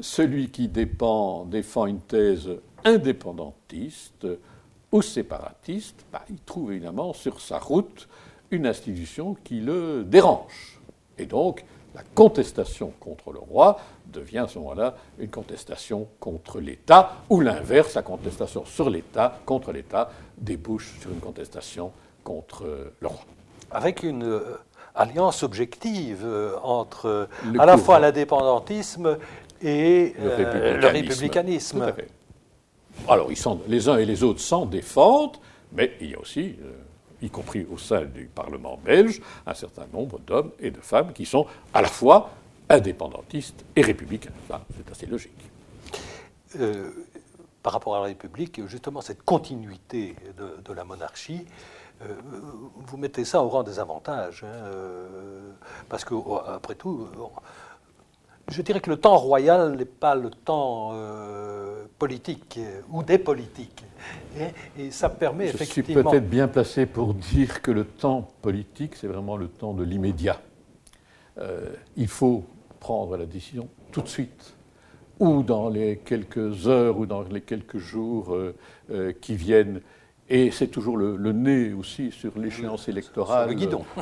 celui 0.00 0.50
qui 0.50 0.68
défend 0.68 1.86
une 1.86 2.00
thèse 2.00 2.50
indépendantiste, 2.84 4.28
aux 4.94 5.02
séparatistes, 5.02 6.06
bah, 6.12 6.22
il 6.30 6.38
trouve 6.38 6.70
évidemment 6.70 7.12
sur 7.12 7.40
sa 7.40 7.58
route 7.58 8.08
une 8.52 8.64
institution 8.64 9.36
qui 9.42 9.58
le 9.58 10.04
dérange. 10.04 10.80
Et 11.18 11.26
donc, 11.26 11.64
la 11.96 12.02
contestation 12.14 12.92
contre 13.00 13.32
le 13.32 13.40
roi 13.40 13.80
devient 14.06 14.38
à 14.38 14.46
ce 14.46 14.56
moment-là 14.60 14.94
une 15.18 15.30
contestation 15.30 16.06
contre 16.20 16.60
l'État, 16.60 17.16
ou 17.28 17.40
l'inverse, 17.40 17.94
la 17.94 18.02
contestation 18.02 18.64
sur 18.64 18.88
l'État, 18.88 19.40
contre 19.44 19.72
l'État, 19.72 20.10
débouche 20.38 20.94
sur 21.00 21.10
une 21.10 21.18
contestation 21.18 21.90
contre 22.22 22.92
le 23.00 23.08
roi. 23.08 23.24
Avec 23.72 24.04
une 24.04 24.22
euh, 24.22 24.60
alliance 24.94 25.42
objective 25.42 26.22
euh, 26.24 26.54
entre 26.62 27.28
à 27.58 27.66
la 27.66 27.78
fois 27.78 27.98
l'indépendantisme 27.98 29.18
et 29.60 30.14
le 30.20 30.30
euh, 30.30 30.78
républicanisme. 30.80 31.78
Tout 31.80 31.84
à 31.84 31.92
fait. 31.92 32.08
Alors, 33.06 33.28
les 33.68 33.88
uns 33.88 33.98
et 33.98 34.06
les 34.06 34.22
autres 34.22 34.40
s'en 34.40 34.64
défendent, 34.64 35.36
mais 35.72 35.94
il 36.00 36.12
y 36.12 36.14
a 36.14 36.18
aussi, 36.18 36.56
euh, 36.62 36.72
y 37.20 37.28
compris 37.28 37.66
au 37.70 37.76
sein 37.76 38.04
du 38.06 38.30
Parlement 38.34 38.78
belge, 38.82 39.20
un 39.46 39.52
certain 39.52 39.86
nombre 39.92 40.18
d'hommes 40.20 40.52
et 40.58 40.70
de 40.70 40.80
femmes 40.80 41.12
qui 41.12 41.26
sont 41.26 41.46
à 41.74 41.82
la 41.82 41.88
fois 41.88 42.30
indépendantistes 42.70 43.62
et 43.76 43.82
républicains. 43.82 44.32
c'est 44.74 44.90
assez 44.90 45.06
logique. 45.06 45.32
Euh, 46.58 46.90
par 47.62 47.74
rapport 47.74 47.96
à 47.96 47.98
la 47.98 48.04
République, 48.06 48.66
justement, 48.66 49.02
cette 49.02 49.22
continuité 49.22 50.16
de, 50.38 50.72
la 50.72 50.84
monarchie, 50.84 51.44
euh, 52.02 52.14
vous 52.86 52.96
mettez 52.96 53.26
ça 53.26 53.42
au 53.42 53.48
rang 53.48 53.62
des 53.62 53.78
avantages. 53.78 54.44
Hein, 54.44 54.70
parce 55.90 56.04
que, 56.06 56.14
après 56.48 56.74
tout, 56.74 57.06
je 58.50 58.62
dirais 58.62 58.80
que 58.80 58.90
le 58.90 58.96
temps 58.96 59.16
royal 59.16 59.76
n'est 59.76 59.84
pas 59.84 60.14
le 60.14 60.30
temps 60.30 60.90
euh, 60.92 61.84
politique 61.98 62.58
ou 62.90 63.02
des 63.02 63.18
politiques. 63.18 63.84
Et, 64.78 64.90
ça 64.90 65.08
permet 65.08 65.46
effectivement. 65.46 65.86
Je 65.86 65.92
suis 65.92 66.10
peut-être 66.10 66.28
bien 66.28 66.48
placé 66.48 66.86
pour 66.86 67.14
dire 67.14 67.62
que 67.62 67.70
le 67.70 67.84
temps 67.84 68.28
politique, 68.42 68.96
c'est 68.96 69.06
vraiment 69.06 69.36
le 69.36 69.48
temps 69.48 69.72
de 69.72 69.82
l'immédiat. 69.82 70.40
Euh, 71.38 71.70
il 71.96 72.08
faut 72.08 72.44
prendre 72.80 73.16
la 73.16 73.26
décision 73.26 73.68
tout 73.92 74.02
de 74.02 74.08
suite, 74.08 74.54
ou 75.20 75.42
dans 75.42 75.68
les 75.68 75.98
quelques 75.98 76.66
heures 76.66 76.98
ou 76.98 77.06
dans 77.06 77.22
les 77.22 77.40
quelques 77.40 77.78
jours 77.78 78.36
euh, 78.90 79.12
qui 79.20 79.36
viennent. 79.36 79.80
Et 80.28 80.50
c'est 80.50 80.68
toujours 80.68 80.96
le, 80.96 81.32
nez 81.32 81.72
aussi 81.72 82.10
sur 82.10 82.38
l'échéance 82.38 82.88
électorale 82.88 83.54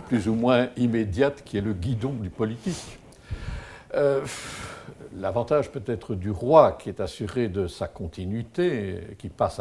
plus 0.06 0.28
ou 0.28 0.34
moins 0.34 0.68
immédiate 0.76 1.42
qui 1.44 1.58
est 1.58 1.60
le 1.60 1.72
guidon 1.72 2.12
du 2.12 2.30
politique. 2.30 2.98
Euh, 3.94 4.24
l'avantage 5.14 5.70
peut-être 5.70 6.14
du 6.14 6.30
roi 6.30 6.72
qui 6.72 6.88
est 6.88 7.00
assuré 7.00 7.48
de 7.48 7.66
sa 7.66 7.88
continuité, 7.88 9.16
qui 9.18 9.28
passe 9.28 9.60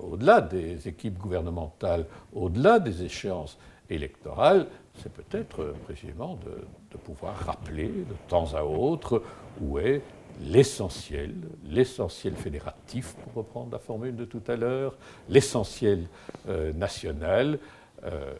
au-delà 0.00 0.40
des 0.40 0.88
équipes 0.88 1.18
gouvernementales, 1.18 2.06
au-delà 2.34 2.78
des 2.78 3.04
échéances 3.04 3.58
électorales, 3.88 4.66
c'est 4.96 5.12
peut-être 5.12 5.74
précisément 5.84 6.38
de, 6.44 6.98
pouvoir 6.98 7.34
rappeler 7.36 7.88
de 7.88 8.14
temps 8.28 8.54
à 8.54 8.62
autre 8.62 9.22
où 9.60 9.78
est 9.78 10.02
l'essentiel, 10.40 11.34
l'essentiel 11.64 12.34
fédératif, 12.34 13.14
pour 13.14 13.34
reprendre 13.34 13.72
la 13.72 13.78
formule 13.78 14.14
de 14.14 14.24
tout 14.24 14.42
à 14.46 14.56
l'heure, 14.56 14.96
l'essentiel 15.28 16.06
euh, 16.48 16.72
national, 16.72 17.58
euh, 18.04 18.34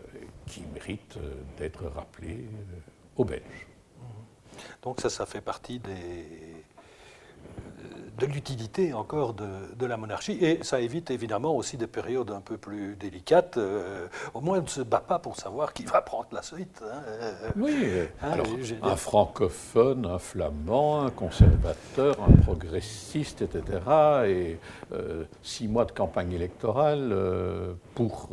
qui 0.47 0.63
mérite 0.75 1.17
euh, 1.17 1.35
d'être 1.59 1.85
rappelé 1.85 2.47
aux 3.17 3.25
Belges. 3.25 3.72
Donc 4.83 5.01
ça, 5.01 5.11
ça 5.11 5.27
fait 5.27 5.41
partie 5.41 5.79
des, 5.79 6.63
de 8.19 8.27
l'utilité 8.27 8.93
encore 8.93 9.35
de, 9.35 9.87
la 9.87 9.97
monarchie. 9.97 10.39
Et 10.41 10.63
ça 10.63 10.81
évite 10.81 11.11
évidemment 11.11 11.57
aussi 11.57 11.77
des 11.77 11.87
périodes 11.87 12.31
un 12.31 12.41
peu 12.41 12.57
plus 12.57 12.95
délicates. 12.97 13.57
Euh, 13.57 14.07
au 14.33 14.41
moins, 14.41 14.59
on 14.59 14.63
ne 14.63 14.69
se 14.69 14.81
bat 14.81 15.01
pas 15.01 15.19
pour 15.19 15.37
savoir 15.37 15.73
qui 15.73 15.85
va 15.85 16.01
prendre 16.03 16.29
la 16.33 16.43
suite. 16.43 16.83
Hein. 16.85 17.01
Oui, 17.57 17.75
hein, 18.23 18.35
un 18.83 18.97
francophone, 18.97 20.07
un 20.07 20.19
flamand, 20.19 21.03
un 21.03 21.11
conservateur, 21.11 22.17
un 22.23 22.33
progressiste, 22.43 23.43
etc. 23.43 23.81
Et 24.27 24.59
euh, 24.93 25.25
six 25.43 25.67
mois 25.67 25.85
de 25.85 25.93
campagne 25.93 26.33
électorale 26.33 27.11
euh, 27.13 27.73
pour 27.95 28.31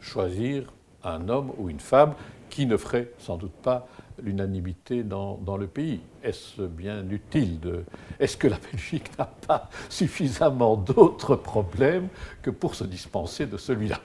choisir 0.00 0.70
un 1.02 1.28
homme 1.28 1.52
ou 1.58 1.70
une 1.70 1.80
femme 1.80 2.14
qui 2.50 2.66
ne 2.66 2.76
ferait 2.76 3.10
sans 3.18 3.36
doute 3.36 3.52
pas 3.52 3.86
l'unanimité 4.24 5.02
dans, 5.02 5.56
le 5.56 5.66
pays. 5.66 6.00
Est-ce 6.22 6.62
bien 6.62 7.08
utile 7.10 7.60
de... 7.60 7.84
Est-ce 8.18 8.36
que 8.36 8.48
la 8.48 8.58
Belgique 8.58 9.16
n'a 9.18 9.26
pas 9.26 9.68
suffisamment 9.88 10.76
d'autres 10.76 11.36
problèmes 11.36 12.08
que 12.42 12.50
pour 12.50 12.74
se 12.74 12.84
dispenser 12.84 13.46
de 13.46 13.56
celui-là? 13.56 14.00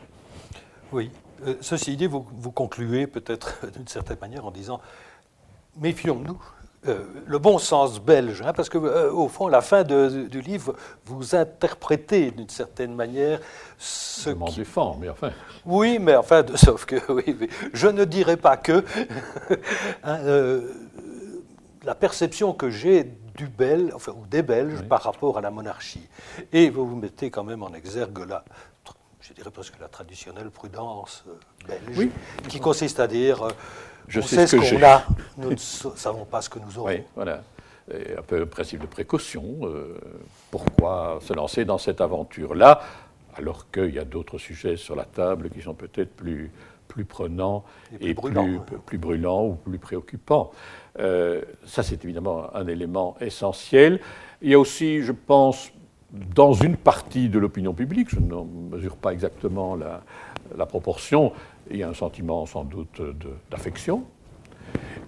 Oui. 0.92 1.10
Euh, 1.46 1.56
ceci 1.62 1.96
dit, 1.96 2.08
vous, 2.08 2.28
vous 2.34 2.52
concluez 2.52 3.08
peut-être 3.08 3.66
d'une 3.76 3.88
certaine 3.88 4.20
manière 4.20 4.46
en 4.46 4.52
disant 4.52 4.82
méfions-nous 5.78 6.40
euh, 6.88 7.04
le 7.26 7.40
bon 7.40 7.58
sens 7.58 8.00
belge, 8.00 8.42
hein, 8.42 8.54
parce 8.54 8.70
que 8.70 8.78
euh, 8.78 9.12
au 9.12 9.28
fond, 9.28 9.50
la 9.50 9.60
fin 9.60 9.84
du 9.84 10.42
livre, 10.42 10.76
vous 11.06 11.36
interprétez 11.36 12.32
d'une 12.32 12.48
certaine 12.48 12.96
manière 12.96 13.42
ce 13.78 14.30
Je 14.30 14.46
qui... 14.46 14.56
défends, 14.60 14.98
mais 14.98 15.10
enfin. 15.10 15.32
Oui, 15.66 16.00
mais 16.00 16.16
enfin, 16.16 16.46
sauf 16.56 16.86
que 16.86 17.12
oui, 17.12 17.36
je 17.74 17.88
ne 17.88 18.06
dirais 18.06 18.38
pas 18.38 18.56
que 18.56 18.86
hein, 20.06 20.20
euh, 20.22 20.74
la 21.84 21.96
perception 21.96 22.54
que 22.54 22.70
j'ai 22.70 23.04
du 23.36 23.48
Bel, 23.48 23.92
enfin, 23.94 24.14
ou 24.14 24.26
des 24.26 24.42
Belges 24.42 24.82
par 24.84 25.04
rapport 25.04 25.38
à 25.38 25.42
la 25.42 25.52
monarchie, 25.52 26.08
et 26.54 26.70
vous 26.70 26.88
vous 26.88 26.96
mettez 26.96 27.30
quand 27.30 27.44
même 27.44 27.62
en 27.62 27.74
exergue 27.74 28.26
là 28.28 28.46
je 29.22 29.34
dirais 29.36 29.52
presque 29.52 29.80
la 29.80 29.88
traditionnelle 29.88 30.50
prudence 30.50 31.24
belge, 31.68 32.10
qui 32.48 32.60
consiste 32.60 33.00
à 33.00 33.06
dire 33.08 33.48
je 34.10 34.22
sais 34.22 34.48
ce, 34.48 34.56
qu'on 34.58 34.84
a, 34.84 35.06
nous 35.38 35.52
ne 35.52 35.56
savons 35.56 36.26
pas 36.26 36.42
ce 36.42 36.50
que 36.50 36.60
nous 36.60 36.78
aurons. 36.80 36.90
Oui, 36.90 37.02
voilà. 37.16 37.44
un 37.92 38.22
peu 38.24 38.40
le 38.40 38.46
principe 38.46 38.82
de 38.82 38.88
précaution. 38.88 39.44
Euh, 39.64 39.98
pourquoi 40.52 41.20
se 41.22 41.34
lancer 41.34 41.64
dans 41.64 41.78
cette 41.78 42.02
aventure-là, 42.02 42.82
alors 43.36 43.70
qu'il 43.72 43.94
y 43.94 44.00
a 44.00 44.06
d'autres 44.06 44.38
sujets 44.38 44.78
sur 44.78 44.96
la 44.96 45.06
table 45.06 45.50
qui 45.50 45.62
sont 45.62 45.76
peut-être 45.76 46.16
plus, 46.16 46.52
plus 46.88 47.06
prenants 47.06 47.64
et, 48.02 48.14
plus, 48.16 48.34
plus, 48.86 48.98
brûlants 48.98 49.46
ou 49.46 49.54
plus 49.54 49.78
préoccupants. 49.78 50.52
Euh, 51.00 51.42
ça, 51.66 51.84
c'est 51.84 52.04
évidemment 52.04 52.54
un 52.56 52.68
élément 52.68 53.16
essentiel. 53.22 54.02
Il 54.42 54.50
y 54.50 54.54
a 54.54 54.60
aussi, 54.60 55.04
je 55.04 55.12
pense, 55.12 55.72
dans 56.12 56.54
une 56.54 56.76
partie 56.76 57.30
de 57.30 57.38
l'opinion 57.38 57.74
publique, 57.74 58.10
je 58.10 58.20
ne 58.20 58.76
mesure 58.76 58.98
pas 58.98 59.14
exactement 59.14 59.76
la, 59.76 60.02
la 60.58 60.66
proportion, 60.66 61.32
il 61.70 61.78
y 61.78 61.84
a 61.84 61.90
un 61.90 61.94
sentiment 61.94 62.46
sans 62.46 62.64
doute 62.64 63.02
d'affection. 63.50 64.04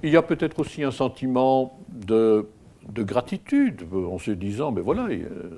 Il 0.04 0.10
y 0.10 0.18
a 0.18 0.22
peut-être 0.22 0.60
aussi 0.60 0.84
un 0.84 0.92
sentiment 0.92 1.78
de, 1.90 2.48
gratitude 2.90 3.86
en 3.94 4.18
se 4.18 4.32
disant, 4.32 4.72
mais 4.72 4.82
voilà, 4.82 5.08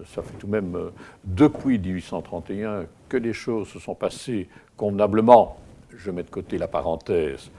ça 0.05 0.21
fait 0.21 0.33
tout 0.37 0.47
de 0.47 0.51
même 0.51 0.75
euh, 0.75 0.89
depuis 1.23 1.79
1831 1.79 2.85
que 3.07 3.17
les 3.17 3.33
choses 3.33 3.69
se 3.69 3.79
sont 3.79 3.95
passées 3.95 4.49
convenablement, 4.75 5.57
je 5.95 6.11
mets 6.11 6.23
de 6.23 6.29
côté 6.29 6.57
la 6.57 6.67
parenthèse 6.67 7.49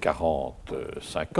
40-50, 0.00 0.52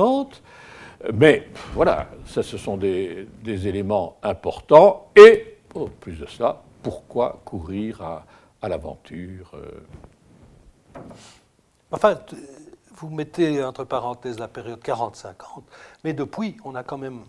euh, 0.03 1.11
mais 1.14 1.49
voilà, 1.74 2.09
ça 2.26 2.42
ce 2.42 2.59
sont 2.59 2.76
des, 2.76 3.26
éléments 3.45 4.16
importants, 4.22 5.09
et 5.16 5.57
au 5.74 5.86
plus 5.88 6.18
de 6.18 6.26
cela, 6.26 6.62
pourquoi 6.82 7.40
courir 7.45 8.03
à, 8.03 8.26
l'aventure 8.68 9.53
euh, 9.55 9.68
Enfin, 11.90 12.18
vous 12.97 13.11
mettez 13.11 13.62
entre 13.62 13.84
parenthèses 13.84 14.38
la 14.38 14.49
période 14.49 14.80
40-50, 14.80 15.62
mais 16.03 16.12
depuis, 16.12 16.57
on 16.64 16.74
a 16.74 16.82
quand 16.82 16.99
même, 16.99 17.24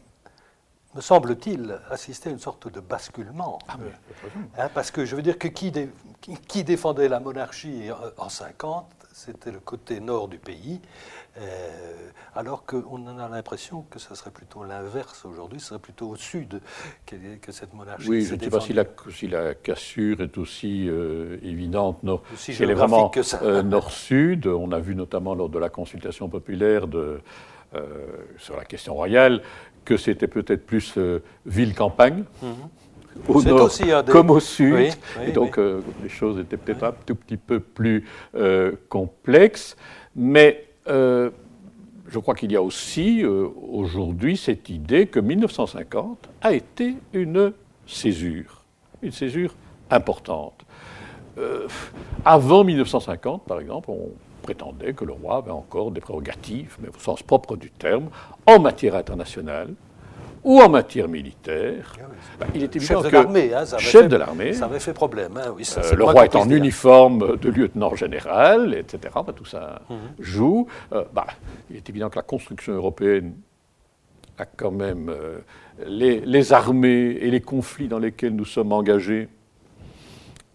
me 0.94 1.02
semble-t-il, 1.02 1.80
assisté 1.90 2.30
à 2.30 2.32
une 2.32 2.40
sorte 2.40 2.68
de 2.68 2.80
basculement. 2.80 3.60
Ah, 3.68 3.78
hein, 4.58 4.70
parce 4.74 4.92
que 4.92 5.06
je 5.06 5.16
veux 5.16 5.22
dire 5.22 5.38
que 5.38 5.48
qui, 5.48 5.72
qui 6.48 6.64
défendait 6.64 7.08
la 7.08 7.20
monarchie 7.20 7.90
en 8.18 8.30
50 8.30 9.05
c'était 9.16 9.52
le 9.52 9.62
côté 9.62 10.02
nord 10.02 10.28
du 10.28 10.38
pays, 10.38 10.82
euh, 11.38 11.72
alors 12.36 12.66
qu'on 12.66 13.08
a 13.18 13.30
l'impression 13.30 13.86
que 13.90 13.98
ce 13.98 14.14
serait 14.14 14.30
plutôt 14.30 14.66
l'inverse 14.66 15.24
aujourd'hui, 15.24 15.62
ce 15.62 15.68
serait 15.68 15.80
plutôt 15.80 16.10
au 16.10 16.18
sud 16.18 16.60
que, 17.06 17.16
cette 17.54 17.74
monarchie. 17.74 18.10
Oui, 18.10 18.26
je 18.26 18.36
ne 18.36 18.40
sais 18.42 18.50
pas 18.50 18.60
si 18.60 18.74
la, 18.74 18.84
si 19.10 19.28
la, 19.30 19.56
cassure 19.56 20.20
est 20.20 20.38
aussi 20.38 20.90
euh, 20.90 21.38
évidente. 21.44 22.04
Non, 22.04 22.20
aussi 22.34 22.52
elle 22.62 22.72
est 22.72 22.74
vraiment 22.74 23.10
euh, 23.42 23.64
nord-sud. 23.64 24.48
On 24.48 24.74
a 24.74 24.80
vu 24.80 24.96
notamment 24.96 25.34
lors 25.34 25.50
de 25.50 25.60
la 25.60 25.70
consultation 25.70 26.28
populaire 26.28 26.88
de, 26.88 27.22
sur 28.38 28.58
la 28.58 28.66
question 28.66 28.96
royale 28.96 29.42
que 29.86 29.96
c'était 29.96 30.28
peut-être 30.28 30.66
plus 30.66 30.98
ville-campagne. 31.46 32.26
Mhm 32.42 32.70
au 33.28 33.42
nord 33.42 33.70
comme 34.08 34.30
au 34.30 34.40
sud. 34.40 34.94
et 35.26 35.32
donc 35.32 35.58
euh, 35.58 35.82
les 36.04 36.10
choses 36.10 36.40
étaient 36.40 36.58
peut-être 36.58 36.84
un 36.84 36.94
tout 37.06 37.16
petit 37.16 37.38
peu 37.38 37.60
plus 37.60 38.06
euh, 38.36 38.74
complexes. 38.90 39.76
Mais 40.16 40.66
euh, 40.88 41.30
je 42.08 42.20
crois 42.20 42.36
qu'il 42.36 42.52
y 42.52 42.56
a 42.56 42.62
aussi 42.62 43.26
aujourd'hui 43.26 44.38
cette 44.38 44.70
idée 44.70 45.08
que 45.08 45.20
1950 45.20 46.30
a 46.42 46.54
été 46.54 46.96
une 47.14 47.54
césure, 47.88 48.64
une 49.02 49.12
césure 49.12 49.56
importante. 49.90 50.66
avant 52.24 52.64
1950, 52.64 53.44
par 53.46 53.60
exemple, 53.60 53.90
on 53.90 54.12
prétendait 54.44 54.94
que 54.94 55.04
le 55.04 55.14
roi 55.14 55.38
avait 55.38 55.52
encore 55.52 55.90
des 55.92 56.00
prérogatives, 56.00 56.78
mais 56.80 56.90
au 56.90 57.00
sens 57.00 57.24
propre 57.24 57.58
du 57.58 57.72
terme, 57.72 58.10
en 58.46 58.60
matière 58.60 58.96
internationale, 58.96 59.74
ou 60.46 60.62
en 60.62 60.70
matière 60.70 61.08
militaire, 61.08 61.96
ah 62.00 62.06
bah, 62.40 62.46
il 62.54 62.62
est 62.62 62.76
évident 62.76 63.02
chef 63.02 63.12
de 63.12 63.18
l'armée, 63.18 63.54
hein, 63.54 63.64
chef 63.80 64.08
de 64.08 64.16
l'armée, 64.16 64.54
ça 64.54 64.66
avait 64.66 64.80
fait 64.80 64.94
problème. 64.94 65.36
Hein, 65.38 65.52
oui, 65.58 65.68
euh, 65.78 65.96
le 65.96 66.04
roi 66.04 66.24
est 66.26 66.36
en 66.36 66.48
uniforme 66.48 67.36
de 67.38 67.50
lieutenant 67.50 67.96
général, 67.96 68.76
etc. 68.76 69.16
Bah, 69.16 69.34
tout 69.36 69.46
ça 69.46 69.82
mhm. 69.90 69.98
joue. 70.20 70.68
Euh, 70.94 71.04
bah, 71.12 71.26
il 71.72 71.78
est 71.78 71.90
évident 71.90 72.12
que 72.12 72.18
la 72.18 72.22
construction 72.22 72.74
européenne 72.74 73.34
a 74.38 74.46
quand 74.46 74.70
même 74.70 75.10
euh, 75.10 75.40
les, 75.88 76.20
les, 76.20 76.54
armées 76.54 77.18
et 77.20 77.32
les 77.32 77.42
conflits 77.42 77.88
dans 77.88 78.00
lesquels 78.00 78.36
nous 78.36 78.46
sommes 78.46 78.72
engagés 78.72 79.30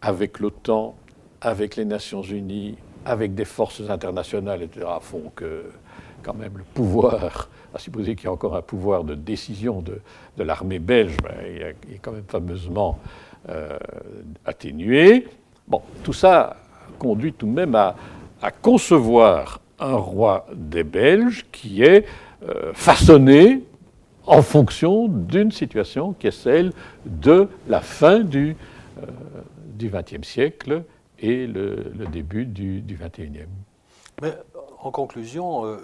avec 0.02 0.38
l'OTAN, 0.38 0.94
avec 1.40 1.74
les 1.74 1.84
Nations 1.84 2.22
Unies, 2.22 2.76
avec 3.04 3.34
des 3.34 3.44
forces 3.44 3.82
internationales, 3.88 4.62
etc., 4.62 4.86
font 5.00 5.32
que 5.34 5.64
quand 6.22 6.34
même 6.34 6.58
le 6.58 6.64
pouvoir 6.64 7.48
à 7.74 7.78
supposer 7.78 8.16
qu'il 8.16 8.24
y 8.24 8.28
a 8.28 8.32
encore 8.32 8.56
un 8.56 8.62
pouvoir 8.62 9.04
de 9.04 9.14
décision 9.14 9.82
de, 9.82 10.00
l'armée 10.42 10.78
belge, 10.78 11.16
ben, 11.22 11.34
il, 11.46 11.62
est, 11.62 11.98
quand 12.00 12.12
même 12.12 12.24
fameusement 12.26 12.98
euh, 13.48 13.78
atténué. 14.44 15.26
Bon, 15.68 15.82
tout 16.02 16.12
ça 16.12 16.56
conduit 16.98 17.32
tout 17.32 17.46
de 17.46 17.52
même 17.52 17.74
à, 17.74 17.94
concevoir 18.62 19.60
un 19.78 19.96
roi 19.96 20.46
des 20.54 20.82
Belges 20.82 21.44
qui 21.52 21.82
est 21.82 22.06
euh, 22.48 22.72
façonné 22.72 23.62
en 24.26 24.42
fonction 24.42 25.08
d'une 25.08 25.52
situation 25.52 26.14
qui 26.14 26.26
est 26.26 26.30
celle 26.30 26.72
de 27.04 27.48
la 27.68 27.80
fin 27.80 28.20
du 28.20 28.56
XXe 29.78 30.14
euh, 30.14 30.22
siècle 30.22 30.84
et 31.20 31.46
le, 31.46 31.92
début 32.10 32.46
du 32.46 32.82
XXIe. 32.82 33.46
Mais 34.22 34.34
en 34.82 34.90
conclusion, 34.90 35.78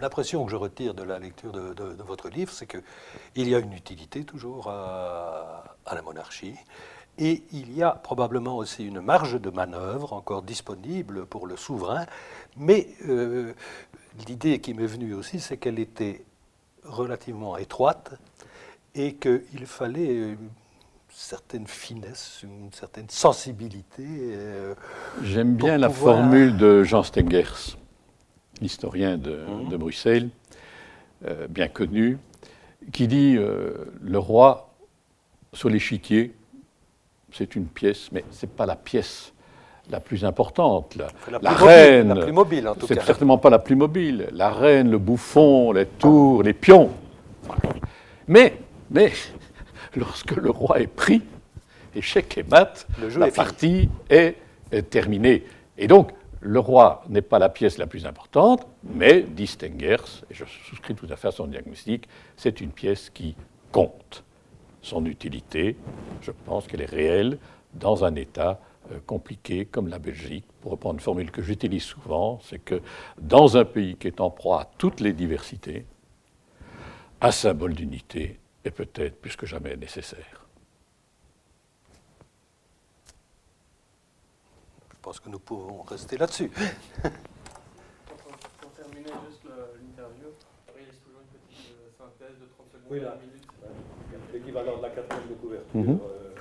l'impression 0.00 0.44
que 0.44 0.50
je 0.50 0.56
retire 0.56 0.94
de 0.94 1.02
la 1.02 1.18
lecture 1.18 1.52
de, 1.52 2.02
votre 2.02 2.28
livre, 2.28 2.52
c'est 2.52 2.66
qu'il 2.66 3.48
y 3.48 3.54
a 3.54 3.58
une 3.58 3.72
utilité 3.72 4.24
toujours 4.24 4.68
à, 4.68 5.76
la 5.92 6.02
monarchie 6.02 6.54
Et 7.18 7.42
il 7.52 7.76
y 7.76 7.82
a 7.82 7.90
probablement 7.92 8.56
aussi 8.56 8.86
une 8.86 9.00
marge 9.00 9.40
de 9.40 9.50
manœuvre 9.50 10.12
encore 10.12 10.42
disponible 10.42 11.26
pour 11.26 11.46
le 11.46 11.56
souverain, 11.56 12.06
mais 12.56 12.88
euh, 13.06 13.52
l'idée 14.26 14.60
qui 14.60 14.74
m'est 14.74 14.86
venue 14.86 15.14
aussi, 15.14 15.40
c'est 15.40 15.56
qu'elle 15.56 15.78
était 15.78 16.24
relativement 16.84 17.56
étroite 17.56 18.14
et 18.94 19.14
qu'il 19.14 19.66
fallait 19.66 20.36
certaine 21.18 21.66
finesse, 21.66 22.40
une 22.44 22.72
certaine 22.72 23.08
sensibilité. 23.08 24.04
Euh, 24.06 24.74
J'aime 25.22 25.56
bien 25.56 25.76
la 25.76 25.90
formule 25.90 26.56
de 26.56 26.84
Jean 26.84 27.02
Stengers, 27.02 27.76
historien 28.60 29.18
de, 29.18 29.40
mhm. 29.46 29.76
Bruxelles, 29.76 30.28
euh, 31.26 31.48
bien 31.48 31.66
connu, 31.66 32.18
qui 32.92 33.08
dit 33.08 33.36
le 33.36 34.18
roi 34.18 34.72
sur 35.52 35.68
l'échiquier, 35.68 36.34
c'est 37.32 37.56
une 37.56 37.66
pièce, 37.66 38.10
mais 38.12 38.24
ce 38.30 38.46
n'est 38.46 38.52
pas 38.52 38.64
la 38.64 38.76
pièce 38.76 39.32
la 39.90 40.00
plus 40.00 40.24
importante. 40.24 40.96
La, 41.42 41.52
reine, 41.52 42.14
la 42.14 42.22
plus 42.24 42.32
mobile 42.32 42.68
en 42.68 42.74
tout 42.74 42.86
cas. 42.86 43.00
Certainement 43.00 43.38
pas 43.38 43.50
la 43.50 43.58
plus 43.58 43.76
mobile. 43.76 44.28
La 44.32 44.50
reine, 44.50 44.90
le 44.90 44.98
bouffon, 44.98 45.72
les 45.72 45.86
tours, 45.86 46.42
les 46.42 46.52
pions. 46.52 46.90
Mais, 48.28 48.58
mais, 48.90 49.12
lorsque 49.96 50.36
le 50.36 50.50
roi 50.50 50.80
est 50.80 50.86
pris, 50.86 51.22
échec 51.94 52.38
et 52.38 52.42
mat, 52.42 52.86
la 53.16 53.30
partie 53.30 53.88
est, 54.10 54.36
terminée. 54.90 55.44
Et 55.78 55.86
donc, 55.86 56.10
le 56.40 56.58
roi 56.60 57.02
n'est 57.08 57.22
pas 57.22 57.38
la 57.38 57.48
pièce 57.48 57.78
la 57.78 57.86
plus 57.86 58.06
importante, 58.06 58.66
mais, 58.84 59.22
dit 59.22 59.46
Stengers, 59.46 60.24
et 60.30 60.34
je 60.34 60.44
souscris 60.44 60.94
tout 60.94 61.06
à 61.10 61.16
fait 61.16 61.28
à 61.28 61.32
son 61.32 61.46
diagnostic, 61.46 62.06
c'est 62.36 62.60
une 62.60 62.70
pièce 62.70 63.10
qui 63.10 63.34
compte 63.72 64.24
son 64.82 65.04
utilité, 65.06 65.76
je 66.22 66.30
pense 66.44 66.66
qu'elle 66.66 66.82
est 66.82 66.86
réelle 66.86 67.38
dans 67.74 68.04
un 68.04 68.14
État 68.14 68.60
euh, 68.92 68.98
compliqué 69.06 69.66
comme 69.66 69.88
la 69.88 69.98
Belgique. 69.98 70.44
Pour 70.60 70.72
reprendre 70.72 70.94
une 70.94 71.00
formule 71.00 71.30
que 71.30 71.42
j'utilise 71.42 71.82
souvent, 71.82 72.38
c'est 72.42 72.58
que 72.58 72.80
dans 73.20 73.56
un 73.56 73.64
pays 73.64 73.96
qui 73.96 74.06
est 74.06 74.20
en 74.20 74.30
proie 74.30 74.62
à 74.62 74.70
toutes 74.78 75.00
les 75.00 75.12
diversités, 75.12 75.84
un 77.20 77.30
symbole 77.30 77.74
d'unité 77.74 78.38
est 78.64 78.70
peut-être 78.70 79.20
plus 79.20 79.36
que 79.36 79.46
jamais 79.46 79.76
nécessaire. 79.76 80.46
Je 84.90 84.96
pense 85.02 85.20
que 85.20 85.28
nous 85.28 85.38
pouvons 85.38 85.82
rester 85.82 86.16
là-dessus. 86.18 86.48
pour, 86.50 86.62
terminer 88.72 89.12
juste 89.28 89.44
l'interview, 89.44 90.32
il 90.76 90.86
reste 90.86 91.04
toujours 91.04 91.20
une 91.20 91.28
petite 91.38 91.70
euh, 91.70 91.90
synthèse 91.96 92.36
de 92.40 92.46
30 92.46 92.72
secondes, 92.72 92.90
oui, 92.90 93.00
là 93.00 93.16
l'équivalent 94.32 94.78
de 94.78 94.82
la 94.82 94.90
quatrième 94.90 95.28
de 95.28 95.34
couverture. 95.34 95.68
Mhm. 95.74 95.98
Euh, 96.02 96.34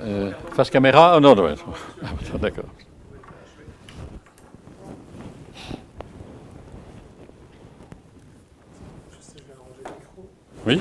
euh, 0.00 0.32
face 0.52 0.70
caméra 0.70 1.16
oh, 1.16 1.20
Non, 1.20 1.34
non, 1.34 1.54
d'accord. 2.40 2.64
Oui 10.64 10.80